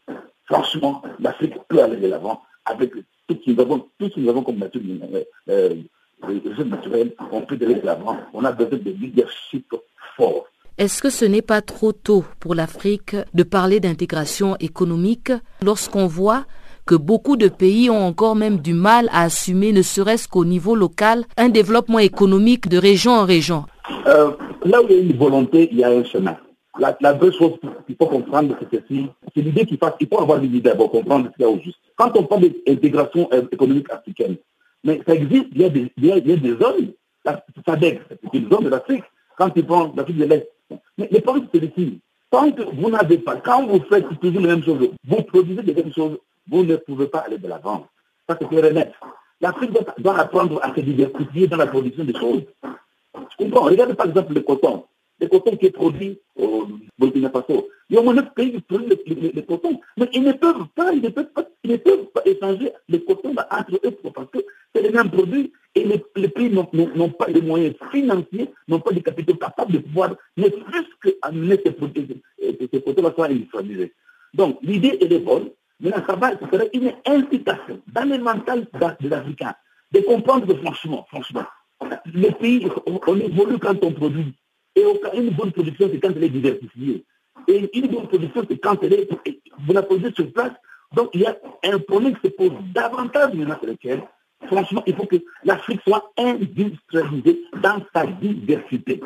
franchement, 0.45 1.03
l'Afrique 1.21 1.55
peut 1.69 1.83
aller 1.83 1.97
de 1.97 2.09
l'avant 2.09 2.43
avec 2.65 2.93
tout 2.93 3.05
ce 3.29 3.35
que 3.35 3.51
nous 3.51 3.61
avons, 3.61 3.79
tout 3.99 4.09
ce 4.09 4.15
que 4.15 4.21
nous 4.21 4.29
avons 4.29 4.43
comme 4.43 4.59
nature 4.59 4.81
euh, 5.49 5.75
naturelle, 6.65 7.13
on 7.33 7.43
peut 7.43 7.59
aller 7.61 7.75
de 7.75 7.87
l'avant. 7.87 8.17
On 8.33 8.45
a 8.45 8.53
besoin 8.53 8.79
de 8.79 8.91
leadership 8.91 9.67
fort. 10.17 10.47
Est-ce 10.79 11.01
que 11.01 11.11
ce 11.11 11.25
n'est 11.25 11.43
pas 11.43 11.63
trop 11.63 11.93
tôt 11.93 12.25
pour 12.39 12.55
l'Afrique 12.55 13.17
de 13.33 13.43
parler 13.43 13.81
d'intégration 13.81 14.57
économique 14.61 15.33
lorsqu'on 15.63 16.07
voit 16.07 16.45
que 16.85 16.95
beaucoup 16.95 17.37
de 17.37 17.49
pays 17.49 17.91
ont 17.91 18.07
encore 18.07 18.37
même 18.37 18.59
du 18.59 18.75
mal 18.75 19.09
à 19.11 19.23
assumer, 19.23 19.73
ne 19.73 19.83
serait-ce 19.83 20.29
qu'au 20.29 20.45
niveau 20.45 20.77
local, 20.77 21.25
un 21.37 21.49
développement 21.49 21.99
économique 21.99 22.69
de 22.69 22.79
région 22.79 23.13
en 23.13 23.25
région? 23.25 23.65
Euh, 24.07 24.33
Là 24.67 24.83
où 24.83 24.87
il 24.89 24.97
y 24.97 24.99
a 24.99 25.03
une 25.03 25.17
volonté, 25.17 25.69
il 25.71 25.79
y 25.79 25.85
a 25.85 25.91
un 25.91 26.03
chemin. 26.05 26.37
La, 26.79 26.97
la 27.01 27.15
deux 27.15 27.31
choses 27.31 27.55
qu'il 27.87 27.97
faut 27.97 28.07
comprendre, 28.07 28.57
c'est 28.61 28.81
ceci. 28.81 29.07
C'est 29.35 29.41
l'idée 29.41 29.65
qu'il 29.65 29.79
faut, 29.79 29.87
faut 30.11 30.21
avoir 30.21 30.41
l'idée 30.41 30.61
d'abord, 30.61 30.91
comprendre 30.91 31.29
ce 31.31 31.37
qu'il 31.37 31.43
y 31.43 31.49
a 31.49 31.51
au 31.51 31.59
juste. 31.61 31.79
Quand 31.97 32.11
on 32.17 32.25
parle 32.25 32.51
d'intégration 32.67 33.29
euh, 33.33 33.43
économique 33.53 33.91
africaine, 33.91 34.37
mais 34.85 35.01
ça 35.07 35.15
existe, 35.15 35.47
il 35.53 35.61
y 35.61 35.65
a 35.65 35.69
des, 35.69 35.93
il 35.97 36.05
y 36.07 36.13
a, 36.13 36.21
des 36.21 36.57
zones, 36.57 36.93
c'est 37.25 38.35
une 38.35 38.51
zone 38.51 38.65
de 38.65 38.69
l'Afrique. 38.69 39.05
Quand 39.37 39.51
tu 39.51 39.63
prends 39.63 39.93
l'Afrique 39.97 40.19
de 40.19 40.25
l'Est, 40.25 40.49
mais 40.99 41.09
le 41.11 41.21
problème, 41.21 41.49
c'est 41.53 41.63
ici. 41.63 42.01
Tant 42.31 42.51
vous 42.73 42.91
n'avez 42.91 43.19
pas, 43.19 43.37
quand 43.37 43.67
vous 43.67 43.81
faites 43.89 44.07
toujours 44.21 44.41
les 44.41 44.49
mêmes 44.49 44.65
choses, 44.65 44.89
vous 45.05 45.23
produisez 45.23 45.63
les 45.63 45.75
mêmes 45.75 45.93
choses, 45.93 46.19
vous 46.49 46.65
ne 46.65 46.77
pouvez 46.77 47.07
pas 47.07 47.21
aller 47.21 47.39
de 47.39 47.49
l'avant. 47.49 47.87
Ça, 48.29 48.37
c'est 48.39 48.73
net. 48.73 48.93
L'Afrique 49.41 49.71
doit, 49.99 50.19
apprendre 50.19 50.61
à 50.63 50.75
se 50.75 50.81
diversifier 50.81 51.47
dans 51.47 51.59
la 51.59 51.67
production 51.67 52.05
des 52.05 52.15
choses. 52.15 52.43
Je 52.65 53.37
comprends. 53.45 53.65
Regardez 53.65 53.95
par 53.95 54.07
exemple 54.07 54.33
le 54.33 54.41
coton. 54.41 54.85
Le 55.21 55.29
coton 55.29 55.57
qui 55.57 55.67
est 55.67 55.71
produit 55.71 56.21
au 56.37 56.67
Burkina 56.99 57.31
Faso. 57.31 57.69
Il 57.89 57.95
y 57.95 57.99
a 57.99 58.01
au 58.01 58.05
moins 58.05 58.15
9 58.15 58.35
pays 58.35 58.53
qui 58.53 58.61
produisent 58.61 58.99
le, 59.07 59.43
coton. 59.43 59.81
Mais 59.97 60.09
ils 60.13 60.23
ne 60.23 60.33
peuvent 60.33 60.67
pas, 60.75 60.93
ils 60.93 61.01
ne 61.01 61.09
peuvent 61.09 61.33
pas, 61.33 61.47
ils 61.65 61.71
ne 61.73 61.77
peuvent 61.77 62.07
pas 62.13 62.23
échanger 62.27 62.73
le 62.89 62.99
coton 62.99 63.35
entre 63.51 63.81
eux 63.85 64.11
parce 64.13 64.31
que 64.31 64.39
c'est 64.75 64.83
les 64.83 64.91
mêmes 64.91 65.11
produits 65.11 65.53
et 65.75 65.85
les, 65.85 66.05
les 66.17 66.29
pays 66.29 66.51
n'ont 66.51 67.11
pas 67.11 67.27
les 67.29 67.41
moyens 67.41 67.75
financiers, 67.91 68.51
n'ont 68.69 68.81
pas 68.81 68.91
les 68.91 69.03
capitaux 69.03 69.35
capables 69.35 69.73
de 69.73 69.79
pouvoir 69.79 70.15
ne 70.37 70.49
plus 70.49 70.87
qu'amener 71.03 71.61
ces 71.65 71.73
produits, 71.73 72.23
ces 72.41 72.83
cotons 72.83 73.13
soient 73.15 73.27
industrialisés. 73.27 73.95
Donc 74.35 74.59
l'idée 74.63 74.99
elle 75.01 75.13
est 75.13 75.19
bonne, 75.21 75.51
mais 75.81 75.91
ça 75.91 76.17
va, 76.17 76.33
ce 76.33 76.47
serait 76.51 76.71
une 76.75 76.93
incitation 77.07 77.81
dans 77.93 78.09
le 78.09 78.19
mental 78.19 78.67
des 79.01 79.13
Africains 79.13 79.55
de 79.93 80.01
comprendre 80.01 80.47
que 80.47 80.55
franchement, 80.61 81.07
franchement, 81.09 81.45
le 82.07 82.31
pays, 82.33 82.69
on, 82.87 83.17
évolue 83.17 83.59
quand 83.59 83.83
on 83.85 83.93
produit. 83.93 84.35
Et 84.77 84.85
une 85.15 85.31
bonne 85.31 85.53
production, 85.53 85.89
c'est 85.91 85.99
quand 85.99 86.13
elle 86.15 86.25
est 86.25 86.29
diversifiée. 86.29 87.05
Et 87.49 87.79
une 87.79 87.87
bonne 87.89 88.07
production, 88.09 88.43
c'est 88.49 88.59
quand 88.59 88.83
elle 88.83 88.93
est, 88.93 89.09
vous 89.67 89.73
la 89.73 89.83
produisez 89.83 90.13
sur 90.13 90.31
place. 90.33 90.53
Donc 90.95 91.11
il 91.15 91.23
y 91.23 91.27
a 91.27 91.37
un 91.65 91.79
problème 91.79 92.15
qui 92.17 92.29
se 92.29 92.33
pose 92.35 92.53
davantage 92.75 93.33
maintenant 93.35 93.59
sur 93.59 93.69
lequel, 93.69 94.03
franchement, 94.47 94.83
il 94.87 94.95
faut 94.95 95.07
que 95.07 95.17
l'Afrique 95.45 95.81
soit 95.87 96.13
industrialisée 96.19 97.43
dans 97.63 97.83
sa 97.95 98.07
diversité. 98.07 99.01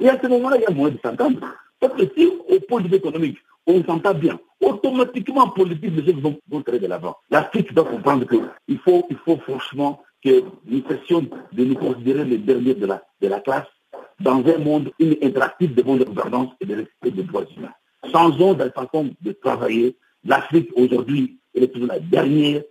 Et 0.00 0.08
à 0.08 0.20
ce 0.20 0.28
moment-là, 0.28 0.56
il 0.58 0.62
y 0.62 0.66
a 0.66 0.70
moins 0.70 0.90
de 0.90 0.98
s'entendre. 1.04 1.40
Parce 1.80 1.94
que 1.94 2.02
si, 2.16 2.26
au 2.26 2.60
point 2.60 2.80
de 2.80 2.88
vue 2.88 2.96
économique, 2.96 3.38
on 3.66 3.82
s'entend 3.84 4.14
bien, 4.14 4.38
automatiquement, 4.60 5.48
politique, 5.48 5.92
les 5.94 6.12
choses 6.12 6.22
vont, 6.22 6.38
vont 6.48 6.60
de 6.60 6.86
l'avant. 6.86 7.16
L'Afrique 7.30 7.74
doit 7.74 7.84
comprendre 7.84 8.26
qu'il 8.26 8.78
faut, 8.78 9.04
il 9.10 9.16
faut 9.18 9.36
franchement 9.38 10.02
que 10.24 10.44
nous 10.64 10.82
cessions 10.88 11.28
de 11.52 11.64
nous 11.64 11.74
considérer 11.74 12.24
les 12.24 12.38
derniers 12.38 12.74
de 12.74 12.86
la, 12.86 13.02
de 13.20 13.28
la 13.28 13.40
classe 13.40 13.66
dans 14.22 14.44
un 14.46 14.58
monde 14.58 14.90
interactif 15.22 15.74
de 15.74 15.82
bonne 15.82 16.02
gouvernance 16.04 16.50
et 16.60 16.66
de 16.66 16.76
respect 16.76 17.10
des 17.10 17.22
droits 17.22 17.44
humains. 17.56 17.74
Changeons 18.10 18.54
de 18.54 18.70
façon 18.70 19.10
de 19.20 19.32
travailler. 19.32 19.96
L'Afrique, 20.24 20.70
aujourd'hui, 20.76 21.38
est 21.54 21.68
toujours 21.72 21.88
la 21.88 22.00
dernière. 22.00 22.62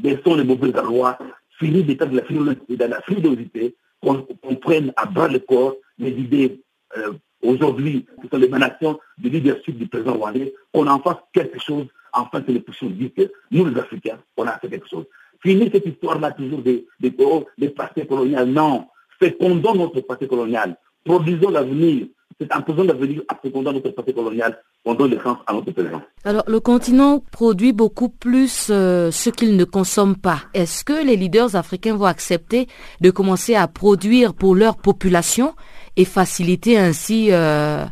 Baissons 0.00 0.36
les 0.36 0.44
mauvais 0.44 0.72
lois. 0.72 1.18
Fini 1.58 1.82
d'état 1.82 2.06
de 2.06 2.16
la, 2.16 3.00
frilosité. 3.02 3.74
Qu'on 4.00 4.56
prenne 4.56 4.92
à 4.96 5.06
bras 5.06 5.28
le 5.28 5.38
corps 5.38 5.76
les 5.98 6.10
idées 6.10 6.60
euh, 6.96 7.12
aujourd'hui, 7.42 8.06
qui 8.20 8.28
sont 8.28 8.38
l'émanation 8.38 8.98
du 9.18 9.30
leadership 9.30 9.76
du 9.78 9.86
président 9.86 10.14
Rwandais, 10.14 10.52
qu'on 10.72 10.86
en 10.86 11.00
fasse 11.00 11.18
quelque 11.32 11.60
chose, 11.60 11.86
enfin 12.12 12.40
que 12.42 12.50
les 12.52 12.60
puissions 12.60 12.90
dire 12.90 13.10
que 13.16 13.30
nous, 13.50 13.66
les 13.66 13.78
Africains, 13.80 14.18
on 14.36 14.46
a 14.46 14.58
fait 14.58 14.68
quelque 14.68 14.88
chose. 14.88 15.04
Fini 15.40 15.70
cette 15.72 15.86
histoire-là 15.86 16.32
toujours 16.32 16.62
des, 16.62 16.86
des, 17.00 17.68
passés 17.70 18.06
coloniaux. 18.06 18.46
Non, 18.46 18.86
fécondons 19.22 19.74
notre 19.74 20.00
passé 20.00 20.26
colonial, 20.26 20.76
produisons 21.04 21.50
l'avenir. 21.50 22.06
C'est 22.40 22.52
en 22.52 22.62
faisant 22.62 22.84
l'avenir, 22.84 23.22
en 23.30 23.36
fécondant 23.40 23.72
notre 23.72 23.90
passé 23.90 24.12
colonial, 24.12 24.58
on 24.84 24.94
donne 24.94 25.12
le 25.12 25.18
à 25.46 25.52
notre 25.52 25.70
présent. 25.70 26.02
Alors, 26.24 26.42
le 26.48 26.58
continent 26.58 27.22
produit 27.30 27.72
beaucoup 27.72 28.08
plus 28.08 28.68
euh, 28.70 29.10
ce 29.12 29.30
qu'il 29.30 29.56
ne 29.56 29.64
consomme 29.64 30.16
pas. 30.16 30.40
Est-ce 30.54 30.84
que 30.84 31.04
les 31.04 31.16
leaders 31.16 31.54
africains 31.54 31.94
vont 31.94 32.06
accepter 32.06 32.66
de 33.00 33.10
commencer 33.10 33.54
à 33.54 33.68
produire 33.68 34.34
pour 34.34 34.56
leur 34.56 34.76
population 34.76 35.54
et 35.96 36.04
faciliter 36.04 36.78
ainsi 36.78 37.28
euh, 37.30 37.84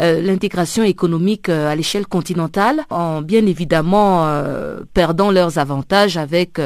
euh, 0.00 0.20
l'intégration 0.20 0.84
économique 0.84 1.48
à 1.48 1.74
l'échelle 1.74 2.06
continentale 2.06 2.82
en 2.90 3.22
bien 3.22 3.44
évidemment 3.46 4.28
perdant 4.94 5.32
leurs 5.32 5.58
avantages 5.58 6.16
avec 6.16 6.60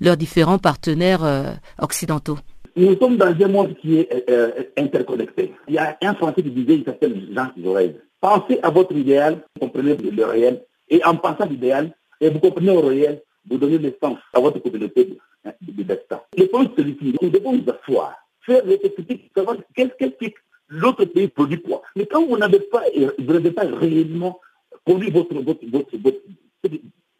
leurs 0.00 0.16
différents 0.16 0.58
partenaires 0.58 1.58
occidentaux? 1.78 2.38
Nous 2.76 2.94
sommes 2.98 3.16
dans 3.16 3.34
un 3.34 3.48
monde 3.48 3.74
qui 3.76 4.00
est 4.00 4.30
interconnecté. 4.76 5.54
Il 5.66 5.74
y 5.74 5.78
a 5.78 5.96
un 6.02 6.14
français 6.14 6.42
qui 6.42 6.50
disait, 6.50 6.74
il 6.74 6.84
s'appelle 6.84 7.26
Jean 7.34 7.48
Jaurès, 7.56 7.94
pensez 8.20 8.58
à 8.62 8.68
votre 8.68 8.92
idéal, 8.92 9.42
vous 9.54 9.66
comprenez 9.66 9.96
le 9.96 10.24
réel, 10.26 10.62
et 10.90 11.02
en 11.02 11.16
pensant 11.16 11.44
à 11.44 11.46
l'idéal, 11.46 11.90
et 12.20 12.28
vous 12.28 12.38
comprenez 12.38 12.70
au 12.72 12.82
réel, 12.82 13.22
vous 13.48 13.56
donnez 13.56 13.78
naissance 13.78 14.18
à 14.34 14.40
votre 14.40 14.58
communauté 14.58 15.16
de 15.62 15.82
destin. 15.82 16.20
Le 16.36 16.44
point 16.48 16.66
c'est 16.76 16.82
celui-ci, 16.82 17.16
nous 17.22 17.30
devons 17.30 17.54
nous 17.54 17.64
asseoir, 17.66 18.14
faire 18.44 18.62
des 18.62 18.78
critiques, 18.78 19.30
savoir 19.34 19.56
qu'est-ce 19.74 19.94
qu'est 19.98 20.34
l'autre 20.68 21.06
pays 21.06 21.28
produit 21.28 21.62
quoi. 21.62 21.80
Mais 21.94 22.04
quand 22.04 22.26
vous 22.26 22.36
n'avez 22.36 22.60
pas, 22.60 22.82
vous 23.18 23.32
n'avez 23.32 23.52
pas 23.52 23.64
réellement 23.64 24.38
conduit 24.84 25.10
votre, 25.10 25.34
votre, 25.34 25.64
votre, 25.66 25.96
votre, 25.96 26.18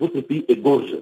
votre 0.01 0.21
pays 0.21 0.45
égorge. 0.49 0.99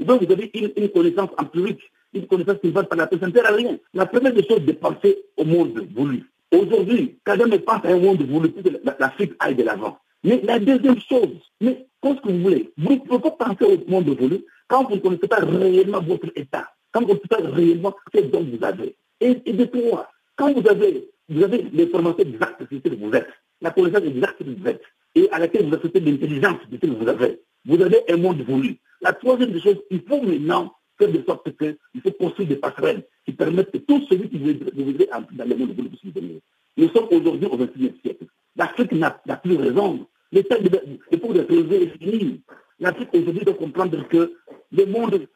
Donc 0.00 0.22
vous 0.22 0.32
avez 0.32 0.50
une, 0.54 0.70
une 0.76 0.88
connaissance 0.88 1.30
empirique, 1.36 1.82
une 2.14 2.26
connaissance 2.26 2.56
va 2.64 2.84
pas 2.84 2.96
la 2.96 3.06
peine, 3.06 3.20
ça 3.20 3.26
ne 3.28 3.32
sert 3.32 3.46
à 3.46 3.54
rien. 3.54 3.78
La 3.94 4.06
première 4.06 4.32
des 4.32 4.46
choses, 4.46 4.64
de 4.64 4.72
penser 4.72 5.18
au 5.36 5.44
monde 5.44 5.86
voulu. 5.94 6.24
Aujourd'hui, 6.52 7.18
Kagame 7.24 7.58
pense 7.58 7.84
à 7.84 7.88
un 7.88 7.98
monde 7.98 8.22
voulu 8.22 8.52
que 8.52 8.60
l'Afrique 8.98 9.32
aille 9.38 9.54
de 9.54 9.62
l'avant. 9.64 9.98
Mais 10.24 10.40
la 10.44 10.58
deuxième 10.58 10.98
chose, 11.00 11.36
mais 11.60 11.86
qu'est-ce 12.02 12.20
que 12.20 12.28
vous 12.30 12.40
voulez? 12.40 12.72
Vous 12.76 12.94
ne 12.94 12.98
pouvez 12.98 13.20
pas 13.20 13.30
penser 13.30 13.64
au 13.64 13.90
monde 13.90 14.08
voulu 14.08 14.44
quand 14.66 14.84
vous 14.84 14.96
ne 14.96 15.00
connaissez 15.00 15.28
pas 15.28 15.44
réellement 15.44 16.00
votre 16.00 16.30
État, 16.34 16.68
quand 16.92 17.02
vous 17.02 17.12
ne 17.12 17.18
connaissez 17.18 17.28
pas 17.28 17.56
réellement 17.56 17.94
ce 18.14 18.20
dont 18.22 18.44
vous 18.44 18.64
avez. 18.64 18.96
Et, 19.20 19.36
et 19.44 19.52
de 19.52 19.64
trois, 19.64 20.10
quand 20.36 20.52
vous 20.52 20.68
avez 20.68 21.08
vous 21.28 21.42
avez 21.42 21.66
l'information 21.72 22.24
exacte 22.24 22.62
de 22.62 22.66
ce 22.70 22.88
que 22.88 22.94
vous 22.94 23.12
êtes, 23.12 23.28
la 23.60 23.70
connaissance 23.70 24.04
exacte 24.04 24.42
de 24.42 24.50
ce 24.50 24.54
que 24.54 24.60
vous 24.60 24.68
êtes, 24.68 24.82
et 25.14 25.28
à 25.30 25.38
laquelle 25.38 25.66
vous 25.66 25.74
associez 25.74 26.00
l'intelligence 26.00 26.58
de 26.70 26.76
ce 26.76 26.80
que 26.80 26.86
vous 26.86 27.08
avez. 27.08 27.40
Vous 27.66 27.80
avez 27.82 27.98
un 28.08 28.16
monde 28.16 28.40
voulu. 28.42 28.78
La 29.00 29.12
troisième 29.12 29.52
des 29.52 29.60
choses, 29.60 29.78
il 29.90 30.00
faut 30.02 30.22
maintenant 30.22 30.72
faire 30.98 31.12
de 31.12 31.22
sorte 31.24 31.56
qu'il 31.56 31.76
faut 32.02 32.12
construire 32.12 32.48
des 32.48 32.56
passerelles 32.56 33.04
qui 33.24 33.32
permettent 33.32 33.70
que 33.70 33.78
tout 33.78 34.04
celui 34.08 34.28
qui 34.28 34.38
voudrait 34.38 35.08
entrer 35.12 35.36
dans 35.36 35.44
le 35.44 35.56
monde 35.56 35.74
puisse 35.74 36.12
venir. 36.14 36.40
Nous 36.76 36.88
sommes 36.90 37.08
aujourd'hui 37.10 37.46
au 37.46 37.56
XXIe 37.56 37.92
siècle. 38.02 38.26
L'Afrique 38.56 38.92
n'a 38.92 39.10
plus 39.10 39.56
raison. 39.56 40.06
L'état 40.32 40.58
de 40.58 40.66
est. 40.66 42.40
L'Afrique 42.80 43.08
aujourd'hui 43.12 43.44
doit 43.44 43.54
comprendre 43.54 44.06
que 44.08 44.34
le 44.72 44.86
monde 44.86 45.26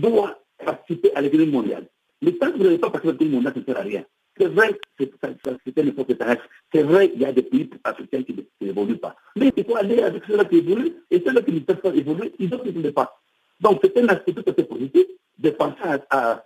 doit 0.00 0.38
participer 0.64 1.12
à 1.14 1.20
l'économie 1.22 1.52
mondiale. 1.52 1.86
Mais 2.22 2.32
tant 2.32 2.50
que 2.52 2.58
vous 2.58 2.64
n'avez 2.64 2.78
pas 2.78 2.90
participé 2.90 3.08
à 3.08 3.12
l'économie 3.12 3.34
mondiale, 3.36 3.54
ça 3.54 3.60
ne 3.60 3.64
sert 3.64 3.78
à 3.78 3.82
rien. 3.82 4.04
C'est 4.36 4.46
vrai, 4.48 4.76
c'est 4.98 5.80
une 5.80 5.88
époque 5.88 6.18
terrestre. 6.18 6.44
C'est 6.72 6.82
vrai, 6.82 7.12
il 7.14 7.20
y 7.20 7.24
a 7.24 7.32
des 7.32 7.42
pays 7.42 7.70
africains 7.84 8.22
qui 8.24 8.34
n'évoluent 8.60 8.98
pas. 8.98 9.14
Mais 9.36 9.52
il 9.56 9.64
faut 9.64 9.76
aller 9.76 10.00
avec 10.02 10.24
ceux-là 10.26 10.44
qui 10.44 10.56
évoluent 10.56 10.92
et 11.10 11.22
ceux-là 11.24 11.42
qui 11.42 11.52
ne 11.52 11.60
peuvent 11.60 11.80
pas 11.80 11.94
évoluer, 11.94 12.32
ils 12.40 12.50
ne 12.50 12.56
évoluent 12.68 12.92
pas. 12.92 13.20
Donc 13.60 13.80
c'est 13.82 13.96
un 13.98 14.08
aspect 14.08 14.32
tout 14.32 14.44
à 14.46 14.52
fait 14.52 14.64
positif 14.64 15.04
de 15.38 15.50
penser 15.50 15.80
à, 16.10 16.42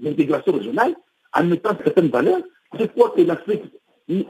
l'intégration 0.00 0.52
régionale 0.52 0.94
en 1.32 1.44
mettant 1.44 1.76
certaines 1.84 2.08
valeurs. 2.08 2.40
Je 2.78 2.84
crois 2.86 3.10
que 3.10 3.22
l'Afrique, 3.22 3.64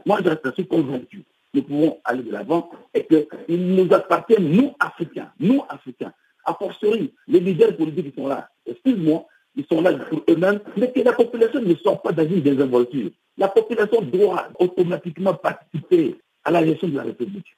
moi 0.05 0.19
je 0.23 0.51
suis 0.51 0.67
convaincu, 0.67 1.23
nous 1.53 1.63
pouvons 1.63 1.99
aller 2.03 2.23
de 2.23 2.31
l'avant 2.31 2.69
et 2.93 3.05
qu'il 3.05 3.75
nous 3.75 3.93
appartient, 3.93 4.39
nous 4.39 4.73
Africains, 4.79 5.31
nous 5.39 5.63
Africains, 5.69 6.13
a 6.45 6.53
fortiori 6.53 7.13
les 7.27 7.39
leaders 7.39 7.75
politiques 7.77 8.13
qui 8.13 8.21
sont 8.21 8.27
là, 8.27 8.49
excuse-moi, 8.65 9.25
ils 9.55 9.65
sont 9.65 9.81
là 9.81 9.93
pour 9.93 10.23
eux-mêmes, 10.29 10.59
mais 10.75 10.91
que 10.91 11.01
la 11.01 11.13
population 11.13 11.61
ne 11.61 11.75
sort 11.75 12.01
pas 12.01 12.11
dans 12.11 12.23
une 12.23 12.41
désinvolture. 12.41 13.11
La 13.37 13.47
population 13.47 14.01
doit 14.01 14.49
automatiquement 14.59 15.33
participer 15.35 16.17
à 16.43 16.51
la 16.51 16.65
gestion 16.65 16.87
de 16.87 16.97
la 16.97 17.03
République. 17.03 17.55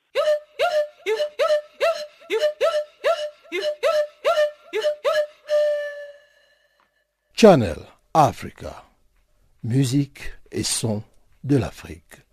Channel 7.37 7.75
Africa. 8.13 8.85
Musique 9.61 10.21
et 10.53 10.63
son 10.63 11.03
de 11.43 11.57
l'Afrique. 11.57 12.23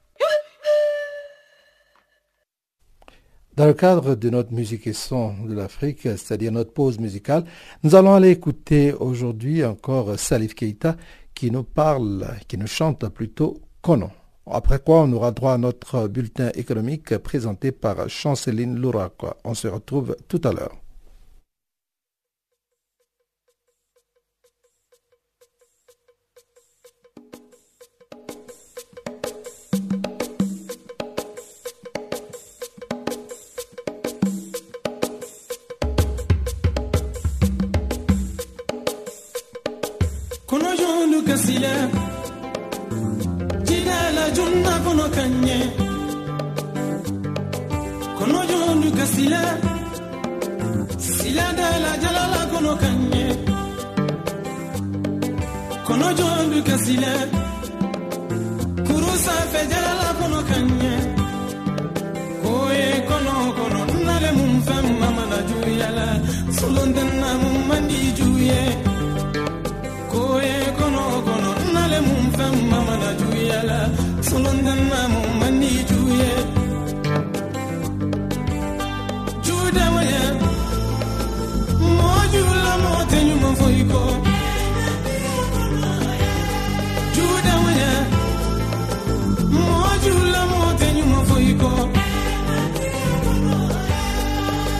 Dans 3.56 3.66
le 3.66 3.74
cadre 3.74 4.14
de 4.14 4.30
notre 4.30 4.52
musique 4.52 4.86
et 4.86 4.92
son 4.92 5.34
de 5.44 5.54
l'Afrique, 5.54 6.02
c'est-à-dire 6.02 6.52
notre 6.52 6.72
pause 6.72 7.00
musicale, 7.00 7.42
nous 7.82 7.96
allons 7.96 8.14
aller 8.14 8.30
écouter 8.30 8.92
aujourd'hui 8.92 9.64
encore 9.64 10.16
Salif 10.20 10.54
Keita 10.54 10.96
qui 11.34 11.50
nous 11.50 11.64
parle, 11.64 12.36
qui 12.46 12.56
nous 12.56 12.68
chante 12.68 13.08
plutôt 13.08 13.60
Kono. 13.80 14.12
Après 14.48 14.78
quoi, 14.78 15.02
on 15.02 15.12
aura 15.12 15.32
droit 15.32 15.54
à 15.54 15.58
notre 15.58 16.06
bulletin 16.06 16.50
économique 16.54 17.18
présenté 17.18 17.72
par 17.72 18.08
Chanceline 18.08 18.78
Lourac. 18.78 19.14
On 19.42 19.54
se 19.54 19.66
retrouve 19.66 20.16
tout 20.28 20.40
à 20.44 20.52
l'heure. 20.52 20.81
nye 45.44 45.58
kono 48.18 48.40
jondu 48.50 48.88
ka 48.98 49.06
sila 49.14 49.42
sila 50.98 51.46
dala 51.58 51.92
jalala 52.02 52.40
kono 52.52 52.72
kanye. 52.82 53.26
Kono 55.86 56.08
jondu 56.18 56.58
ka 56.68 56.76
sila 56.84 57.12
kuru 58.86 59.12
sanfɛ 59.24 59.60
jalala 59.72 60.08
kono 60.20 60.40
kanye. 60.50 60.94
Koye 62.42 62.88
kono 63.08 63.34
kono 63.58 63.80
nale 64.06 64.30
mun 64.38 64.54
fɛn 64.66 64.86
mamana 65.00 65.38
juyala 65.48 66.06
solondenna 66.58 67.30
mun 67.42 67.56
mandi 67.68 68.00
juye. 68.18 68.62
Koye 70.12 70.56
kono 70.78 71.04
kono 71.26 71.50
nale 71.74 71.98
mun 72.06 72.24
mama 72.38 72.60
mamana 72.70 73.10
juyala 73.20 73.78
juda 79.44 79.84
maya 79.96 80.24
mo 81.80 82.10
mo 82.88 83.04
tenyu 83.10 83.36
mo 83.42 83.50
juda 87.16 87.54
maya 87.64 87.92
mo 89.54 89.66
mo 90.50 90.60
tenyu 90.80 91.04
mo 91.12 91.18
foiko. 91.28 91.72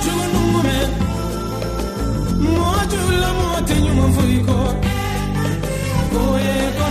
Junu 0.04 0.42
mo 0.52 0.60
mo 2.56 2.70
jula 2.92 3.28
mo 3.38 3.48
tenyu 3.68 3.92
Oh 6.14 6.36
yeah. 6.44 6.81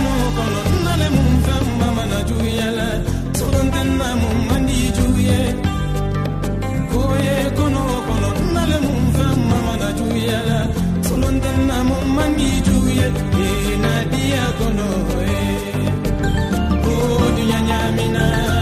Nadiya 13.02 14.46
kono, 14.58 14.88
oh 16.86 17.24
eh. 17.26 17.34
dunya 17.36 17.58
nyamina. 17.66 18.61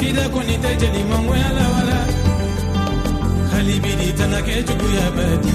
fida 0.00 0.24
koni 0.34 0.54
tɛ 0.62 0.70
jelimangoya 0.80 1.48
la 1.58 1.64
wala. 1.74 1.98
Halibidi 3.52 4.08
tana 4.18 4.38
kɛ 4.46 4.54
juguya 4.66 5.06
badi. 5.16 5.52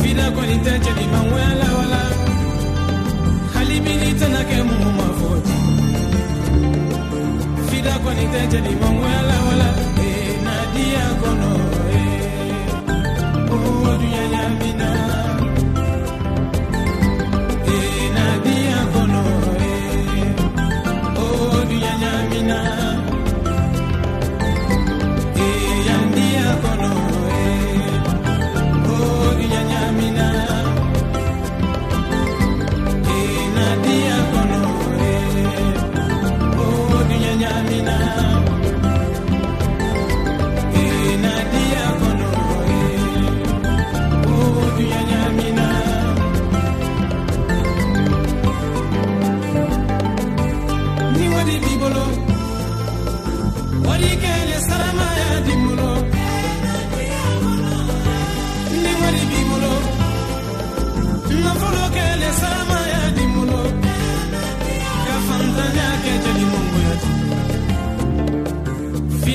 Fida 0.00 0.26
koni 0.36 0.56
tɛ 0.64 0.72
jelimangoya 0.84 1.50
la 1.60 1.68
wala. 1.78 2.02
Halibidi 3.54 4.10
tana 4.20 4.40
kɛ 4.50 4.58
mumu 4.68 4.90
ma 4.98 5.06
fɔti 5.18 5.56
fida 7.68 7.94
koni 8.04 8.24
tɛ 8.32 8.40
jelimangoya 8.52 9.20
la 9.30 9.36
wala. 9.46 9.68
Eh, 10.06 10.30
nadiya 10.46 11.04
kɔnɔ 11.20 11.50
eh, 11.98 13.54
o 13.54 13.56
duɲa 14.00 14.22
ɲamina 14.32 14.88
night. 22.52 22.81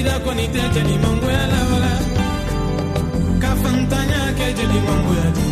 biloko 0.08 0.26
koni 0.26 0.48
te 0.48 0.62
jeli 0.74 0.96
mangu 1.04 1.28
ya 1.30 1.44
laola 1.52 1.92
kafantanya 3.44 4.22
ke 4.38 4.48
jeli 4.58 4.80
mangu 4.88 5.14
ya 5.20 5.28
di 5.36 5.46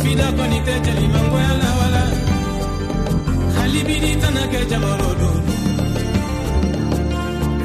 fidako 0.00 0.44
ni 0.50 0.58
te 0.66 0.74
jeli 0.84 1.06
mangu 1.14 1.36
ya 1.44 1.52
laola 1.62 2.02
halibidi 3.56 4.12
tana 4.22 4.42
ke 4.52 4.60
jamaro 4.70 5.10
dodo 5.20 5.30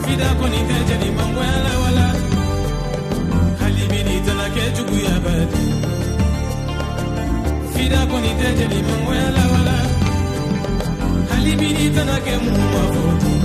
fidako 0.03 0.45
ni 0.53 0.61
te 0.69 0.77
jeli 0.89 1.09
mangu 1.17 1.41
ya 1.49 1.57
laola 1.67 2.07
halibidi 3.61 4.17
tana 4.25 4.45
ke 4.55 4.65
jugu 4.75 4.97
ya 5.07 5.15
badi. 5.25 5.63
Fidako 7.73 8.17
ni 8.23 8.31
te 8.39 8.47
jeli 8.59 8.79
mangu 8.89 9.11
ya 9.21 9.27
laola 9.37 9.77
halibidi 11.31 11.85
tana 11.95 12.17
ke 12.25 12.33
mu 12.43 12.53
mafoti 12.73 13.44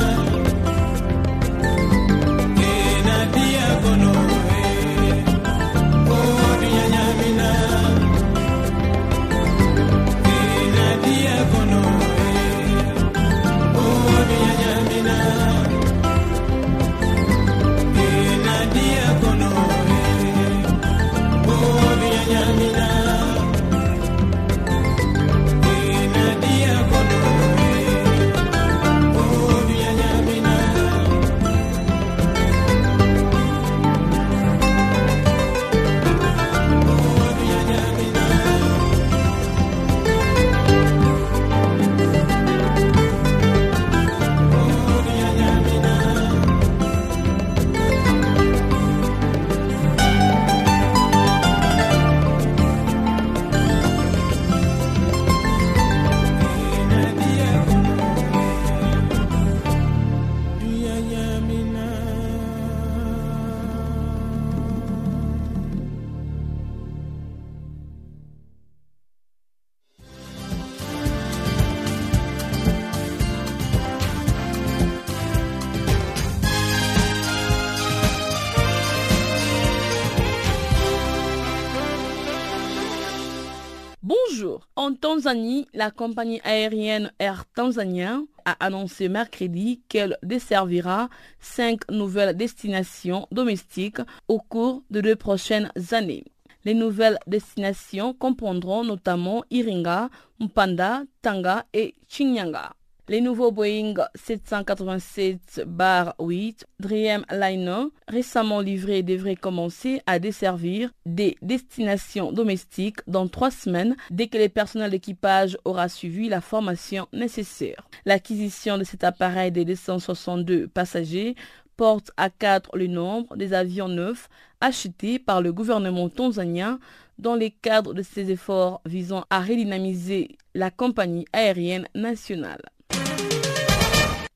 La 85.73 85.91
compagnie 85.91 86.41
aérienne 86.43 87.13
Air 87.17 87.45
Tanzania 87.55 88.19
a 88.43 88.51
annoncé 88.59 89.07
mercredi 89.07 89.79
qu'elle 89.87 90.17
desservira 90.23 91.07
cinq 91.39 91.89
nouvelles 91.89 92.35
destinations 92.35 93.27
domestiques 93.31 94.01
au 94.27 94.39
cours 94.39 94.83
de 94.89 94.99
deux 94.99 95.15
prochaines 95.15 95.71
années. 95.91 96.25
Les 96.65 96.73
nouvelles 96.73 97.17
destinations 97.27 98.13
comprendront 98.13 98.83
notamment 98.83 99.45
Iringa, 99.51 100.09
Mpanda, 100.41 101.03
Tanga 101.21 101.65
et 101.71 101.95
Chinyanga. 102.09 102.73
Les 103.11 103.19
nouveaux 103.19 103.51
Boeing 103.51 103.95
787-8 104.15 106.63
Dreamliner 106.79 107.83
récemment 108.07 108.61
livrés 108.61 109.03
devraient 109.03 109.35
commencer 109.35 110.01
à 110.05 110.17
desservir 110.17 110.91
des 111.05 111.35
destinations 111.41 112.31
domestiques 112.31 113.01
dans 113.07 113.27
trois 113.27 113.51
semaines 113.51 113.97
dès 114.11 114.27
que 114.27 114.37
le 114.37 114.47
personnel 114.47 114.91
d'équipage 114.91 115.57
aura 115.65 115.89
suivi 115.89 116.29
la 116.29 116.39
formation 116.39 117.09
nécessaire. 117.11 117.85
L'acquisition 118.05 118.77
de 118.77 118.85
cet 118.85 119.03
appareil 119.03 119.51
de 119.51 119.63
262 119.63 120.69
passagers 120.69 121.35
porte 121.75 122.11
à 122.15 122.29
quatre 122.29 122.77
le 122.77 122.87
nombre 122.87 123.35
des 123.35 123.51
avions 123.51 123.89
neufs 123.89 124.29
achetés 124.61 125.19
par 125.19 125.41
le 125.41 125.51
gouvernement 125.51 126.07
tanzanien 126.07 126.79
dans 127.19 127.35
le 127.35 127.49
cadre 127.61 127.93
de 127.93 128.03
ses 128.03 128.31
efforts 128.31 128.79
visant 128.85 129.25
à 129.29 129.41
redynamiser 129.41 130.37
la 130.55 130.71
compagnie 130.71 131.25
aérienne 131.33 131.89
nationale. 131.93 132.61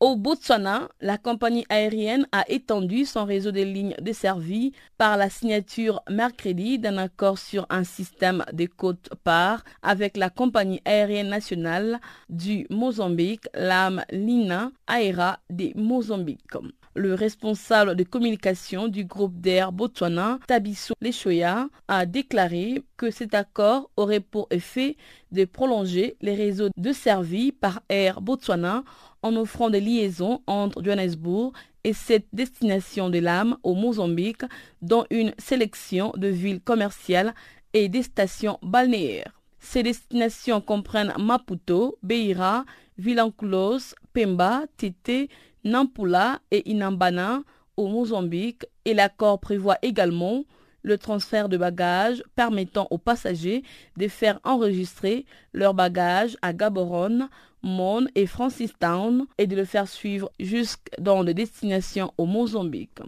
Au 0.06 0.16
Botswana, 0.16 0.90
la 1.02 1.18
compagnie 1.18 1.66
aérienne 1.68 2.28
a 2.32 2.46
étendu 2.48 3.06
son 3.06 3.26
réseau 3.26 3.50
de 3.52 3.62
lignes 3.62 3.96
desservies 4.00 4.72
par 5.00 5.18
la 5.18 5.32
signature 5.32 6.04
mercredi 6.08 6.78
d'un 6.78 7.00
accord 7.00 7.40
sur 7.40 7.66
un 7.72 7.84
système 7.84 8.46
de 8.54 8.68
côte 8.68 9.10
part 9.24 9.64
avec 9.82 10.16
la 10.16 10.30
compagnie 10.30 10.80
aérienne 10.86 11.30
nationale 11.30 12.00
du 12.30 12.68
Mozambique, 12.70 13.48
l'AM 13.56 14.06
Lina 14.12 14.70
Aera 14.88 15.40
de 15.50 15.72
Mozambique. 15.76 16.54
Le 16.94 17.16
responsable 17.16 17.96
de 17.96 18.04
communication 18.04 18.88
du 18.88 19.06
groupe 19.06 19.42
d'air 19.42 19.72
Botswana, 19.72 20.38
Tabiso 20.48 20.94
Leshoya, 21.02 21.68
a 21.88 22.06
déclaré 22.06 22.84
que 22.96 23.10
cet 23.10 23.34
accord 23.34 23.90
aurait 23.98 24.22
pour 24.22 24.48
effet 24.52 24.96
de 25.32 25.44
prolonger 25.44 26.16
les 26.22 26.36
réseaux 26.36 26.70
desservis 26.78 27.52
par 27.52 27.82
Air 27.90 28.22
Botswana 28.22 28.84
en 29.26 29.36
offrant 29.38 29.72
des 29.72 29.82
liaisons 29.82 30.42
entre 30.46 30.84
Johannesburg 30.84 31.52
et 31.84 31.94
cette 31.94 32.28
destination 32.32 33.10
de 33.10 33.18
l'âme 33.18 33.58
au 33.64 33.74
Mozambique, 33.74 34.44
dont 34.84 35.06
une 35.10 35.34
sélection 35.40 36.14
de 36.16 36.28
villes 36.28 36.62
commerciales 36.62 37.34
et 37.74 37.90
des 37.90 38.04
stations 38.04 38.60
balnéaires. 38.62 39.34
Ces 39.60 39.82
destinations 39.82 40.62
comprennent 40.62 41.14
Maputo, 41.18 41.98
Beira, 42.04 42.66
Vilanculos, 43.00 43.96
Pemba, 44.14 44.66
Tete, 44.78 45.28
Nampula 45.64 46.40
et 46.52 46.70
Inambana 46.70 47.42
au 47.78 47.88
Mozambique 47.88 48.64
et 48.86 48.94
l'accord 48.94 49.40
prévoit 49.40 49.80
également 49.82 50.44
le 50.86 50.98
transfert 50.98 51.50
de 51.50 51.58
bagages 51.58 52.24
permettant 52.36 52.88
aux 52.92 53.00
passagers 53.00 53.64
de 53.98 54.08
faire 54.08 54.40
enregistrer 54.44 55.26
leurs 55.52 55.74
bagages 55.74 56.38
à 56.42 56.54
Gaborone, 56.54 57.28
Mon 57.64 58.06
et 58.14 58.28
Francistown 58.28 59.26
et 59.40 59.48
de 59.48 59.56
le 59.56 59.66
faire 59.66 59.88
suivre 59.88 60.32
jusque 60.40 60.88
dans 61.00 61.24
des 61.24 61.34
destinations 61.34 62.14
au 62.18 62.28
Mozambique. 62.28 63.00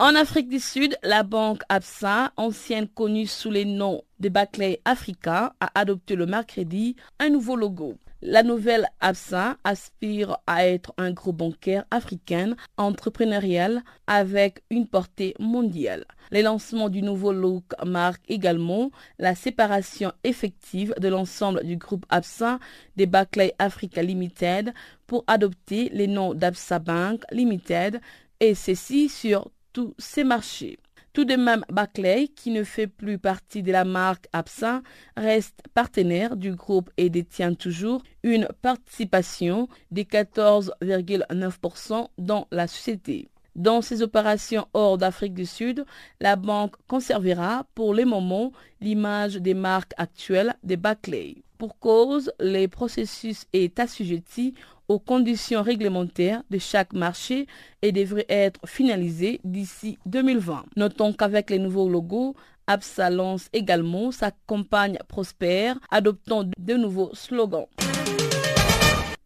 En 0.00 0.14
Afrique 0.14 0.48
du 0.48 0.58
Sud, 0.60 0.96
la 1.02 1.22
banque 1.22 1.62
ABSA, 1.68 2.32
ancienne 2.36 2.88
connue 2.88 3.26
sous 3.26 3.50
les 3.50 3.64
noms 3.64 4.02
de 4.20 4.28
Barclays 4.28 4.80
Africa, 4.84 5.54
a 5.60 5.70
adopté 5.74 6.16
le 6.16 6.26
mercredi 6.26 6.96
un 7.20 7.30
nouveau 7.30 7.56
logo. 7.56 7.96
La 8.20 8.42
nouvelle 8.42 8.88
ABSA 8.98 9.58
aspire 9.62 10.38
à 10.48 10.66
être 10.66 10.92
un 10.98 11.12
groupe 11.12 11.36
bancaire 11.36 11.84
africain 11.92 12.56
entrepreneurial 12.76 13.84
avec 14.08 14.64
une 14.70 14.88
portée 14.88 15.36
mondiale. 15.38 16.04
Le 16.32 16.42
lancement 16.42 16.88
du 16.88 17.00
nouveau 17.00 17.32
look 17.32 17.62
marque 17.86 18.22
également 18.28 18.90
la 19.20 19.36
séparation 19.36 20.12
effective 20.24 20.94
de 20.98 21.06
l'ensemble 21.06 21.62
du 21.62 21.76
groupe 21.76 22.06
ABSA 22.08 22.58
des 22.96 23.06
Barclays 23.06 23.54
Africa 23.60 24.02
Limited 24.02 24.74
pour 25.06 25.22
adopter 25.28 25.88
les 25.92 26.08
noms 26.08 26.34
d'ABSA 26.34 26.80
Bank 26.80 27.22
Limited 27.30 28.00
et 28.40 28.56
ceci 28.56 29.08
sur 29.08 29.48
tous 29.72 29.94
ces 29.96 30.24
marchés. 30.24 30.80
Tout 31.18 31.24
de 31.24 31.34
même, 31.34 31.64
Barclay, 31.68 32.28
qui 32.28 32.52
ne 32.52 32.62
fait 32.62 32.86
plus 32.86 33.18
partie 33.18 33.64
de 33.64 33.72
la 33.72 33.84
marque 33.84 34.28
Absa, 34.32 34.82
reste 35.16 35.64
partenaire 35.74 36.36
du 36.36 36.52
groupe 36.52 36.90
et 36.96 37.10
détient 37.10 37.54
toujours 37.54 38.04
une 38.22 38.46
participation 38.62 39.68
de 39.90 40.02
14,9% 40.02 42.06
dans 42.18 42.46
la 42.52 42.68
société. 42.68 43.30
Dans 43.56 43.82
ses 43.82 44.02
opérations 44.02 44.68
hors 44.74 44.96
d'Afrique 44.96 45.34
du 45.34 45.44
Sud, 45.44 45.84
la 46.20 46.36
banque 46.36 46.76
conservera 46.86 47.66
pour 47.74 47.94
le 47.94 48.04
moment 48.04 48.52
l'image 48.80 49.38
des 49.38 49.54
marques 49.54 49.94
actuelles 49.96 50.54
de 50.62 50.76
Barclay. 50.76 51.42
Pour 51.58 51.80
cause, 51.80 52.30
le 52.38 52.68
processus 52.68 53.46
est 53.52 53.80
assujetti 53.80 54.54
conditions 54.96 55.62
réglementaires 55.62 56.42
de 56.48 56.56
chaque 56.56 56.94
marché 56.94 57.46
et 57.82 57.92
devrait 57.92 58.24
être 58.30 58.60
finalisé 58.66 59.40
d'ici 59.44 59.98
2020. 60.06 60.64
Notons 60.76 61.12
qu'avec 61.12 61.50
les 61.50 61.58
nouveaux 61.58 61.90
logos, 61.90 62.34
ABSA 62.66 63.10
lance 63.10 63.48
également 63.52 64.10
sa 64.10 64.30
campagne 64.46 64.98
prospère, 65.08 65.78
adoptant 65.90 66.44
de 66.44 66.74
nouveaux 66.74 67.10
slogans. 67.12 67.66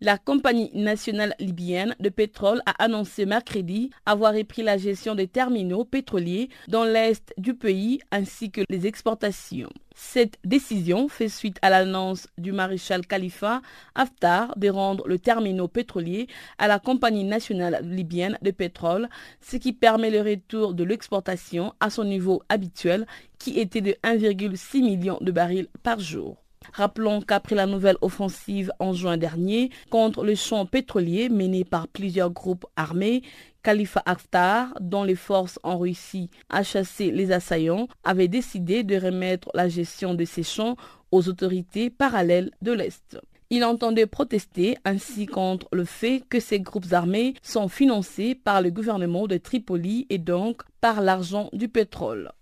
La 0.04 0.18
compagnie 0.18 0.68
nationale 0.74 1.32
libyenne 1.38 1.94
de 2.00 2.08
pétrole 2.08 2.60
a 2.66 2.72
annoncé 2.82 3.24
mercredi 3.24 3.90
avoir 4.04 4.34
repris 4.34 4.64
la 4.64 4.76
gestion 4.76 5.14
des 5.14 5.28
terminaux 5.28 5.84
pétroliers 5.84 6.48
dans 6.66 6.82
l'est 6.82 7.32
du 7.38 7.54
pays 7.54 8.00
ainsi 8.10 8.50
que 8.50 8.62
les 8.68 8.88
exportations. 8.88 9.70
Cette 9.94 10.38
décision 10.42 11.06
fait 11.06 11.28
suite 11.28 11.58
à 11.62 11.70
l'annonce 11.70 12.26
du 12.36 12.50
maréchal 12.50 13.06
Khalifa 13.06 13.62
Haftar 13.94 14.58
de 14.58 14.70
rendre 14.70 15.06
le 15.06 15.20
terminal 15.20 15.68
pétrolier 15.68 16.26
à 16.58 16.66
la 16.66 16.80
compagnie 16.80 17.22
nationale 17.22 17.78
libyenne 17.84 18.38
de 18.42 18.50
pétrole, 18.50 19.08
ce 19.40 19.56
qui 19.56 19.72
permet 19.72 20.10
le 20.10 20.22
retour 20.22 20.74
de 20.74 20.82
l'exportation 20.82 21.74
à 21.78 21.90
son 21.90 22.02
niveau 22.02 22.42
habituel 22.48 23.06
qui 23.38 23.60
était 23.60 23.80
de 23.80 23.94
1,6 24.02 24.82
million 24.82 25.18
de 25.20 25.30
barils 25.30 25.68
par 25.84 26.00
jour. 26.00 26.41
Rappelons 26.72 27.20
qu'après 27.20 27.54
la 27.54 27.66
nouvelle 27.66 27.98
offensive 28.00 28.72
en 28.78 28.92
juin 28.92 29.16
dernier 29.16 29.70
contre 29.90 30.24
le 30.24 30.34
champ 30.34 30.64
pétrolier 30.66 31.28
mené 31.28 31.64
par 31.64 31.86
plusieurs 31.88 32.30
groupes 32.30 32.66
armés, 32.76 33.22
Khalifa 33.62 34.02
Haftar, 34.06 34.74
dont 34.80 35.04
les 35.04 35.14
forces 35.14 35.58
en 35.62 35.78
Russie 35.78 36.30
a 36.48 36.62
chassé 36.62 37.10
les 37.10 37.30
assaillants, 37.30 37.88
avait 38.04 38.28
décidé 38.28 38.82
de 38.82 38.96
remettre 38.96 39.50
la 39.54 39.68
gestion 39.68 40.14
de 40.14 40.24
ces 40.24 40.42
champs 40.42 40.76
aux 41.10 41.28
autorités 41.28 41.90
parallèles 41.90 42.50
de 42.62 42.72
l'Est. 42.72 43.18
Il 43.50 43.64
entendait 43.64 44.06
protester 44.06 44.78
ainsi 44.86 45.26
contre 45.26 45.68
le 45.72 45.84
fait 45.84 46.22
que 46.30 46.40
ces 46.40 46.58
groupes 46.58 46.90
armés 46.92 47.34
sont 47.42 47.68
financés 47.68 48.34
par 48.34 48.62
le 48.62 48.70
gouvernement 48.70 49.26
de 49.26 49.36
Tripoli 49.36 50.06
et 50.08 50.16
donc 50.16 50.62
par 50.80 51.02
l'argent 51.02 51.50
du 51.52 51.68
pétrole. 51.68 52.32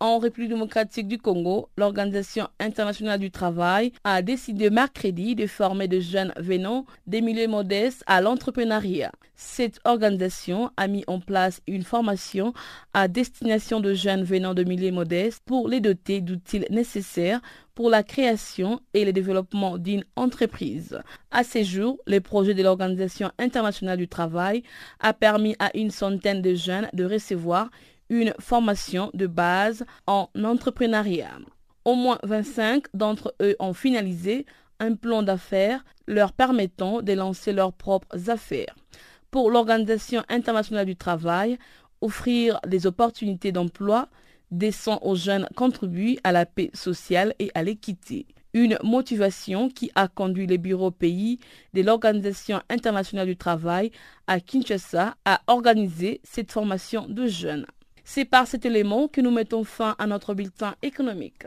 En 0.00 0.18
République 0.18 0.50
démocratique 0.50 1.08
du 1.08 1.18
Congo, 1.18 1.70
l'Organisation 1.76 2.46
internationale 2.60 3.18
du 3.18 3.32
travail 3.32 3.92
a 4.04 4.22
décidé 4.22 4.70
mercredi 4.70 5.34
de 5.34 5.48
former 5.48 5.88
de 5.88 5.98
jeunes 5.98 6.32
venant 6.36 6.86
des 7.08 7.20
milieux 7.20 7.48
modestes 7.48 8.04
à 8.06 8.20
l'entrepreneuriat. 8.20 9.10
Cette 9.34 9.80
organisation 9.84 10.70
a 10.76 10.86
mis 10.86 11.02
en 11.08 11.18
place 11.18 11.62
une 11.66 11.82
formation 11.82 12.52
à 12.94 13.08
destination 13.08 13.80
de 13.80 13.92
jeunes 13.92 14.22
venant 14.22 14.54
de 14.54 14.62
milieux 14.62 14.92
modestes 14.92 15.42
pour 15.44 15.68
les 15.68 15.80
doter 15.80 16.20
d'outils 16.20 16.64
nécessaires 16.70 17.40
pour 17.74 17.90
la 17.90 18.04
création 18.04 18.80
et 18.94 19.04
le 19.04 19.12
développement 19.12 19.78
d'une 19.78 20.04
entreprise. 20.14 21.00
À 21.32 21.42
ce 21.42 21.64
jour, 21.64 21.98
le 22.06 22.20
projet 22.20 22.54
de 22.54 22.62
l'Organisation 22.62 23.32
internationale 23.40 23.98
du 23.98 24.06
travail 24.06 24.62
a 25.00 25.12
permis 25.12 25.56
à 25.58 25.76
une 25.76 25.90
centaine 25.90 26.40
de 26.40 26.54
jeunes 26.54 26.88
de 26.92 27.04
recevoir 27.04 27.68
une 28.10 28.34
formation 28.38 29.10
de 29.14 29.26
base 29.26 29.84
en 30.06 30.28
entrepreneuriat. 30.42 31.38
Au 31.84 31.94
moins 31.94 32.18
25 32.22 32.84
d'entre 32.94 33.34
eux 33.40 33.56
ont 33.58 33.72
finalisé 33.72 34.46
un 34.80 34.94
plan 34.94 35.22
d'affaires 35.22 35.84
leur 36.06 36.32
permettant 36.32 37.02
de 37.02 37.12
lancer 37.12 37.52
leurs 37.52 37.72
propres 37.72 38.30
affaires. 38.30 38.74
Pour 39.30 39.50
l'Organisation 39.50 40.22
internationale 40.28 40.86
du 40.86 40.96
travail, 40.96 41.58
offrir 42.00 42.60
des 42.66 42.86
opportunités 42.86 43.52
d'emploi 43.52 44.08
décent 44.50 44.98
aux 45.02 45.14
jeunes 45.14 45.48
contribue 45.54 46.16
à 46.24 46.32
la 46.32 46.46
paix 46.46 46.70
sociale 46.72 47.34
et 47.38 47.50
à 47.54 47.62
l'équité. 47.62 48.26
Une 48.54 48.78
motivation 48.82 49.68
qui 49.68 49.90
a 49.94 50.08
conduit 50.08 50.46
les 50.46 50.56
bureaux 50.56 50.90
pays 50.90 51.38
de 51.74 51.82
l'Organisation 51.82 52.62
internationale 52.70 53.26
du 53.26 53.36
travail 53.36 53.90
à 54.26 54.40
Kinshasa 54.40 55.16
à 55.26 55.42
organiser 55.46 56.20
cette 56.24 56.50
formation 56.50 57.06
de 57.06 57.26
jeunes. 57.26 57.66
C'est 58.10 58.24
par 58.24 58.46
cet 58.46 58.64
élément 58.64 59.06
que 59.06 59.20
nous 59.20 59.30
mettons 59.30 59.64
fin 59.64 59.94
à 59.98 60.06
notre 60.06 60.32
bulletin 60.32 60.74
économique. 60.80 61.44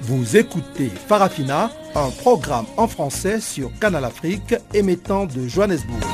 Vous 0.00 0.36
écoutez 0.36 0.88
Farafina, 0.88 1.70
un 1.94 2.10
programme 2.10 2.66
en 2.76 2.88
français 2.88 3.40
sur 3.40 3.70
Canal 3.78 4.04
Afrique 4.04 4.56
émettant 4.74 5.26
de 5.26 5.46
Johannesburg. 5.46 6.13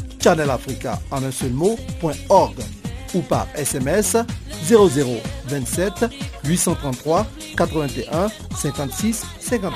farafina.channelafrica 0.21 0.99
en 1.11 1.23
un 1.23 1.31
seul 1.31 1.51
mot, 1.51 1.77
ou 3.13 3.21
par 3.21 3.47
SMS 3.55 4.17
0027 4.63 6.05
833 6.45 7.27
81 7.57 8.27
56 8.55 9.25
59. 9.39 9.73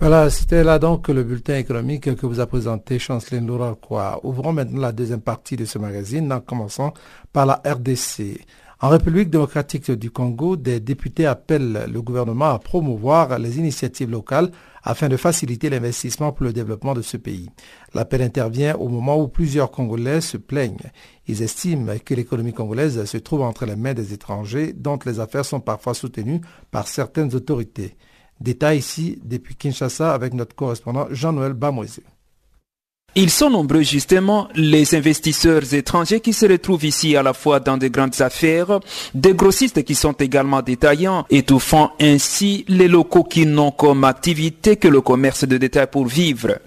Voilà, 0.00 0.28
c'était 0.28 0.62
là 0.62 0.78
donc 0.78 1.08
le 1.08 1.22
bulletin 1.24 1.56
économique 1.56 2.14
que 2.14 2.26
vous 2.26 2.40
a 2.40 2.46
présenté 2.46 2.98
Chanceline 2.98 3.46
Laura 3.46 3.74
Quoi. 3.80 4.20
Ouvrons 4.22 4.52
maintenant 4.52 4.82
la 4.82 4.92
deuxième 4.92 5.22
partie 5.22 5.56
de 5.56 5.64
ce 5.64 5.78
magazine 5.78 6.30
en 6.32 6.40
commençant 6.40 6.92
par 7.32 7.46
la 7.46 7.62
RDC. 7.64 8.44
En 8.80 8.90
République 8.90 9.30
démocratique 9.30 9.90
du 9.92 10.10
Congo, 10.10 10.56
des 10.56 10.78
députés 10.78 11.24
appellent 11.24 11.86
le 11.90 12.02
gouvernement 12.02 12.50
à 12.50 12.58
promouvoir 12.58 13.38
les 13.38 13.58
initiatives 13.58 14.10
locales 14.10 14.50
afin 14.84 15.08
de 15.08 15.16
faciliter 15.16 15.70
l'investissement 15.70 16.30
pour 16.32 16.44
le 16.44 16.52
développement 16.52 16.94
de 16.94 17.02
ce 17.02 17.16
pays. 17.16 17.48
L'appel 17.94 18.22
intervient 18.22 18.76
au 18.76 18.88
moment 18.88 19.20
où 19.20 19.26
plusieurs 19.26 19.70
Congolais 19.70 20.20
se 20.20 20.36
plaignent. 20.36 20.76
Ils 21.26 21.42
estiment 21.42 21.94
que 22.04 22.14
l'économie 22.14 22.52
congolaise 22.52 23.04
se 23.04 23.16
trouve 23.16 23.40
entre 23.40 23.64
les 23.64 23.76
mains 23.76 23.94
des 23.94 24.12
étrangers 24.12 24.72
dont 24.72 24.98
les 25.06 25.18
affaires 25.18 25.44
sont 25.44 25.60
parfois 25.60 25.94
soutenues 25.94 26.42
par 26.70 26.86
certaines 26.86 27.34
autorités. 27.34 27.96
Détail 28.40 28.78
ici 28.78 29.18
depuis 29.24 29.56
Kinshasa 29.56 30.12
avec 30.12 30.34
notre 30.34 30.54
correspondant 30.54 31.06
Jean-Noël 31.10 31.54
Bamoisé. 31.54 32.02
Ils 33.16 33.30
sont 33.30 33.48
nombreux 33.48 33.82
justement, 33.82 34.48
les 34.56 34.96
investisseurs 34.96 35.72
étrangers 35.72 36.18
qui 36.20 36.32
se 36.32 36.46
retrouvent 36.46 36.84
ici 36.84 37.16
à 37.16 37.22
la 37.22 37.32
fois 37.32 37.60
dans 37.60 37.76
de 37.76 37.86
grandes 37.86 38.20
affaires, 38.20 38.80
des 39.14 39.34
grossistes 39.34 39.84
qui 39.84 39.94
sont 39.94 40.14
également 40.14 40.62
détaillants, 40.62 41.24
étouffant 41.30 41.92
ainsi 42.00 42.64
les 42.66 42.88
locaux 42.88 43.22
qui 43.22 43.46
n'ont 43.46 43.70
comme 43.70 44.02
activité 44.02 44.76
que 44.76 44.88
le 44.88 45.00
commerce 45.00 45.44
de 45.46 45.58
détail 45.58 45.86
pour 45.92 46.06
vivre. 46.06 46.58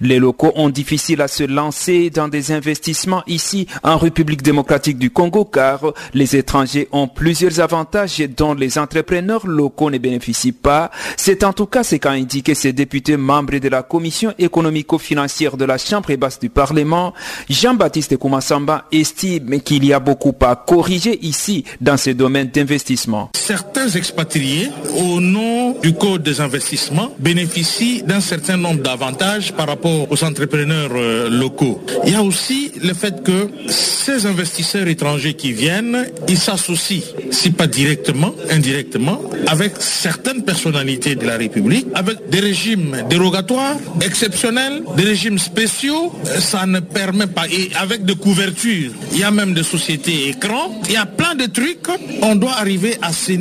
Les 0.00 0.18
locaux 0.18 0.52
ont 0.56 0.68
difficile 0.68 1.20
à 1.20 1.28
se 1.28 1.44
lancer 1.44 2.10
dans 2.10 2.28
des 2.28 2.52
investissements 2.52 3.22
ici 3.26 3.66
en 3.82 3.96
République 3.96 4.42
démocratique 4.42 4.98
du 4.98 5.10
Congo 5.10 5.44
car 5.44 5.92
les 6.14 6.36
étrangers 6.36 6.88
ont 6.92 7.08
plusieurs 7.08 7.60
avantages 7.60 8.22
dont 8.36 8.54
les 8.54 8.78
entrepreneurs 8.78 9.46
locaux 9.46 9.90
ne 9.90 9.98
bénéficient 9.98 10.52
pas. 10.52 10.90
C'est 11.16 11.44
en 11.44 11.52
tout 11.52 11.66
cas 11.66 11.82
ce 11.82 11.96
qu'a 11.96 12.10
indiqué 12.10 12.54
ces 12.54 12.72
députés 12.72 13.16
membres 13.16 13.58
de 13.58 13.68
la 13.68 13.82
commission 13.82 14.32
économico-financière 14.38 15.56
de 15.56 15.64
la 15.64 15.78
Chambre 15.78 16.14
basse 16.16 16.38
du 16.38 16.48
Parlement. 16.48 17.12
Jean-Baptiste 17.48 18.16
Koumassamba 18.16 18.86
estime 18.92 19.60
qu'il 19.60 19.84
y 19.84 19.92
a 19.92 20.00
beaucoup 20.00 20.34
à 20.40 20.56
corriger 20.56 21.18
ici 21.24 21.64
dans 21.80 21.96
ce 21.96 22.10
domaine 22.10 22.48
d'investissement. 22.48 23.30
Certains 23.36 23.88
expatriés, 23.88 24.70
au 24.96 25.20
nom 25.20 25.78
du 25.80 25.94
Code 25.94 26.22
des 26.22 26.40
investissements, 26.40 27.14
bénéficient 27.18 28.02
d'un 28.02 28.20
certain 28.20 28.56
nombre 28.56 28.82
d'avantages 28.82 29.51
par 29.52 29.66
rapport 29.66 30.10
aux 30.10 30.24
entrepreneurs 30.24 30.90
euh, 30.94 31.28
locaux. 31.28 31.84
Il 32.06 32.12
y 32.12 32.16
a 32.16 32.22
aussi 32.22 32.72
le 32.82 32.94
fait 32.94 33.22
que 33.22 33.48
ces 33.68 34.26
investisseurs 34.26 34.86
étrangers 34.88 35.34
qui 35.34 35.52
viennent, 35.52 36.06
ils 36.28 36.38
s'associent, 36.38 37.02
si 37.30 37.50
pas 37.50 37.66
directement, 37.66 38.34
indirectement, 38.50 39.20
avec 39.46 39.72
certaines 39.78 40.44
personnalités 40.44 41.14
de 41.14 41.26
la 41.26 41.36
République, 41.36 41.86
avec 41.94 42.28
des 42.30 42.40
régimes 42.40 42.96
dérogatoires, 43.08 43.76
exceptionnels, 44.00 44.82
des 44.96 45.04
régimes 45.04 45.38
spéciaux. 45.38 46.12
Ça 46.38 46.66
ne 46.66 46.80
permet 46.80 47.26
pas, 47.26 47.46
et 47.48 47.70
avec 47.80 48.04
des 48.04 48.14
couvertures, 48.14 48.92
il 49.12 49.18
y 49.18 49.24
a 49.24 49.30
même 49.30 49.54
des 49.54 49.62
sociétés 49.62 50.28
écrans, 50.28 50.80
il 50.86 50.92
y 50.92 50.96
a 50.96 51.06
plein 51.06 51.34
de 51.34 51.46
trucs. 51.46 51.88
On 52.22 52.36
doit 52.36 52.54
arriver 52.58 52.96
à 53.02 53.12
saisir 53.12 53.32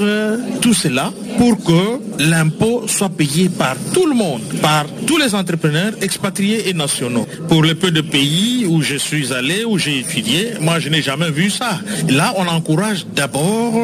euh, 0.00 0.38
tout 0.60 0.74
cela 0.74 1.12
pour 1.38 1.62
que 1.62 2.22
l'impôt 2.22 2.86
soit 2.86 3.10
payé 3.10 3.48
par 3.48 3.76
tout 3.92 4.06
le 4.06 4.14
monde, 4.14 4.42
par 4.62 4.86
tous 5.06 5.18
les 5.18 5.34
expatriés 6.00 6.68
et 6.68 6.74
nationaux. 6.74 7.26
Pour 7.48 7.62
le 7.62 7.74
peu 7.74 7.90
de 7.90 8.00
pays 8.00 8.66
où 8.66 8.82
je 8.82 8.96
suis 8.96 9.32
allé, 9.32 9.64
où 9.64 9.78
j'ai 9.78 10.00
étudié, 10.00 10.54
moi 10.60 10.78
je 10.78 10.88
n'ai 10.88 11.02
jamais 11.02 11.30
vu 11.30 11.50
ça. 11.50 11.80
Là, 12.08 12.34
on 12.36 12.46
encourage 12.46 13.06
d'abord 13.14 13.74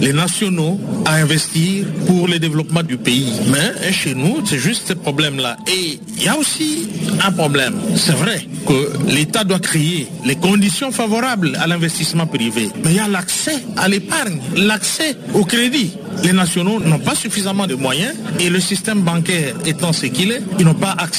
les 0.00 0.12
nationaux 0.12 0.80
à 1.04 1.14
investir 1.14 1.86
pour 2.06 2.28
le 2.28 2.38
développement 2.38 2.82
du 2.82 2.96
pays. 2.96 3.32
Mais 3.48 3.92
chez 3.92 4.14
nous, 4.14 4.44
c'est 4.44 4.58
juste 4.58 4.88
ce 4.88 4.92
problème-là. 4.94 5.56
Et 5.66 5.98
il 6.16 6.22
y 6.22 6.28
a 6.28 6.36
aussi 6.36 6.88
un 7.24 7.32
problème. 7.32 7.74
C'est 7.96 8.16
vrai 8.16 8.46
que 8.66 8.92
l'État 9.08 9.44
doit 9.44 9.58
créer 9.58 10.08
les 10.24 10.36
conditions 10.36 10.90
favorables 10.90 11.56
à 11.60 11.66
l'investissement 11.66 12.26
privé. 12.26 12.68
Mais 12.82 12.90
il 12.90 12.96
y 12.96 13.00
a 13.00 13.08
l'accès 13.08 13.62
à 13.76 13.88
l'épargne, 13.88 14.40
l'accès 14.56 15.16
au 15.34 15.44
crédit 15.44 15.92
les 16.22 16.32
nationaux 16.32 16.80
n'ont 16.80 16.98
pas 16.98 17.14
suffisamment 17.14 17.66
de 17.66 17.74
moyens 17.74 18.14
et 18.40 18.48
le 18.48 18.60
système 18.60 19.00
bancaire 19.00 19.54
étant 19.66 19.92
ce 19.92 20.06
qu'il 20.06 20.32
est, 20.32 20.42
ils 20.58 20.64
n'ont 20.64 20.74
pas 20.74 20.94
accès 20.96 21.13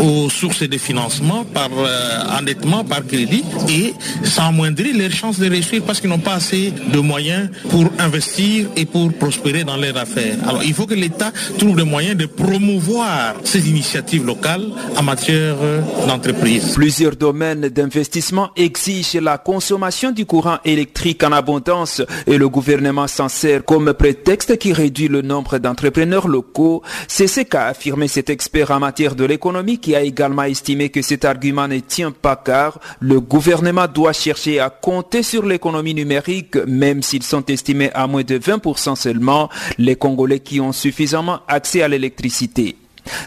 aux 0.00 0.28
sources 0.30 0.62
de 0.62 0.78
financement 0.78 1.44
par 1.44 1.68
euh, 1.76 2.38
endettement, 2.38 2.84
par 2.84 3.06
crédit 3.06 3.44
et 3.68 3.94
ça 4.24 4.46
amoindrit 4.46 4.92
leurs 4.92 5.10
chances 5.10 5.38
de 5.38 5.48
réussir 5.48 5.82
parce 5.86 6.00
qu'ils 6.00 6.10
n'ont 6.10 6.18
pas 6.18 6.34
assez 6.34 6.72
de 6.92 6.98
moyens 6.98 7.50
pour 7.70 7.84
investir 7.98 8.68
et 8.76 8.84
pour 8.84 9.12
prospérer 9.12 9.64
dans 9.64 9.76
leurs 9.76 9.96
affaires. 9.96 10.36
Alors 10.48 10.62
il 10.62 10.74
faut 10.74 10.86
que 10.86 10.94
l'État 10.94 11.32
trouve 11.58 11.76
des 11.76 11.84
moyens 11.84 12.16
de 12.16 12.26
promouvoir 12.26 13.34
ces 13.44 13.68
initiatives 13.68 14.24
locales 14.24 14.66
en 14.96 15.02
matière 15.02 15.56
euh, 15.62 15.80
d'entreprise. 16.06 16.72
Plusieurs 16.74 17.16
domaines 17.16 17.68
d'investissement 17.68 18.50
exigent 18.56 19.20
la 19.20 19.38
consommation 19.38 20.10
du 20.10 20.26
courant 20.26 20.58
électrique 20.64 21.22
en 21.22 21.32
abondance 21.32 22.02
et 22.26 22.36
le 22.36 22.48
gouvernement 22.48 23.06
s'en 23.06 23.28
sert 23.28 23.64
comme 23.64 23.92
prétexte 23.94 24.24
texte 24.24 24.58
qui 24.58 24.72
réduit 24.72 25.08
le 25.08 25.22
nombre 25.22 25.58
d'entrepreneurs 25.58 26.28
locaux. 26.28 26.82
C'est 27.08 27.26
ce 27.26 27.40
qu'a 27.40 27.66
affirmé 27.66 28.08
cet 28.08 28.30
expert 28.30 28.70
en 28.70 28.80
matière 28.80 29.14
de 29.14 29.23
l'économie 29.24 29.78
qui 29.78 29.94
a 29.94 30.02
également 30.02 30.44
estimé 30.44 30.88
que 30.88 31.02
cet 31.02 31.24
argument 31.24 31.68
ne 31.68 31.78
tient 31.78 32.10
pas 32.10 32.36
car 32.36 32.80
le 33.00 33.20
gouvernement 33.20 33.86
doit 33.86 34.12
chercher 34.12 34.60
à 34.60 34.70
compter 34.70 35.22
sur 35.22 35.44
l'économie 35.44 35.94
numérique 35.94 36.56
même 36.66 37.02
s'ils 37.02 37.22
sont 37.22 37.44
estimés 37.46 37.90
à 37.94 38.06
moins 38.06 38.24
de 38.24 38.38
20% 38.38 38.96
seulement 38.96 39.48
les 39.78 39.96
Congolais 39.96 40.40
qui 40.40 40.60
ont 40.60 40.72
suffisamment 40.72 41.40
accès 41.48 41.82
à 41.82 41.88
l'électricité. 41.88 42.76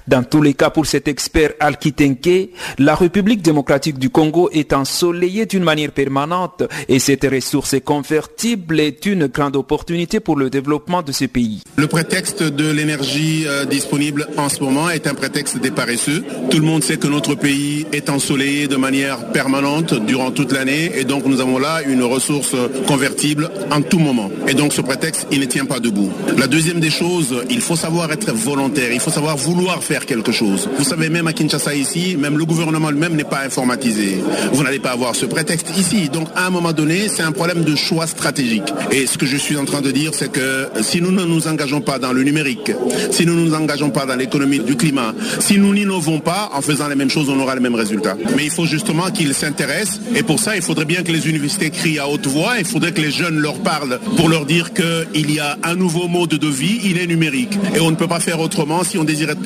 Dans 0.07 0.23
tous 0.23 0.41
les 0.41 0.53
cas, 0.53 0.69
pour 0.69 0.85
cet 0.85 1.07
expert 1.07 1.51
Alkitenke, 1.59 2.49
la 2.77 2.95
République 2.95 3.41
démocratique 3.41 3.99
du 3.99 4.09
Congo 4.09 4.49
est 4.51 4.73
ensoleillée 4.73 5.45
d'une 5.45 5.63
manière 5.63 5.91
permanente 5.91 6.63
et 6.87 6.99
cette 6.99 7.25
ressource 7.25 7.75
convertible 7.83 8.79
est 8.79 9.05
une 9.05 9.27
grande 9.27 9.55
opportunité 9.55 10.19
pour 10.19 10.35
le 10.35 10.49
développement 10.49 11.01
de 11.01 11.11
ce 11.11 11.25
pays. 11.25 11.61
Le 11.75 11.87
prétexte 11.87 12.43
de 12.43 12.71
l'énergie 12.71 13.45
euh, 13.47 13.65
disponible 13.65 14.27
en 14.37 14.49
ce 14.49 14.61
moment 14.61 14.89
est 14.89 15.07
un 15.07 15.13
prétexte 15.13 15.59
des 15.59 15.71
paresseux. 15.71 16.23
Tout 16.49 16.59
le 16.59 16.65
monde 16.65 16.83
sait 16.83 16.97
que 16.97 17.07
notre 17.07 17.35
pays 17.35 17.85
est 17.91 18.09
ensoleillé 18.09 18.67
de 18.67 18.77
manière 18.77 19.31
permanente 19.31 19.93
durant 20.05 20.31
toute 20.31 20.51
l'année 20.51 20.91
et 20.95 21.03
donc 21.03 21.25
nous 21.25 21.41
avons 21.41 21.59
là 21.59 21.81
une 21.85 22.03
ressource 22.03 22.55
convertible 22.87 23.49
en 23.71 23.81
tout 23.81 23.99
moment. 23.99 24.31
Et 24.47 24.53
donc 24.53 24.73
ce 24.73 24.81
prétexte, 24.81 25.27
il 25.31 25.39
ne 25.39 25.45
tient 25.45 25.65
pas 25.65 25.79
debout. 25.79 26.11
La 26.37 26.47
deuxième 26.47 26.79
des 26.79 26.89
choses, 26.89 27.43
il 27.49 27.61
faut 27.61 27.75
savoir 27.75 28.11
être 28.11 28.31
volontaire, 28.33 28.91
il 28.91 28.99
faut 28.99 29.11
savoir 29.11 29.37
vouloir 29.37 29.66
faire 29.75 30.05
quelque 30.05 30.31
chose. 30.31 30.69
Vous 30.77 30.83
savez, 30.83 31.09
même 31.09 31.27
à 31.27 31.33
Kinshasa 31.33 31.75
ici, 31.75 32.15
même 32.17 32.37
le 32.37 32.45
gouvernement 32.45 32.89
lui-même 32.89 33.15
n'est 33.15 33.23
pas 33.23 33.41
informatisé. 33.45 34.17
Vous 34.53 34.63
n'allez 34.63 34.79
pas 34.79 34.91
avoir 34.91 35.15
ce 35.15 35.25
prétexte 35.25 35.67
ici. 35.77 36.09
Donc, 36.09 36.27
à 36.35 36.47
un 36.47 36.49
moment 36.49 36.73
donné, 36.73 37.07
c'est 37.09 37.21
un 37.21 37.31
problème 37.31 37.63
de 37.63 37.75
choix 37.75 38.07
stratégique. 38.07 38.73
Et 38.91 39.05
ce 39.05 39.17
que 39.17 39.25
je 39.25 39.37
suis 39.37 39.57
en 39.57 39.65
train 39.65 39.81
de 39.81 39.91
dire, 39.91 40.11
c'est 40.13 40.31
que 40.31 40.69
si 40.81 41.01
nous 41.01 41.11
ne 41.11 41.25
nous 41.25 41.47
engageons 41.47 41.81
pas 41.81 41.99
dans 41.99 42.13
le 42.13 42.23
numérique, 42.23 42.71
si 43.11 43.25
nous 43.25 43.35
ne 43.35 43.41
nous 43.41 43.53
engageons 43.53 43.89
pas 43.89 44.05
dans 44.05 44.15
l'économie 44.15 44.59
du 44.59 44.75
climat, 44.75 45.13
si 45.39 45.57
nous 45.57 45.73
n'innovons 45.73 46.19
pas 46.19 46.49
en 46.53 46.61
faisant 46.61 46.87
les 46.87 46.95
mêmes 46.95 47.09
choses, 47.09 47.29
on 47.29 47.39
aura 47.39 47.55
le 47.55 47.61
même 47.61 47.75
résultat. 47.75 48.15
Mais 48.35 48.45
il 48.45 48.51
faut 48.51 48.65
justement 48.65 49.11
qu'ils 49.11 49.33
s'intéressent. 49.33 49.99
Et 50.15 50.23
pour 50.23 50.39
ça, 50.39 50.55
il 50.55 50.61
faudrait 50.61 50.85
bien 50.85 51.03
que 51.03 51.11
les 51.11 51.29
universités 51.29 51.69
crient 51.69 51.99
à 51.99 52.07
haute 52.07 52.27
voix. 52.27 52.53
Il 52.59 52.65
faudrait 52.65 52.93
que 52.93 53.01
les 53.01 53.11
jeunes 53.11 53.37
leur 53.37 53.55
parlent 53.59 53.99
pour 54.15 54.29
leur 54.29 54.45
dire 54.45 54.71
qu'il 54.73 55.31
y 55.31 55.39
a 55.39 55.57
un 55.63 55.75
nouveau 55.75 56.07
mode 56.07 56.29
de 56.29 56.47
vie, 56.47 56.79
il 56.83 56.97
est 56.97 57.07
numérique. 57.07 57.57
Et 57.75 57.79
on 57.79 57.91
ne 57.91 57.95
peut 57.95 58.07
pas 58.07 58.19
faire 58.19 58.39
autrement 58.39 58.83
si 58.83 58.97
on 58.97 59.03
désire 59.03 59.29
être 59.29 59.41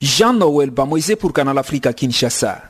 Jean-Noël 0.00 0.70
Bamoise 0.70 1.14
pour 1.18 1.32
Canal 1.32 1.58
Africa 1.58 1.92
Kinshasa. 1.92 2.62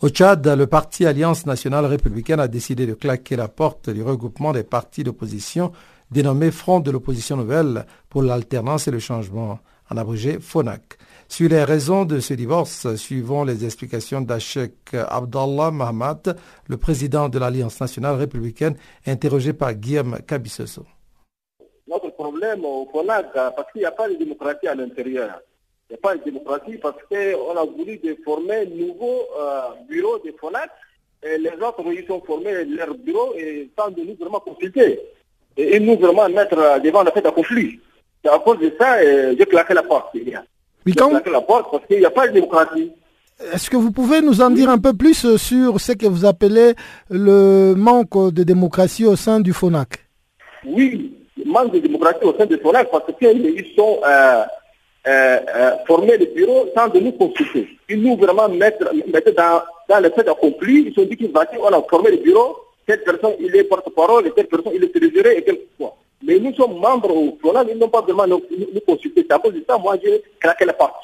Au 0.00 0.08
Tchad, 0.08 0.46
le 0.46 0.66
parti 0.66 1.06
Alliance 1.06 1.46
nationale 1.46 1.86
républicaine 1.86 2.40
a 2.40 2.48
décidé 2.48 2.86
de 2.86 2.94
claquer 2.94 3.36
la 3.36 3.48
porte 3.48 3.90
du 3.90 4.02
regroupement 4.02 4.52
des 4.52 4.64
partis 4.64 5.04
d'opposition 5.04 5.72
dénommé 6.10 6.50
Front 6.50 6.80
de 6.80 6.90
l'opposition 6.90 7.36
nouvelle 7.36 7.86
pour 8.08 8.22
l'alternance 8.22 8.86
et 8.88 8.90
le 8.90 8.98
changement, 8.98 9.60
en 9.90 9.96
abrégé 9.96 10.38
FONAC. 10.40 10.98
Sur 11.32 11.48
les 11.48 11.64
raisons 11.64 12.04
de 12.04 12.20
ce 12.20 12.34
divorce, 12.34 12.94
suivant 12.96 13.42
les 13.42 13.64
explications 13.64 14.20
d'Achek 14.20 14.92
Abdallah 14.92 15.70
Mahmoud, 15.70 16.36
le 16.68 16.76
président 16.76 17.30
de 17.30 17.38
l'Alliance 17.38 17.80
nationale 17.80 18.16
républicaine, 18.16 18.76
interrogé 19.06 19.54
par 19.54 19.72
Guillaume 19.72 20.18
Cabissoso. 20.28 20.84
Notre 21.88 22.10
problème 22.10 22.66
au 22.66 22.86
FONAC, 22.92 23.32
parce 23.32 23.72
qu'il 23.72 23.80
n'y 23.80 23.86
a 23.86 23.92
pas 23.92 24.10
de 24.10 24.16
démocratie 24.16 24.68
à 24.68 24.74
l'intérieur. 24.74 25.40
Il 25.88 25.94
n'y 25.94 25.96
a 25.96 26.02
pas 26.02 26.14
de 26.16 26.22
démocratie 26.22 26.76
parce 26.76 26.98
qu'on 27.08 27.56
a 27.56 27.64
voulu 27.64 27.98
former 28.22 28.56
un 28.56 28.64
nouveau 28.66 29.22
euh, 29.40 29.60
bureau 29.88 30.18
de 30.18 30.34
FONAC 30.38 30.70
et 31.22 31.38
les 31.38 31.54
autres, 31.66 31.82
ils 31.86 32.12
ont 32.12 32.20
formé 32.20 32.62
leur 32.66 32.94
bureau 32.94 33.32
et 33.38 33.70
sans 33.78 33.90
de 33.90 34.02
nous 34.02 34.16
vraiment 34.20 34.40
consulter. 34.40 35.00
Et, 35.56 35.80
nous 35.80 35.96
vraiment 35.96 36.28
mettre 36.28 36.78
devant 36.82 37.02
le 37.02 37.10
fait 37.10 37.22
d'un 37.22 37.30
conflit. 37.30 37.80
C'est 38.22 38.30
à 38.30 38.38
cause 38.38 38.58
de 38.58 38.70
ça, 38.78 39.02
j'ai 39.02 39.46
claqué 39.46 39.72
la 39.72 39.82
porte. 39.82 40.14
Oui, 40.86 40.94
quand... 40.94 41.10
claqué 41.10 41.30
la 41.30 41.40
porte 41.40 41.70
parce 41.70 41.86
qu'il 41.86 41.98
n'y 41.98 42.04
a 42.04 42.10
pas 42.10 42.28
de 42.28 42.32
démocratie. 42.32 42.90
Est-ce 43.52 43.70
que 43.70 43.76
vous 43.76 43.90
pouvez 43.90 44.20
nous 44.20 44.40
en 44.40 44.50
dire 44.50 44.68
un 44.68 44.78
peu 44.78 44.92
plus 44.92 45.36
sur 45.36 45.80
ce 45.80 45.92
que 45.92 46.06
vous 46.06 46.24
appelez 46.24 46.74
le 47.10 47.74
manque 47.74 48.32
de 48.32 48.42
démocratie 48.44 49.04
au 49.04 49.16
sein 49.16 49.40
du 49.40 49.52
FONAC? 49.52 49.98
Oui, 50.64 51.12
le 51.36 51.50
manque 51.50 51.72
de 51.72 51.80
démocratie 51.80 52.24
au 52.24 52.36
sein 52.36 52.46
du 52.46 52.56
FONAC 52.58 52.90
parce 52.90 53.04
qu'ils 53.18 53.66
sont 53.76 53.98
euh, 54.04 54.42
euh, 55.08 55.38
euh, 55.56 55.70
former 55.86 56.16
le 56.18 56.26
bureau 56.26 56.68
sans 56.76 56.88
de 56.88 57.00
nous 57.00 57.12
consulter. 57.12 57.66
Ils 57.88 58.00
nous 58.00 58.16
vraiment 58.16 58.48
mettent, 58.48 58.80
dans, 59.36 59.62
dans 59.88 60.00
le 60.00 60.10
fait 60.10 60.28
accompli. 60.28 60.92
Ils 60.94 61.02
ont 61.02 61.06
dit 61.06 61.16
qu'ils 61.16 61.32
on 61.34 61.66
a 61.66 61.82
formé 61.90 62.12
le 62.12 62.18
bureau, 62.18 62.56
cette 62.88 63.04
personne 63.04 63.32
il 63.40 63.54
est 63.56 63.64
porte-parole, 63.64 64.26
et 64.26 64.32
cette 64.36 64.50
personne 64.50 64.72
il 64.74 64.84
est 64.84 64.94
trésorier 64.94 65.38
et 65.38 65.42
quelquefois. 65.42 65.96
Mais 66.24 66.38
nous 66.38 66.54
sommes 66.54 66.78
membres 66.78 67.14
au 67.14 67.38
FONAC, 67.42 67.68
ils 67.70 67.78
n'ont 67.78 67.88
pas 67.88 68.00
vraiment 68.02 68.26
nous, 68.26 68.42
nous 68.50 68.80
consulter. 68.86 69.26
C'est 69.28 69.34
à 69.34 69.38
cause 69.38 69.54
de 69.54 69.64
ça, 69.68 69.76
moi 69.78 69.96
j'ai 70.02 70.22
craqué 70.40 70.64
la 70.64 70.72
porte. 70.72 70.94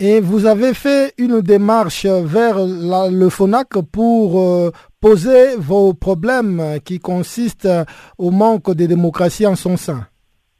Et 0.00 0.20
vous 0.20 0.46
avez 0.46 0.74
fait 0.74 1.12
une 1.18 1.40
démarche 1.40 2.06
vers 2.06 2.58
le 2.58 3.28
FONAC 3.28 3.68
pour 3.90 4.40
euh, 4.40 4.70
poser 5.00 5.56
vos 5.56 5.92
problèmes 5.92 6.78
qui 6.84 7.00
consistent 7.00 7.68
au 8.16 8.30
manque 8.30 8.72
de 8.74 8.86
démocratie 8.86 9.46
en 9.46 9.56
son 9.56 9.76
sein. 9.76 10.06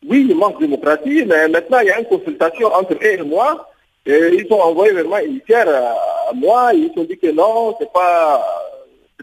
Oui, 0.08 0.26
il 0.28 0.36
manque 0.36 0.60
de 0.60 0.66
démocratie, 0.66 1.24
mais 1.26 1.48
maintenant 1.48 1.78
il 1.80 1.86
y 1.86 1.90
a 1.90 2.00
une 2.00 2.06
consultation 2.06 2.66
entre 2.74 2.94
eux 2.94 3.20
et 3.20 3.22
moi. 3.22 3.68
Et 4.06 4.38
ils 4.38 4.52
ont 4.52 4.60
envoyé 4.60 4.92
vraiment 4.92 5.18
une 5.18 5.40
tiers 5.42 5.68
à 5.68 6.32
moi. 6.34 6.72
Ils 6.72 6.90
ont 6.96 7.04
dit 7.04 7.18
que 7.18 7.30
non, 7.30 7.76
c'est 7.78 7.92
pas, 7.92 8.42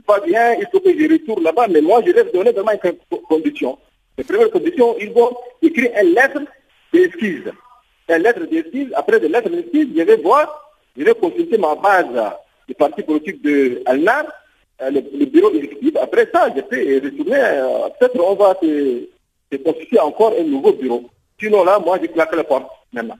pas 0.05 0.19
bien, 0.19 0.53
il 0.53 0.67
faut 0.71 0.79
que 0.79 0.91
je 0.97 1.11
retourne 1.11 1.43
là-bas. 1.43 1.67
Mais 1.69 1.81
moi, 1.81 2.01
je 2.05 2.11
vais 2.11 2.23
donner 2.31 2.51
vraiment 2.51 2.71
une 2.71 3.19
condition. 3.27 3.77
La 4.17 4.23
première 4.23 4.49
condition, 4.49 4.95
ils 4.99 5.11
vont 5.11 5.35
écrire 5.61 5.91
une 6.01 6.13
lettre 6.13 6.41
d'excuse. 6.93 7.51
Une 8.09 8.15
lettre 8.15 8.45
d'excuse. 8.45 8.91
Après 8.95 9.19
de 9.19 9.27
lettre 9.27 9.49
d'excuse, 9.49 9.89
je 9.95 10.03
vais 10.03 10.17
voir, 10.17 10.73
je 10.97 11.03
vais 11.03 11.13
consulter 11.13 11.57
ma 11.57 11.75
base 11.75 12.07
du 12.67 12.73
parti 12.75 13.03
politique 13.03 13.41
de 13.43 13.81
Alnar, 13.85 14.25
euh, 14.81 14.89
le, 14.89 15.25
bureau 15.25 15.51
exécutif. 15.53 15.95
Après 16.01 16.29
ça, 16.33 16.49
je 16.55 16.61
peux 16.61 16.77
retourner. 17.03 17.39
Euh, 17.39 17.89
peut-être 17.99 18.19
on 18.19 18.35
va 18.35 18.57
se 18.61 19.57
constituer 19.57 19.99
encore 19.99 20.33
un 20.39 20.43
nouveau 20.43 20.71
bureau. 20.73 21.03
Sinon 21.39 21.65
là, 21.65 21.79
moi, 21.79 21.97
j'ai 22.01 22.07
claqué 22.07 22.37
la 22.37 22.43
porte 22.45 22.67
maintenant. 22.93 23.17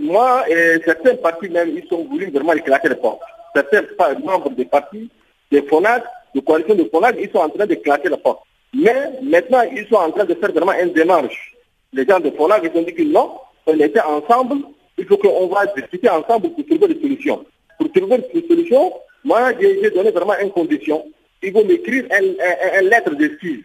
Moi 0.00 0.48
et 0.48 0.80
certains 0.84 1.14
partis 1.16 1.50
même, 1.50 1.76
ils 1.76 1.86
sont 1.88 2.04
voulu 2.04 2.30
vraiment 2.30 2.52
claquer 2.52 2.88
les 2.88 2.94
portes. 2.96 3.20
Certains 3.54 3.82
membres 4.24 4.50
des 4.50 4.64
partis, 4.64 5.10
des 5.52 5.62
FONAD, 5.62 6.02
de 6.34 6.40
coalition 6.40 6.74
de 6.74 6.84
FONAD, 6.84 7.16
ils 7.20 7.30
sont 7.30 7.38
en 7.38 7.48
train 7.48 7.66
de 7.66 7.74
claquer 7.74 8.08
la 8.08 8.16
porte. 8.16 8.42
Mais 8.74 9.18
maintenant, 9.22 9.62
ils 9.62 9.86
sont 9.88 9.96
en 9.96 10.10
train 10.10 10.24
de 10.24 10.34
faire 10.34 10.52
vraiment 10.52 10.72
une 10.72 10.92
démarche. 10.92 11.54
Les 11.92 12.06
gens 12.06 12.20
de 12.20 12.30
FONAD, 12.30 12.62
ils 12.72 12.78
ont 12.78 12.82
dit 12.82 12.94
que 12.94 13.02
non, 13.02 13.32
on 13.66 13.78
était 13.78 14.00
ensemble, 14.00 14.58
il 14.96 15.06
faut 15.06 15.16
qu'on 15.16 15.48
va 15.48 15.66
discuter 15.66 16.08
ensemble 16.08 16.50
pour 16.50 16.64
trouver 16.66 16.94
des 16.94 17.00
solutions. 17.00 17.44
Pour 17.78 17.90
trouver 17.92 18.18
des 18.32 18.46
solutions, 18.46 18.92
moi, 19.24 19.52
j'ai 19.60 19.90
donné 19.90 20.10
vraiment 20.10 20.38
une 20.40 20.50
condition. 20.50 21.04
Ils 21.42 21.52
vont 21.52 21.64
m'écrire 21.64 22.04
une, 22.04 22.26
une, 22.26 22.84
une 22.84 22.88
lettre 22.88 23.14
d'excuse 23.14 23.64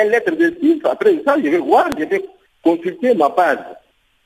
une 0.00 0.10
lettre 0.10 0.34
de 0.34 0.54
style. 0.56 0.80
Après 0.84 1.14
ça, 1.24 1.36
je 1.42 1.48
vais 1.48 1.58
voir, 1.58 1.88
je 1.98 2.04
vais 2.04 2.24
consulter 2.62 3.14
ma 3.14 3.28
base 3.28 3.58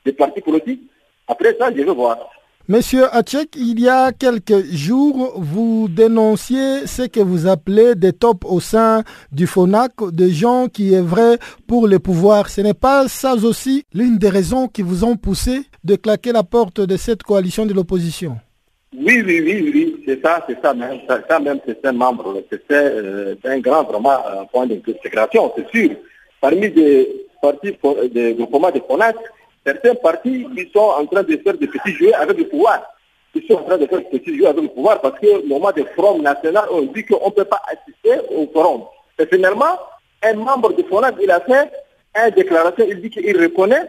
des 0.05 0.13
partis 0.13 0.41
politiques. 0.41 0.83
Après 1.27 1.55
ça, 1.59 1.71
je 1.71 1.83
vais 1.83 1.85
voir. 1.85 2.31
Monsieur 2.71 3.05
Hachek, 3.17 3.57
il 3.57 3.81
y 3.81 3.89
a 3.89 4.13
quelques 4.13 4.63
jours, 4.75 5.33
vous 5.37 5.89
dénonciez 5.89 6.87
ce 6.87 7.01
que 7.07 7.21
vous 7.21 7.47
appelez 7.47 7.95
des 7.95 8.13
tops 8.13 8.47
au 8.47 8.61
sein 8.61 9.05
du 9.33 9.47
FONAC, 9.47 9.93
des 10.13 10.29
gens 10.33 10.67
qui 10.69 10.95
œuvraient 10.95 11.39
pour 11.67 11.89
le 11.89 11.99
pouvoir. 11.99 12.51
Ce 12.51 12.61
n'est 12.61 12.75
pas 12.75 13.09
ça 13.09 13.37
aussi 13.37 13.87
l'une 13.95 14.19
des 14.19 14.29
raisons 14.29 14.69
qui 14.69 14.83
vous 14.83 15.03
ont 15.03 15.17
poussé 15.17 15.63
de 15.83 15.97
claquer 15.97 16.31
la 16.31 16.43
porte 16.43 16.83
de 16.83 16.99
cette 16.99 17.23
coalition 17.23 17.65
de 17.65 17.73
l'opposition? 17.73 18.37
Oui, 18.95 19.23
oui, 19.25 19.41
oui, 19.43 19.71
oui, 19.73 20.03
c'est 20.07 20.21
ça, 20.23 20.45
c'est 20.47 20.61
ça 20.61 20.75
même, 20.75 20.99
ça, 21.09 21.41
même 21.41 21.61
c'est 21.65 21.83
un 21.87 21.93
membre, 21.93 22.43
c'est 22.51 22.61
euh, 22.71 23.35
un 23.45 23.61
grand 23.61 23.85
vraiment 23.85 24.13
euh, 24.13 24.45
point 24.53 24.67
d'intégration, 24.67 25.51
c'est 25.57 25.71
sûr. 25.71 25.97
Parmi 26.39 26.69
les 26.69 27.27
partis 27.41 27.75
des 28.13 28.35
groupements 28.35 28.71
de 28.71 28.83
FONAC, 28.87 29.17
certains 29.69 29.95
partis 29.95 30.47
qui 30.55 30.71
sont 30.73 30.91
en 31.01 31.07
train 31.07 31.23
de 31.23 31.37
faire 31.37 31.57
des 31.57 31.67
petits 31.67 31.93
jeux 31.95 32.15
avec 32.15 32.39
le 32.39 32.49
pouvoir. 32.49 32.83
Ils 33.35 33.47
sont 33.47 33.55
en 33.55 33.63
train 33.63 33.79
de 33.79 33.87
faire 33.87 33.99
des 33.99 34.19
petits 34.19 34.37
jeux 34.37 34.47
avec 34.47 34.63
le 34.63 34.69
pouvoir 34.69 35.01
parce 35.01 35.19
que 35.21 35.43
au 35.43 35.47
moment 35.47 35.73
des 35.73 35.85
forums 35.95 36.23
nationaux, 36.23 36.61
on 36.73 36.83
dit 36.83 37.05
qu'on 37.05 37.27
ne 37.27 37.31
peut 37.33 37.45
pas 37.45 37.61
assister 37.67 38.21
au 38.31 38.47
forum. 38.53 38.83
Et 39.19 39.27
finalement, 39.27 39.79
un 40.23 40.35
membre 40.35 40.73
de 40.73 40.83
FONAC, 40.83 41.17
il 41.23 41.31
a 41.31 41.41
fait 41.41 41.71
une 42.17 42.35
déclaration, 42.35 42.85
il 42.89 43.01
dit 43.01 43.11
qu'il 43.11 43.41
reconnaît 43.41 43.89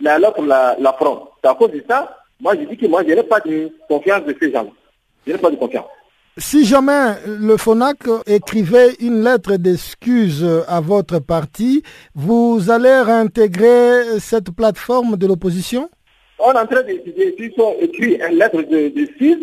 la, 0.00 0.18
la, 0.18 0.32
la, 0.38 0.76
la. 0.78 0.96
C'est 1.42 1.48
à 1.48 1.54
cause 1.54 1.72
de 1.72 1.82
ça 1.88 2.16
moi, 2.40 2.54
je 2.54 2.66
dis 2.66 2.76
que 2.76 2.86
moi, 2.86 3.02
je 3.06 3.14
n'ai 3.14 3.22
pas 3.22 3.40
de 3.40 3.72
confiance 3.88 4.24
de 4.24 4.36
ces 4.38 4.52
gens. 4.52 4.70
Je 5.26 5.32
n'ai 5.32 5.38
pas 5.38 5.50
de 5.50 5.56
confiance. 5.56 5.86
Si 6.38 6.66
jamais 6.66 7.14
le 7.26 7.56
FONAC 7.56 7.96
écrivait 8.26 8.94
une 9.00 9.24
lettre 9.24 9.56
d'excuse 9.56 10.46
à 10.68 10.80
votre 10.80 11.18
parti, 11.18 11.82
vous 12.14 12.70
allez 12.70 13.00
réintégrer 13.00 14.20
cette 14.20 14.50
plateforme 14.50 15.16
de 15.16 15.26
l'opposition? 15.26 15.88
On 16.38 16.52
est 16.52 16.58
en 16.58 16.66
train 16.66 16.82
d'étudier, 16.82 17.34
s'ils 17.38 17.58
ont 17.58 17.74
écrit 17.80 18.16
une 18.16 18.36
lettre 18.38 18.60
d'excuse, 18.60 19.38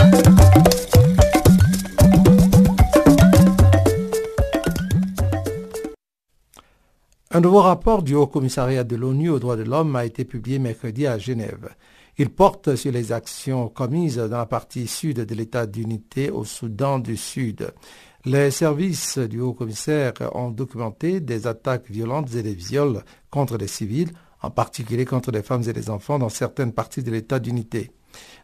Un 7.37 7.41
nouveau 7.41 7.62
rapport 7.62 8.05
du 8.05 8.14
Haut 8.14 8.28
Commissariat 8.28 8.85
de 8.85 8.95
l'ONU 8.95 9.28
aux 9.28 9.41
droits 9.41 9.57
de 9.57 9.64
l'homme 9.64 9.97
a 9.97 10.05
été 10.05 10.24
publié 10.24 10.61
mercredi 10.61 11.05
à 11.09 11.18
Genève. 11.18 11.74
Il 12.16 12.30
porte 12.30 12.76
sur 12.76 12.93
les 12.93 13.11
actions 13.11 13.68
commises 13.68 14.18
dans 14.18 14.39
la 14.39 14.47
partie 14.47 14.87
sud 14.87 15.18
de 15.18 15.35
l'État 15.35 15.66
d'unité 15.66 16.30
au 16.30 16.45
Soudan 16.45 17.01
du 17.01 17.16
Sud. 17.16 17.72
Les 18.24 18.53
services 18.53 19.18
du 19.18 19.41
haut-commissaire 19.41 20.12
ont 20.32 20.51
documenté 20.51 21.18
des 21.18 21.49
attaques 21.49 21.91
violentes 21.91 22.32
et 22.37 22.45
des 22.45 22.55
viols 22.55 23.03
contre 23.30 23.57
les 23.57 23.66
civils, 23.66 24.12
en 24.41 24.51
particulier 24.51 25.05
contre 25.05 25.32
les 25.32 25.43
femmes 25.43 25.64
et 25.68 25.72
les 25.72 25.91
enfants 25.91 26.20
dans 26.20 26.28
certaines 26.28 26.72
parties 26.72 27.03
de 27.03 27.11
l'État 27.11 27.41
d'unité. 27.41 27.91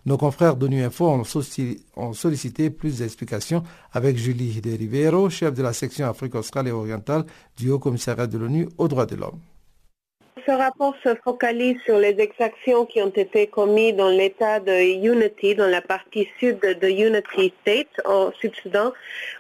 Nos 0.07 0.17
confrères 0.17 0.57
d'ONU 0.57 0.83
Info 0.83 1.07
ont 1.07 2.13
sollicité 2.13 2.71
plus 2.71 2.99
d'explications 2.99 3.63
avec 3.93 4.17
Julie 4.17 4.61
De 4.61 4.71
Rivero, 4.71 5.29
chef 5.29 5.55
de 5.55 5.63
la 5.63 5.73
section 5.73 6.09
Afrique 6.09 6.35
australe 6.35 6.69
et 6.69 6.73
orientale 6.73 7.25
du 7.57 7.71
Haut-Commissariat 7.71 8.27
de 8.27 8.39
l'ONU 8.39 8.69
aux 8.79 8.89
droits 8.89 9.07
de 9.07 9.17
l'homme. 9.17 9.41
Ce 10.51 10.55
rapport 10.57 10.97
se 11.05 11.15
focalise 11.15 11.81
sur 11.85 11.97
les 12.01 12.17
exactions 12.19 12.85
qui 12.85 13.01
ont 13.01 13.15
été 13.25 13.47
commises 13.47 13.95
dans 13.95 14.09
l'état 14.09 14.59
de 14.59 14.73
Unity, 14.73 15.55
dans 15.55 15.69
la 15.69 15.81
partie 15.81 16.27
sud 16.41 16.59
de 16.59 16.89
Unity 16.89 17.55
State, 17.61 18.05
au 18.05 18.33
Sud-Soudan, 18.33 18.93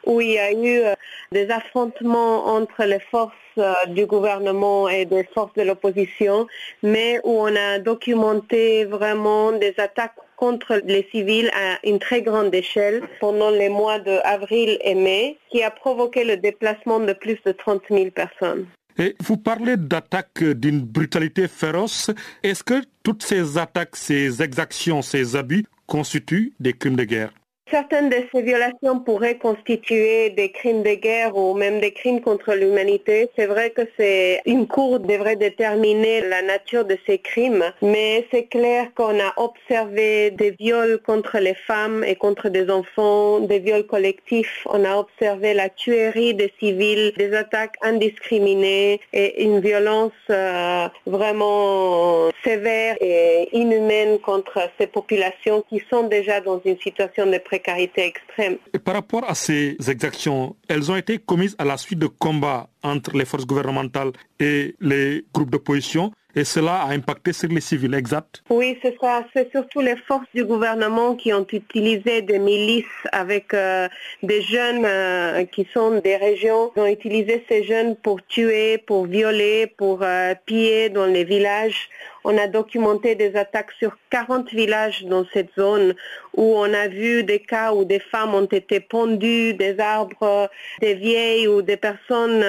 où 0.06 0.20
il 0.20 0.30
y 0.30 0.38
a 0.38 0.52
eu 0.52 0.82
euh, 0.82 0.94
des 1.32 1.50
affrontements 1.50 2.46
entre 2.46 2.84
les 2.84 3.00
forces 3.00 3.34
euh, 3.58 3.74
du 3.88 4.06
gouvernement 4.06 4.88
et 4.88 5.04
des 5.04 5.24
forces 5.34 5.52
de 5.54 5.62
l'opposition, 5.62 6.46
mais 6.84 7.18
où 7.24 7.40
on 7.40 7.56
a 7.56 7.80
documenté 7.80 8.84
vraiment 8.84 9.50
des 9.50 9.74
attaques 9.78 10.14
contre 10.36 10.80
les 10.84 11.08
civils 11.10 11.50
à 11.54 11.80
une 11.82 11.98
très 11.98 12.22
grande 12.22 12.54
échelle 12.54 13.02
pendant 13.18 13.50
les 13.50 13.68
mois 13.68 13.98
d'avril 13.98 14.78
et 14.84 14.94
mai, 14.94 15.38
qui 15.50 15.64
a 15.64 15.72
provoqué 15.72 16.22
le 16.22 16.36
déplacement 16.36 17.00
de 17.00 17.14
plus 17.14 17.42
de 17.44 17.50
30 17.50 17.82
000 17.90 18.10
personnes. 18.12 18.68
Vous 19.20 19.36
parlez 19.36 19.76
d'attaques 19.76 20.44
d'une 20.44 20.80
brutalité 20.80 21.48
féroce. 21.48 22.10
Est-ce 22.42 22.62
que 22.62 22.82
toutes 23.02 23.22
ces 23.22 23.56
attaques, 23.58 23.96
ces 23.96 24.42
exactions, 24.42 25.02
ces 25.02 25.36
abus 25.36 25.64
constituent 25.86 26.52
des 26.60 26.74
crimes 26.74 26.96
de 26.96 27.04
guerre? 27.04 27.32
Certaines 27.70 28.08
de 28.08 28.16
ces 28.32 28.42
violations 28.42 28.98
pourraient 28.98 29.38
constituer 29.38 30.30
des 30.30 30.50
crimes 30.50 30.82
de 30.82 30.94
guerre 30.94 31.36
ou 31.36 31.54
même 31.54 31.78
des 31.78 31.92
crimes 31.92 32.20
contre 32.20 32.52
l'humanité. 32.54 33.30
C'est 33.36 33.46
vrai 33.46 33.70
que 33.70 33.82
c'est 33.96 34.40
une 34.44 34.66
cour 34.66 34.98
devrait 34.98 35.36
déterminer 35.36 36.20
la 36.22 36.42
nature 36.42 36.84
de 36.84 36.96
ces 37.06 37.18
crimes, 37.18 37.64
mais 37.80 38.26
c'est 38.32 38.46
clair 38.46 38.88
qu'on 38.96 39.20
a 39.20 39.32
observé 39.36 40.32
des 40.32 40.50
viols 40.50 40.98
contre 41.06 41.38
les 41.38 41.54
femmes 41.54 42.02
et 42.02 42.16
contre 42.16 42.48
des 42.48 42.68
enfants, 42.70 43.38
des 43.38 43.60
viols 43.60 43.86
collectifs. 43.86 44.66
On 44.68 44.84
a 44.84 44.96
observé 44.96 45.54
la 45.54 45.68
tuerie 45.68 46.34
des 46.34 46.52
civils, 46.58 47.12
des 47.16 47.32
attaques 47.34 47.76
indiscriminées 47.82 49.00
et 49.12 49.44
une 49.44 49.60
violence 49.60 50.12
euh, 50.30 50.88
vraiment 51.06 52.30
sévère 52.42 52.96
et 53.00 53.48
inhumaine 53.52 54.18
contre 54.18 54.58
ces 54.80 54.88
populations 54.88 55.62
qui 55.68 55.80
sont 55.88 56.08
déjà 56.08 56.40
dans 56.40 56.60
une 56.64 56.78
situation 56.78 57.26
de 57.26 57.38
précarité 57.38 57.59
extrême. 57.66 58.58
Et 58.72 58.78
par 58.78 58.94
rapport 58.94 59.28
à 59.28 59.34
ces 59.34 59.76
exactions, 59.88 60.56
elles 60.68 60.90
ont 60.90 60.96
été 60.96 61.18
commises 61.18 61.56
à 61.58 61.64
la 61.64 61.76
suite 61.76 61.98
de 61.98 62.06
combats 62.06 62.68
entre 62.82 63.16
les 63.16 63.24
forces 63.24 63.46
gouvernementales 63.46 64.12
et 64.38 64.74
les 64.80 65.24
groupes 65.32 65.50
d'opposition 65.50 66.12
et 66.36 66.44
cela 66.44 66.82
a 66.82 66.90
impacté 66.90 67.32
sur 67.32 67.48
les 67.48 67.60
civils, 67.60 67.94
exact? 67.94 68.42
Oui, 68.50 68.78
c'est 68.82 68.96
ça. 69.00 69.24
C'est 69.34 69.50
surtout 69.50 69.80
les 69.80 69.96
forces 69.96 70.28
du 70.34 70.44
gouvernement 70.44 71.16
qui 71.16 71.32
ont 71.32 71.46
utilisé 71.52 72.22
des 72.22 72.38
milices 72.38 72.84
avec 73.10 73.52
euh, 73.52 73.88
des 74.22 74.40
jeunes 74.42 74.84
euh, 74.84 75.44
qui 75.46 75.66
sont 75.72 76.00
des 76.00 76.16
régions. 76.16 76.70
Ils 76.76 76.80
ont 76.80 76.86
utilisé 76.86 77.44
ces 77.48 77.64
jeunes 77.64 77.96
pour 77.96 78.24
tuer, 78.26 78.78
pour 78.78 79.06
violer, 79.06 79.66
pour 79.66 80.00
euh, 80.02 80.34
piller 80.46 80.88
dans 80.88 81.06
les 81.06 81.24
villages. 81.24 81.88
On 82.24 82.36
a 82.36 82.46
documenté 82.46 83.14
des 83.14 83.36
attaques 83.36 83.72
sur 83.78 83.96
40 84.10 84.50
villages 84.50 85.04
dans 85.04 85.24
cette 85.32 85.50
zone 85.58 85.94
où 86.36 86.54
on 86.56 86.72
a 86.72 86.88
vu 86.88 87.24
des 87.24 87.40
cas 87.40 87.72
où 87.72 87.84
des 87.84 88.00
femmes 88.00 88.34
ont 88.34 88.46
été 88.46 88.80
pendues, 88.80 89.54
des 89.54 89.78
arbres, 89.80 90.48
des 90.80 90.94
vieilles 90.94 91.48
ou 91.48 91.62
des 91.62 91.76
personnes 91.76 92.44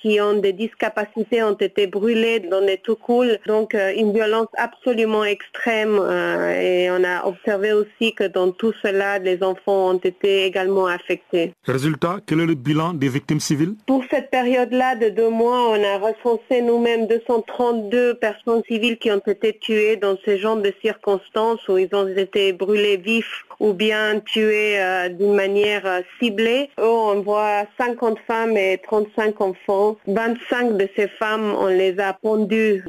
qui 0.00 0.20
ont 0.20 0.38
des 0.38 0.52
discapacités 0.52 1.42
ont 1.42 1.54
été 1.54 1.86
brûlées 1.86 2.40
dans 2.40 2.64
des 2.64 2.78
cool. 3.00 3.38
Donc 3.46 3.74
euh, 3.74 3.92
une 3.96 4.12
violence 4.12 4.48
absolument 4.56 5.24
extrême 5.24 5.98
euh, 6.00 6.60
et 6.60 6.90
on 6.90 7.04
a 7.04 7.26
observé 7.26 7.72
aussi 7.72 8.14
que 8.14 8.24
dans 8.24 8.50
tout 8.50 8.72
cela, 8.82 9.18
les 9.18 9.42
enfants 9.42 9.90
ont 9.90 9.98
été 9.98 10.44
également 10.44 10.86
affectés. 10.86 11.52
Résultat, 11.64 12.16
quel 12.26 12.40
est 12.40 12.46
le 12.46 12.54
bilan 12.54 12.94
des 12.94 13.08
victimes 13.08 13.40
civiles? 13.40 13.74
Pour 13.86 14.04
cette 14.10 14.30
période-là 14.30 14.96
de 14.96 15.08
deux 15.08 15.30
mois, 15.30 15.70
on 15.70 15.82
a 15.82 15.98
recensé 15.98 16.62
nous-mêmes 16.62 17.06
232 17.06 18.14
personnes 18.14 18.62
civiles 18.68 18.91
qui 18.98 19.10
ont 19.10 19.22
été 19.26 19.58
tuées 19.58 19.96
dans 19.96 20.16
ce 20.24 20.36
genre 20.36 20.56
de 20.56 20.72
circonstances 20.80 21.66
où 21.68 21.78
ils 21.78 21.94
ont 21.94 22.08
été 22.08 22.52
brûlés 22.52 22.96
vifs 22.96 23.44
ou 23.60 23.72
bien 23.72 24.20
tués 24.20 24.80
euh, 24.80 25.08
d'une 25.08 25.34
manière 25.34 26.02
ciblée. 26.18 26.70
on 26.78 27.20
voit 27.20 27.64
50 27.78 28.18
femmes 28.26 28.56
et 28.56 28.80
35 28.82 29.40
enfants. 29.40 29.96
25 30.06 30.76
de 30.76 30.88
ces 30.96 31.08
femmes, 31.08 31.54
on 31.58 31.66
les 31.66 31.98
a 31.98 32.12
pendues 32.12 32.82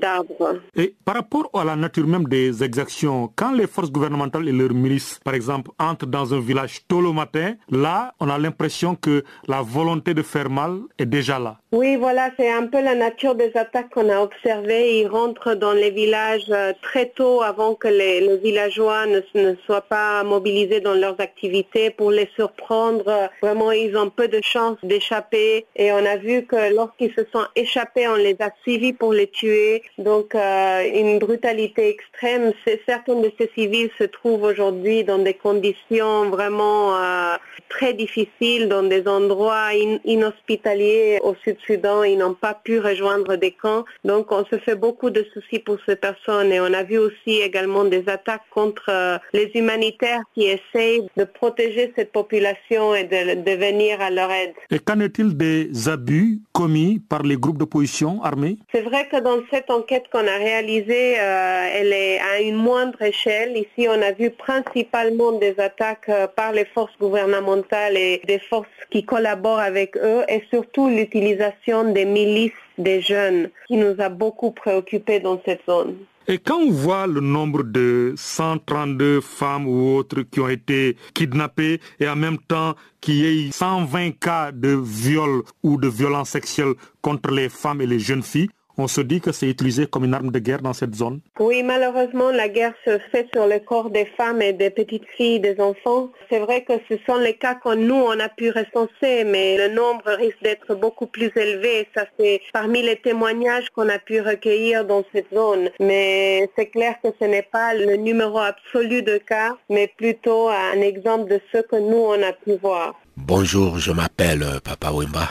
et 0.75 0.95
par 1.05 1.15
rapport 1.15 1.49
à 1.53 1.63
la 1.63 1.75
nature 1.75 2.07
même 2.07 2.25
des 2.25 2.63
exactions, 2.63 3.31
quand 3.35 3.51
les 3.51 3.67
forces 3.67 3.91
gouvernementales 3.91 4.47
et 4.47 4.51
leurs 4.51 4.73
milices, 4.73 5.19
par 5.23 5.33
exemple, 5.33 5.71
entrent 5.79 6.05
dans 6.05 6.33
un 6.33 6.39
village 6.39 6.81
tôt 6.87 7.01
le 7.01 7.11
matin, 7.11 7.55
là, 7.69 8.13
on 8.19 8.29
a 8.29 8.37
l'impression 8.37 8.95
que 8.95 9.23
la 9.47 9.61
volonté 9.61 10.13
de 10.13 10.21
faire 10.21 10.49
mal 10.49 10.79
est 10.97 11.05
déjà 11.05 11.39
là. 11.39 11.57
Oui, 11.71 11.95
voilà, 11.95 12.29
c'est 12.37 12.51
un 12.51 12.67
peu 12.67 12.81
la 12.81 12.95
nature 12.95 13.35
des 13.35 13.51
attaques 13.55 13.89
qu'on 13.89 14.09
a 14.09 14.19
observées. 14.19 14.99
Ils 14.99 15.07
rentrent 15.07 15.55
dans 15.55 15.73
les 15.73 15.91
villages 15.93 16.49
euh, 16.49 16.73
très 16.81 17.07
tôt 17.07 17.41
avant 17.41 17.75
que 17.75 17.87
les, 17.87 18.37
villageois 18.37 19.05
ne, 19.05 19.21
ne, 19.35 19.55
soient 19.65 19.81
pas 19.81 20.23
mobilisés 20.23 20.81
dans 20.81 20.93
leurs 20.93 21.19
activités 21.21 21.89
pour 21.89 22.11
les 22.11 22.29
surprendre. 22.35 23.29
Vraiment, 23.41 23.71
ils 23.71 23.95
ont 23.95 24.09
peu 24.09 24.27
de 24.27 24.41
chances 24.43 24.77
d'échapper. 24.83 25.65
Et 25.75 25.91
on 25.91 26.05
a 26.05 26.17
vu 26.17 26.45
que 26.45 26.73
lorsqu'ils 26.73 27.13
se 27.13 27.23
sont 27.31 27.45
échappés, 27.55 28.07
on 28.07 28.15
les 28.15 28.35
a 28.39 28.49
suivis 28.63 28.93
pour 28.93 29.13
les 29.13 29.27
tuer. 29.27 29.83
Donc 29.97 30.35
euh, 30.35 30.81
une 30.93 31.19
brutalité 31.19 31.89
extrême. 31.89 32.51
Certains 32.87 33.15
de 33.15 33.31
ces 33.37 33.49
civils 33.55 33.91
se 33.97 34.03
trouvent 34.03 34.43
aujourd'hui 34.43 35.03
dans 35.03 35.19
des 35.19 35.33
conditions 35.33 36.29
vraiment 36.29 36.95
euh, 36.95 37.35
très 37.69 37.93
difficiles, 37.93 38.67
dans 38.67 38.83
des 38.83 39.07
endroits 39.07 39.69
inhospitaliers 40.05 41.19
au 41.23 41.35
Sud-Sudan. 41.43 42.03
Ils 42.03 42.17
n'ont 42.17 42.33
pas 42.33 42.53
pu 42.53 42.79
rejoindre 42.79 43.35
des 43.35 43.51
camps. 43.51 43.85
Donc 44.03 44.31
on 44.31 44.45
se 44.45 44.57
fait 44.57 44.75
beaucoup 44.75 45.09
de 45.09 45.25
soucis 45.33 45.59
pour 45.59 45.77
ces 45.85 45.95
personnes 45.95 46.51
et 46.51 46.59
on 46.59 46.73
a 46.73 46.83
vu 46.83 46.97
aussi 46.97 47.41
également 47.41 47.85
des 47.85 48.03
attaques 48.07 48.43
contre 48.51 48.89
euh, 48.89 49.17
les 49.33 49.51
humanitaires 49.55 50.21
qui 50.33 50.45
essayent 50.45 51.07
de 51.17 51.23
protéger 51.23 51.93
cette 51.95 52.11
population 52.11 52.95
et 52.95 53.03
de, 53.03 53.41
de 53.41 53.51
venir 53.51 54.01
à 54.01 54.09
leur 54.09 54.31
aide. 54.31 54.53
Et 54.71 54.79
qu'en 54.79 54.99
est-il 54.99 55.35
des 55.37 55.89
abus 55.89 56.39
commis 56.51 56.99
par 56.99 57.23
les 57.23 57.37
groupes 57.37 57.57
d'opposition 57.57 58.23
armés? 58.23 58.57
C'est 58.73 58.81
vrai 58.81 59.07
que 59.09 59.19
dans 59.19 59.39
cette 59.51 59.69
enquête 59.69 60.05
qu'on 60.11 60.27
a 60.27 60.37
réalisée, 60.37 61.19
euh, 61.19 61.69
elle 61.73 61.93
est 61.93 62.19
à 62.19 62.41
une 62.41 62.55
moindre 62.55 63.01
échelle. 63.01 63.57
Ici, 63.57 63.87
on 63.89 64.01
a 64.01 64.11
vu 64.11 64.29
principalement 64.29 65.33
des 65.33 65.55
attaques 65.59 66.09
euh, 66.09 66.27
par 66.27 66.51
les 66.51 66.65
forces 66.65 66.97
gouvernementales 66.99 67.97
et 67.97 68.21
des 68.25 68.39
forces 68.39 68.67
qui 68.89 69.03
collaborent 69.03 69.59
avec 69.59 69.97
eux 69.97 70.23
et 70.27 70.43
surtout 70.49 70.87
l'utilisation 70.89 71.91
des 71.91 72.05
milices 72.05 72.51
des 72.77 73.01
jeunes 73.01 73.49
qui 73.67 73.77
nous 73.77 73.95
a 73.99 74.09
beaucoup 74.09 74.51
préoccupés 74.51 75.19
dans 75.19 75.41
cette 75.45 75.61
zone. 75.67 75.95
Et 76.27 76.37
quand 76.37 76.59
on 76.59 76.71
voit 76.71 77.05
le 77.05 77.19
nombre 77.19 77.63
de 77.63 78.13
132 78.15 79.19
femmes 79.19 79.67
ou 79.67 79.97
autres 79.97 80.21
qui 80.21 80.39
ont 80.39 80.47
été 80.47 80.95
kidnappées 81.13 81.81
et 81.99 82.07
en 82.07 82.15
même 82.15 82.37
temps 82.37 82.75
qu'il 83.01 83.15
y 83.15 83.47
ait 83.47 83.51
120 83.51 84.11
cas 84.19 84.53
de 84.53 84.69
viol 84.69 85.43
ou 85.63 85.77
de 85.77 85.89
violence 85.89 86.29
sexuelle 86.29 86.75
contre 87.01 87.31
les 87.31 87.49
femmes 87.49 87.81
et 87.81 87.85
les 87.85 87.99
jeunes 87.99 88.23
filles, 88.23 88.49
on 88.77 88.87
se 88.87 89.01
dit 89.01 89.21
que 89.21 89.31
c'est 89.31 89.47
utilisé 89.47 89.85
comme 89.85 90.05
une 90.05 90.13
arme 90.13 90.31
de 90.31 90.39
guerre 90.39 90.61
dans 90.61 90.73
cette 90.73 90.95
zone 90.95 91.19
Oui, 91.39 91.63
malheureusement, 91.63 92.31
la 92.31 92.49
guerre 92.49 92.73
se 92.85 92.97
fait 93.11 93.27
sur 93.33 93.47
le 93.47 93.59
corps 93.59 93.89
des 93.89 94.05
femmes 94.17 94.41
et 94.41 94.53
des 94.53 94.69
petites 94.69 95.07
filles, 95.15 95.39
des 95.39 95.59
enfants. 95.59 96.11
C'est 96.29 96.39
vrai 96.39 96.63
que 96.63 96.73
ce 96.89 96.95
sont 97.05 97.17
les 97.17 97.35
cas 97.35 97.55
que 97.55 97.75
nous, 97.75 97.95
on 97.95 98.19
a 98.19 98.29
pu 98.29 98.49
recenser, 98.49 99.23
mais 99.25 99.57
le 99.57 99.73
nombre 99.73 100.11
risque 100.17 100.41
d'être 100.41 100.75
beaucoup 100.75 101.07
plus 101.07 101.31
élevé. 101.35 101.87
Ça, 101.95 102.05
c'est 102.19 102.41
parmi 102.51 102.81
les 102.81 102.95
témoignages 102.95 103.69
qu'on 103.69 103.89
a 103.89 103.99
pu 103.99 104.21
recueillir 104.21 104.85
dans 104.85 105.03
cette 105.13 105.33
zone. 105.33 105.69
Mais 105.79 106.49
c'est 106.57 106.67
clair 106.67 106.95
que 107.03 107.09
ce 107.19 107.25
n'est 107.25 107.47
pas 107.51 107.73
le 107.73 107.95
numéro 107.95 108.39
absolu 108.39 109.03
de 109.03 109.17
cas, 109.17 109.55
mais 109.69 109.91
plutôt 109.97 110.49
un 110.49 110.81
exemple 110.81 111.29
de 111.29 111.39
ce 111.53 111.59
que 111.61 111.75
nous, 111.75 111.97
on 111.97 112.21
a 112.23 112.33
pu 112.33 112.57
voir. 112.61 112.95
Bonjour, 113.15 113.77
je 113.77 113.91
m'appelle 113.91 114.43
Papa 114.63 114.91
Wimba. 114.91 115.29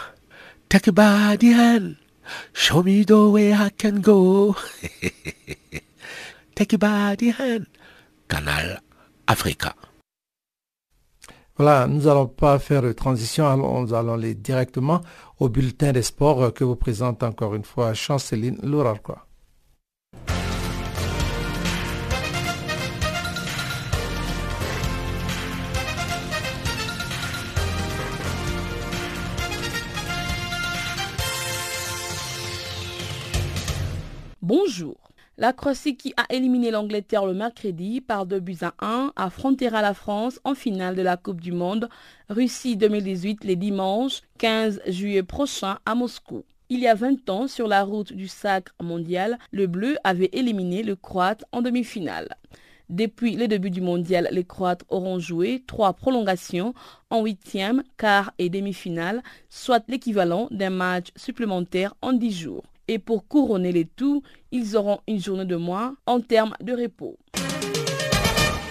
Take 0.68 0.88
a 0.88 2.01
Show 2.52 2.82
me 2.82 3.04
the 3.04 3.30
way 3.30 3.52
I 3.52 3.70
can 3.76 4.00
go. 4.00 4.54
Take 6.54 6.78
by 6.78 7.16
the 7.16 7.32
hand. 7.32 7.66
Canal 8.28 8.80
Africa. 9.26 9.74
Voilà, 11.56 11.86
nous 11.86 12.02
n'allons 12.02 12.28
pas 12.28 12.58
faire 12.58 12.82
de 12.82 12.92
transition, 12.92 13.56
nous 13.56 13.92
allons 13.92 14.14
aller 14.14 14.34
directement 14.34 15.02
au 15.38 15.48
bulletin 15.48 15.92
des 15.92 16.02
sports 16.02 16.52
que 16.54 16.64
vous 16.64 16.76
présente 16.76 17.22
encore 17.22 17.54
une 17.54 17.64
fois 17.64 17.92
Chanceline 17.92 18.58
Lourarquois. 18.62 19.26
Bonjour. 34.54 34.98
La 35.38 35.54
Croatie 35.54 35.96
qui 35.96 36.12
a 36.18 36.26
éliminé 36.28 36.70
l'Angleterre 36.70 37.24
le 37.24 37.32
mercredi 37.32 38.02
par 38.02 38.26
2 38.26 38.38
buts 38.38 38.58
à 38.60 38.74
1 38.80 39.12
affrontera 39.16 39.80
la 39.80 39.94
France 39.94 40.40
en 40.44 40.54
finale 40.54 40.94
de 40.94 41.00
la 41.00 41.16
Coupe 41.16 41.40
du 41.40 41.52
Monde 41.52 41.88
Russie 42.28 42.76
2018 42.76 43.44
les 43.44 43.56
dimanches 43.56 44.20
15 44.36 44.82
juillet 44.88 45.22
prochain 45.22 45.78
à 45.86 45.94
Moscou. 45.94 46.44
Il 46.68 46.80
y 46.80 46.86
a 46.86 46.94
20 46.94 47.30
ans, 47.30 47.48
sur 47.48 47.66
la 47.66 47.82
route 47.82 48.12
du 48.12 48.28
sacre 48.28 48.74
mondial, 48.78 49.38
le 49.52 49.66
bleu 49.66 49.96
avait 50.04 50.28
éliminé 50.34 50.82
le 50.82 50.96
croate 50.96 51.46
en 51.52 51.62
demi-finale. 51.62 52.36
Depuis 52.90 53.36
le 53.36 53.48
début 53.48 53.70
du 53.70 53.80
mondial, 53.80 54.28
les 54.32 54.44
Croates 54.44 54.84
auront 54.90 55.18
joué 55.18 55.62
trois 55.66 55.94
prolongations 55.94 56.74
en 57.08 57.24
huitième, 57.24 57.84
quart 57.96 58.34
et 58.38 58.50
demi-finale, 58.50 59.22
soit 59.48 59.82
l'équivalent 59.88 60.48
d'un 60.50 60.68
match 60.68 61.08
supplémentaire 61.16 61.94
en 62.02 62.12
dix 62.12 62.38
jours. 62.38 62.64
Et 62.88 62.98
pour 62.98 63.26
couronner 63.26 63.72
les 63.72 63.84
tout, 63.84 64.22
ils 64.50 64.76
auront 64.76 65.00
une 65.06 65.20
journée 65.20 65.44
de 65.44 65.56
moins 65.56 65.96
en 66.06 66.20
termes 66.20 66.54
de 66.60 66.72
repos. 66.72 67.18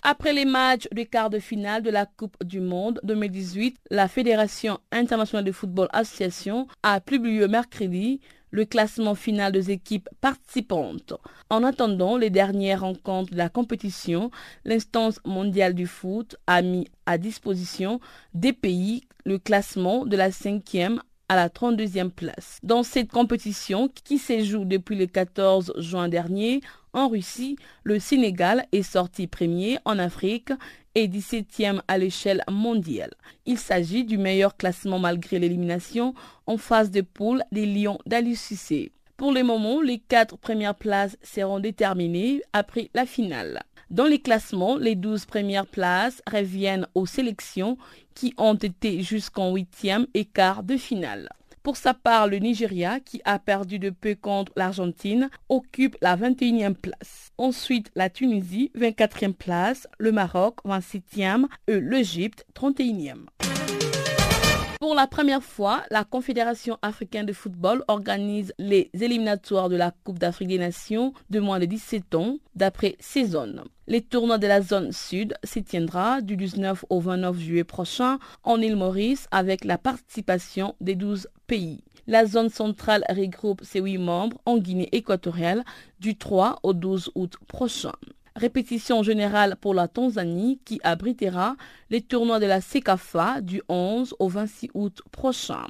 Après 0.04 0.34
les 0.34 0.46
matchs 0.46 0.88
du 0.92 1.06
quart 1.06 1.30
de 1.30 1.38
finale 1.38 1.84
de 1.84 1.92
la 1.92 2.08
Coupe 2.08 2.44
du 2.44 2.60
Monde 2.60 3.00
2018, 3.04 3.78
la 3.92 4.08
Fédération 4.08 4.80
internationale 4.92 5.46
de 5.46 5.52
football 5.52 5.90
association 5.92 6.68
a 6.82 7.00
publié 7.00 7.48
mercredi 7.48 8.20
le 8.50 8.66
classement 8.66 9.16
final 9.16 9.52
des 9.52 9.70
équipes 9.70 10.10
participantes. 10.20 11.14
En 11.50 11.64
attendant 11.64 12.18
les 12.18 12.30
dernières 12.30 12.82
rencontres 12.82 13.32
de 13.32 13.38
la 13.38 13.50
compétition, 13.50 14.32
l'instance 14.66 15.20
mondiale 15.24 15.74
du 15.74 15.88
foot 15.88 16.36
a 16.48 16.62
mis 16.62 16.88
à 17.06 17.18
disposition 17.18 18.00
des 18.34 18.54
pays 18.54 19.04
le 19.24 19.38
classement 19.38 20.06
de 20.06 20.18
la 20.18 20.32
cinquième 20.32 21.02
la 21.36 21.50
32e 21.50 22.10
place. 22.10 22.60
Dans 22.64 22.84
cette 22.84 23.12
compétition 23.12 23.90
qui 24.04 24.18
se 24.18 24.44
joue 24.44 24.66
depuis 24.66 24.96
le 24.96 25.06
14 25.08 25.74
juin 25.78 26.10
dernier 26.10 26.62
en 26.94 27.08
Russie, 27.08 27.58
le 27.84 28.00
Sénégal 28.00 28.66
est 28.72 28.84
sorti 28.84 29.28
premier 29.28 29.78
en 29.86 29.98
Afrique 30.00 30.52
et 30.96 31.08
17e 31.08 31.82
à 31.88 31.98
l'échelle 31.98 32.44
mondiale. 32.50 33.14
Il 33.46 33.58
s'agit 33.58 34.04
du 34.04 34.18
meilleur 34.18 34.58
classement 34.58 35.00
malgré 35.00 35.40
l'élimination 35.40 36.14
en 36.48 36.58
phase 36.58 36.92
de 36.92 37.02
poule 37.02 37.44
des 37.52 37.66
Lions 37.66 38.00
d'Alucissé. 38.06 38.92
Pour 39.16 39.32
le 39.32 39.44
moment, 39.44 39.82
les 39.82 40.00
quatre 40.00 40.38
premières 40.38 40.76
places 40.76 41.18
seront 41.22 41.60
déterminées 41.60 42.42
après 42.54 42.90
la 42.94 43.06
finale. 43.06 43.62
Dans 43.92 44.06
les 44.06 44.20
classements, 44.20 44.78
les 44.78 44.96
12 44.96 45.26
premières 45.26 45.68
places 45.68 46.22
reviennent 46.32 46.88
aux 46.96 47.06
sélections 47.06 47.78
qui 48.16 48.34
ont 48.38 48.56
été 48.56 49.02
jusqu'en 49.02 49.54
huitième 49.54 50.08
et 50.14 50.24
quart 50.24 50.64
de 50.64 50.78
finale. 50.78 51.28
Pour 51.62 51.76
sa 51.76 51.94
part, 51.94 52.28
le 52.28 52.38
Nigeria, 52.38 53.02
qui 53.02 53.22
a 53.26 53.38
perdu 53.38 53.80
de 53.80 53.90
peu 53.90 54.16
contre 54.16 54.54
l'Argentine, 54.56 55.30
occupe 55.50 55.98
la 56.02 56.16
21e 56.16 56.74
place. 56.74 57.34
Ensuite, 57.38 57.92
la 57.94 58.10
Tunisie, 58.10 58.72
24e 58.78 59.34
place, 59.34 59.88
le 60.00 60.14
Maroc, 60.14 60.60
27e 60.66 61.48
et 61.68 61.82
l'Égypte, 61.82 62.46
31e. 62.56 63.26
Pour 64.82 64.96
la 64.96 65.06
première 65.06 65.44
fois, 65.44 65.84
la 65.92 66.04
Confédération 66.04 66.80
africaine 66.82 67.28
de 67.28 67.34
football 67.34 67.84
organise 67.88 68.52
les 68.58 68.90
éliminatoires 69.00 69.70
de 69.70 69.76
la 69.76 69.92
Coupe 69.92 70.18
d'Afrique 70.18 70.48
des 70.48 70.58
Nations 70.58 71.14
de 71.30 71.40
moins 71.40 71.60
de 71.60 71.66
17 71.66 72.16
ans, 72.16 72.38
d'après 72.56 72.96
ces 73.00 73.26
zones. 73.26 73.64
Les 73.86 74.02
tournois 74.02 74.40
de 74.40 74.48
la 74.48 74.60
zone 74.60 74.92
sud 74.92 75.36
s'y 75.44 75.64
tiendra 75.64 76.22
du 76.22 76.36
19 76.36 76.84
au 76.90 77.00
29 77.00 77.38
juillet 77.38 77.64
prochain 77.64 78.18
en 78.42 78.60
île 78.60 78.76
Maurice 78.76 79.28
avec 79.30 79.66
la 79.66 79.78
participation 79.78 80.74
des 80.82 80.96
12 80.96 81.28
pays. 81.46 81.84
La 82.08 82.26
zone 82.26 82.50
centrale 82.50 83.04
regroupe 83.08 83.64
ses 83.64 83.82
8 83.82 84.00
membres 84.00 84.42
en 84.48 84.58
Guinée 84.58 84.90
équatoriale 84.94 85.64
du 86.00 86.18
3 86.18 86.58
au 86.64 86.74
12 86.74 87.12
août 87.14 87.36
prochain. 87.48 87.94
Répétition 88.36 89.04
générale 89.04 89.58
pour 89.60 89.74
la 89.74 89.88
Tanzanie 89.90 90.60
qui 90.64 90.80
abritera 90.84 91.58
les 91.90 92.02
tournois 92.02 92.40
de 92.40 92.46
la 92.46 92.62
CECAFA 92.62 93.42
du 93.42 93.62
11 93.68 94.16
au 94.20 94.30
26 94.30 94.70
août 94.74 95.02
prochain. 95.12 95.66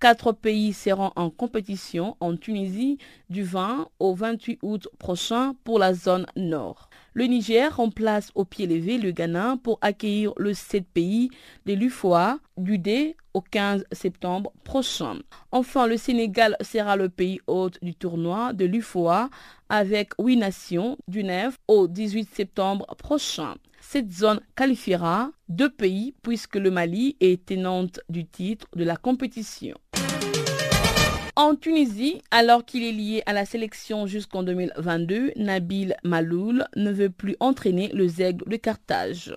Quatre 0.00 0.32
pays 0.32 0.72
seront 0.72 1.10
en 1.16 1.30
compétition 1.30 2.16
en 2.20 2.36
Tunisie 2.36 2.98
du 3.30 3.42
20 3.42 3.88
au 3.98 4.14
28 4.14 4.58
août 4.62 4.88
prochain 4.98 5.54
pour 5.64 5.78
la 5.78 5.94
zone 5.94 6.26
nord. 6.36 6.90
Le 7.14 7.24
Niger 7.24 7.74
remplace 7.74 8.30
au 8.34 8.44
pied 8.44 8.66
levé 8.66 8.98
le 8.98 9.10
Ghana 9.10 9.56
pour 9.62 9.78
accueillir 9.80 10.32
le 10.36 10.52
7 10.52 10.86
pays 10.86 11.30
de 11.64 11.72
l'UFOA 11.72 12.38
du 12.58 12.76
D 12.78 13.16
au 13.32 13.40
15 13.40 13.84
septembre 13.92 14.52
prochain. 14.64 15.16
Enfin, 15.50 15.86
le 15.86 15.96
Sénégal 15.96 16.56
sera 16.60 16.96
le 16.96 17.08
pays 17.08 17.40
hôte 17.46 17.78
du 17.82 17.94
tournoi 17.94 18.52
de 18.52 18.66
l'UFOA 18.66 19.30
avec 19.68 20.12
8 20.18 20.36
nations 20.36 20.96
du 21.08 21.24
9 21.24 21.56
au 21.68 21.88
18 21.88 22.28
septembre 22.32 22.86
prochain. 22.98 23.54
Cette 23.80 24.12
zone 24.12 24.40
qualifiera 24.56 25.30
deux 25.48 25.70
pays 25.70 26.14
puisque 26.22 26.56
le 26.56 26.70
Mali 26.70 27.16
est 27.20 27.46
tenante 27.46 28.00
du 28.08 28.26
titre 28.26 28.66
de 28.74 28.84
la 28.84 28.96
compétition. 28.96 29.76
En 31.38 31.54
Tunisie, 31.54 32.22
alors 32.30 32.64
qu'il 32.64 32.82
est 32.82 32.92
lié 32.92 33.22
à 33.26 33.34
la 33.34 33.44
sélection 33.44 34.06
jusqu'en 34.06 34.42
2022, 34.42 35.32
Nabil 35.36 35.94
Maloul 36.02 36.64
ne 36.76 36.90
veut 36.90 37.10
plus 37.10 37.36
entraîner 37.40 37.90
le 37.92 38.08
Zègle 38.08 38.48
de 38.48 38.56
Carthage. 38.56 39.34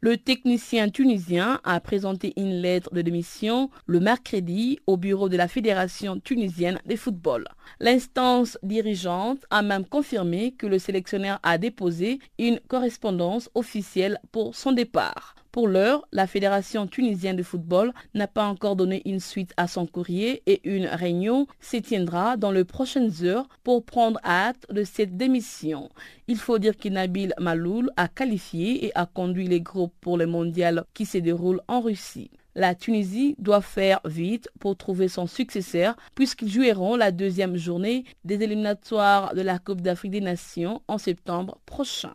Le 0.00 0.16
technicien 0.16 0.90
tunisien 0.90 1.60
a 1.64 1.80
présenté 1.80 2.32
une 2.36 2.62
lettre 2.62 2.94
de 2.94 3.02
démission 3.02 3.68
le 3.86 3.98
mercredi 3.98 4.78
au 4.86 4.96
bureau 4.96 5.28
de 5.28 5.36
la 5.36 5.48
Fédération 5.48 6.20
tunisienne 6.20 6.78
de 6.86 6.94
football. 6.94 7.48
L'instance 7.80 8.58
dirigeante 8.62 9.44
a 9.50 9.62
même 9.62 9.84
confirmé 9.84 10.52
que 10.52 10.68
le 10.68 10.78
sélectionneur 10.78 11.40
a 11.42 11.58
déposé 11.58 12.20
une 12.38 12.60
correspondance 12.68 13.50
officielle 13.56 14.20
pour 14.30 14.54
son 14.54 14.70
départ. 14.70 15.34
Pour 15.50 15.66
l'heure, 15.66 16.06
la 16.12 16.26
Fédération 16.26 16.86
tunisienne 16.86 17.36
de 17.36 17.42
football 17.42 17.92
n'a 18.14 18.26
pas 18.26 18.44
encore 18.44 18.76
donné 18.76 19.00
une 19.06 19.18
suite 19.18 19.54
à 19.56 19.66
son 19.66 19.86
courrier 19.86 20.42
et 20.46 20.60
une 20.64 20.86
réunion 20.86 21.46
se 21.60 21.78
tiendra 21.78 22.36
dans 22.36 22.50
les 22.50 22.64
prochaines 22.64 23.12
heures 23.24 23.48
pour 23.64 23.82
prendre 23.82 24.20
acte 24.24 24.70
de 24.70 24.84
cette 24.84 25.16
démission. 25.16 25.88
Il 26.26 26.36
faut 26.36 26.58
dire 26.58 26.76
que 26.76 26.90
Nabil 26.90 27.32
Maloul 27.38 27.90
a 27.96 28.08
qualifié 28.08 28.84
et 28.84 28.92
a 28.94 29.06
conduit 29.06 29.48
les 29.48 29.62
groupes 29.62 29.94
pour 30.02 30.18
le 30.18 30.26
mondial 30.26 30.84
qui 30.92 31.06
se 31.06 31.18
déroule 31.18 31.62
en 31.66 31.80
Russie. 31.80 32.30
La 32.54 32.74
Tunisie 32.74 33.34
doit 33.38 33.62
faire 33.62 34.00
vite 34.04 34.50
pour 34.58 34.76
trouver 34.76 35.08
son 35.08 35.26
successeur 35.26 35.96
puisqu'ils 36.14 36.50
joueront 36.50 36.96
la 36.96 37.10
deuxième 37.10 37.56
journée 37.56 38.04
des 38.24 38.42
éliminatoires 38.42 39.34
de 39.34 39.42
la 39.42 39.58
Coupe 39.58 39.80
d'Afrique 39.80 40.10
des 40.10 40.20
Nations 40.20 40.82
en 40.88 40.98
septembre 40.98 41.58
prochain. 41.64 42.12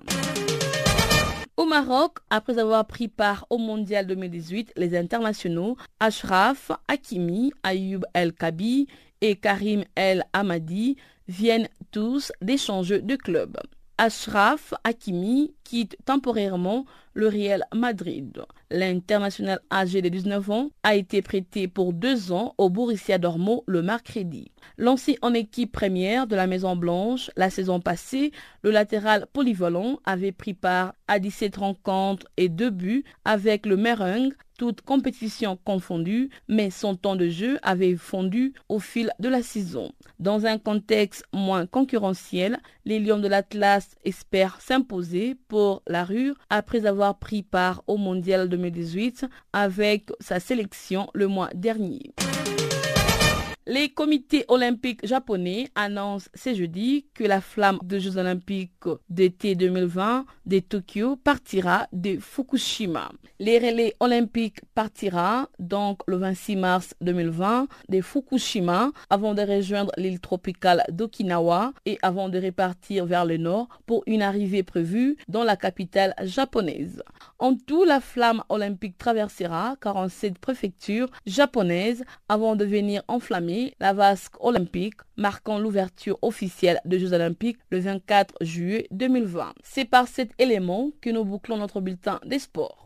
Au 1.63 1.65
Maroc, 1.65 2.17
après 2.29 2.59
avoir 2.59 2.85
pris 2.85 3.07
part 3.07 3.45
au 3.49 3.57
Mondial 3.57 4.05
2018, 4.05 4.73
les 4.75 4.97
internationaux 4.97 5.77
Ashraf 6.01 6.73
Hakimi, 6.89 7.53
Ayoub 7.63 8.01
El 8.13 8.33
Kabi 8.33 8.87
et 9.21 9.37
Karim 9.37 9.85
El 9.95 10.25
Hamadi 10.33 10.97
viennent 11.29 11.69
tous 11.91 12.33
d'échanger 12.41 12.99
de 12.99 13.15
club. 13.15 13.57
Ashraf 13.97 14.73
Hakimi 14.83 15.53
quitte 15.63 15.95
temporairement 16.03 16.83
le 17.13 17.27
Real 17.27 17.65
Madrid. 17.73 18.43
L'international 18.69 19.59
âgé 19.71 20.01
de 20.01 20.09
19 20.09 20.49
ans 20.49 20.69
a 20.83 20.95
été 20.95 21.21
prêté 21.21 21.67
pour 21.67 21.93
deux 21.93 22.31
ans 22.31 22.55
au 22.57 22.69
Borussia 22.69 23.17
Dortmund 23.17 23.61
le 23.67 23.81
mercredi. 23.81 24.51
Lancé 24.77 25.17
en 25.21 25.33
équipe 25.33 25.71
première 25.71 26.27
de 26.27 26.35
la 26.35 26.47
Maison 26.47 26.75
Blanche 26.75 27.29
la 27.35 27.49
saison 27.49 27.79
passée, 27.79 28.31
le 28.63 28.71
latéral 28.71 29.27
polyvalent 29.33 29.99
avait 30.05 30.31
pris 30.31 30.53
part 30.53 30.93
à 31.07 31.19
17 31.19 31.57
rencontres 31.57 32.27
et 32.37 32.49
deux 32.49 32.69
buts 32.69 33.03
avec 33.25 33.65
le 33.65 33.77
Meringue 33.77 34.33
toute 34.57 34.79
compétition 34.79 35.57
confondue, 35.65 36.29
mais 36.47 36.69
son 36.69 36.95
temps 36.95 37.17
de 37.17 37.27
jeu 37.27 37.59
avait 37.63 37.97
fondu 37.97 38.53
au 38.69 38.79
fil 38.79 39.11
de 39.19 39.27
la 39.27 39.41
saison. 39.41 39.91
Dans 40.19 40.45
un 40.45 40.57
contexte 40.57 41.25
moins 41.33 41.65
concurrentiel, 41.65 42.59
les 42.85 42.99
Lions 42.99 43.19
de 43.19 43.27
l'Atlas 43.27 43.95
espèrent 44.05 44.61
s'imposer 44.61 45.35
pour 45.49 45.81
la 45.85 46.05
rue 46.05 46.33
après 46.49 46.85
avoir 46.85 47.02
pris 47.11 47.43
part 47.43 47.83
au 47.87 47.97
Mondial 47.97 48.47
2018 48.47 49.25
avec 49.51 50.11
sa 50.21 50.39
sélection 50.39 51.09
le 51.13 51.27
mois 51.27 51.49
dernier. 51.53 52.13
Les 53.65 53.87
comités 53.87 54.43
olympiques 54.49 55.07
japonais 55.07 55.69
annoncent 55.73 56.29
ce 56.35 56.53
jeudi 56.53 57.05
que 57.13 57.23
la 57.23 57.39
flamme 57.39 57.79
des 57.81 58.01
Jeux 58.01 58.17
olympiques 58.17 58.71
d'été 59.09 59.55
2020 59.55 60.25
de 60.45 60.59
Tokyo 60.59 61.15
partira 61.15 61.87
de 61.93 62.17
Fukushima. 62.19 63.09
Les 63.39 63.59
relais 63.59 63.95
olympiques 64.01 64.59
partira 64.75 65.47
donc 65.59 66.01
le 66.07 66.17
26 66.17 66.57
mars 66.57 66.93
2020 66.99 67.67
de 67.87 68.01
Fukushima 68.01 68.91
avant 69.09 69.33
de 69.33 69.43
rejoindre 69.43 69.93
l'île 69.95 70.19
tropicale 70.19 70.83
d'Okinawa 70.89 71.71
et 71.85 71.97
avant 72.01 72.27
de 72.27 72.39
repartir 72.41 73.05
vers 73.05 73.23
le 73.23 73.37
nord 73.37 73.69
pour 73.85 74.03
une 74.07 74.23
arrivée 74.23 74.63
prévue 74.63 75.15
dans 75.29 75.45
la 75.45 75.55
capitale 75.55 76.13
japonaise. 76.23 77.01
En 77.39 77.55
tout, 77.55 77.85
la 77.85 78.01
flamme 78.01 78.43
olympique 78.49 78.97
traversera 78.97 79.77
47 79.79 80.37
préfectures 80.37 81.09
japonaises 81.25 82.03
avant 82.27 82.57
de 82.57 82.65
venir 82.65 83.03
enflammer 83.07 83.52
la 83.79 83.93
vasque 83.93 84.35
olympique, 84.39 85.01
marquant 85.17 85.59
l'ouverture 85.59 86.17
officielle 86.21 86.79
des 86.85 86.99
Jeux 86.99 87.13
olympiques 87.13 87.59
le 87.69 87.79
24 87.79 88.35
juillet 88.41 88.87
2020. 88.91 89.53
C'est 89.63 89.85
par 89.85 90.07
cet 90.07 90.31
élément 90.39 90.91
que 91.01 91.09
nous 91.09 91.25
bouclons 91.25 91.57
notre 91.57 91.81
bulletin 91.81 92.19
des 92.25 92.39
sports. 92.39 92.83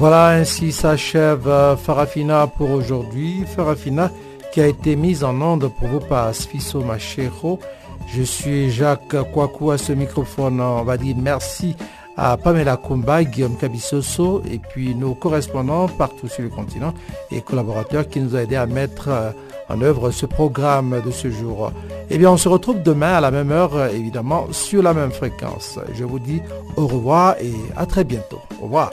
Voilà, 0.00 0.28
ainsi 0.28 0.72
s'achève 0.72 1.46
euh, 1.46 1.76
Farafina 1.76 2.46
pour 2.46 2.70
aujourd'hui. 2.70 3.44
Farafina 3.44 4.10
qui 4.50 4.62
a 4.62 4.66
été 4.66 4.96
mise 4.96 5.22
en 5.22 5.38
onde 5.42 5.70
pour 5.74 5.88
vous 5.88 6.00
par 6.00 6.34
Sfiso 6.34 6.80
Machero. 6.80 7.58
Je 8.08 8.22
suis 8.22 8.70
Jacques 8.70 9.14
Kouakou 9.30 9.72
à 9.72 9.76
ce 9.76 9.92
microphone. 9.92 10.58
On 10.62 10.84
va 10.84 10.96
dire 10.96 11.16
merci 11.18 11.76
à 12.16 12.38
Pamela 12.38 12.78
Kumba, 12.78 13.24
Guillaume 13.24 13.58
Kabissoso 13.58 14.40
et 14.50 14.58
puis 14.58 14.94
nos 14.94 15.12
correspondants 15.12 15.86
partout 15.86 16.28
sur 16.28 16.44
le 16.44 16.48
continent 16.48 16.94
et 17.30 17.42
collaborateurs 17.42 18.08
qui 18.08 18.20
nous 18.20 18.34
ont 18.34 18.38
aidés 18.38 18.56
à 18.56 18.64
mettre 18.64 19.08
euh, 19.08 19.32
en 19.68 19.82
œuvre 19.82 20.12
ce 20.12 20.24
programme 20.24 21.02
de 21.04 21.10
ce 21.10 21.30
jour. 21.30 21.72
Eh 22.08 22.16
bien, 22.16 22.30
on 22.30 22.38
se 22.38 22.48
retrouve 22.48 22.82
demain 22.82 23.16
à 23.16 23.20
la 23.20 23.30
même 23.30 23.52
heure, 23.52 23.88
évidemment, 23.88 24.46
sur 24.50 24.82
la 24.82 24.94
même 24.94 25.12
fréquence. 25.12 25.78
Je 25.92 26.04
vous 26.04 26.18
dis 26.18 26.40
au 26.78 26.86
revoir 26.86 27.36
et 27.38 27.52
à 27.76 27.84
très 27.84 28.04
bientôt. 28.04 28.40
Au 28.62 28.64
revoir. 28.64 28.90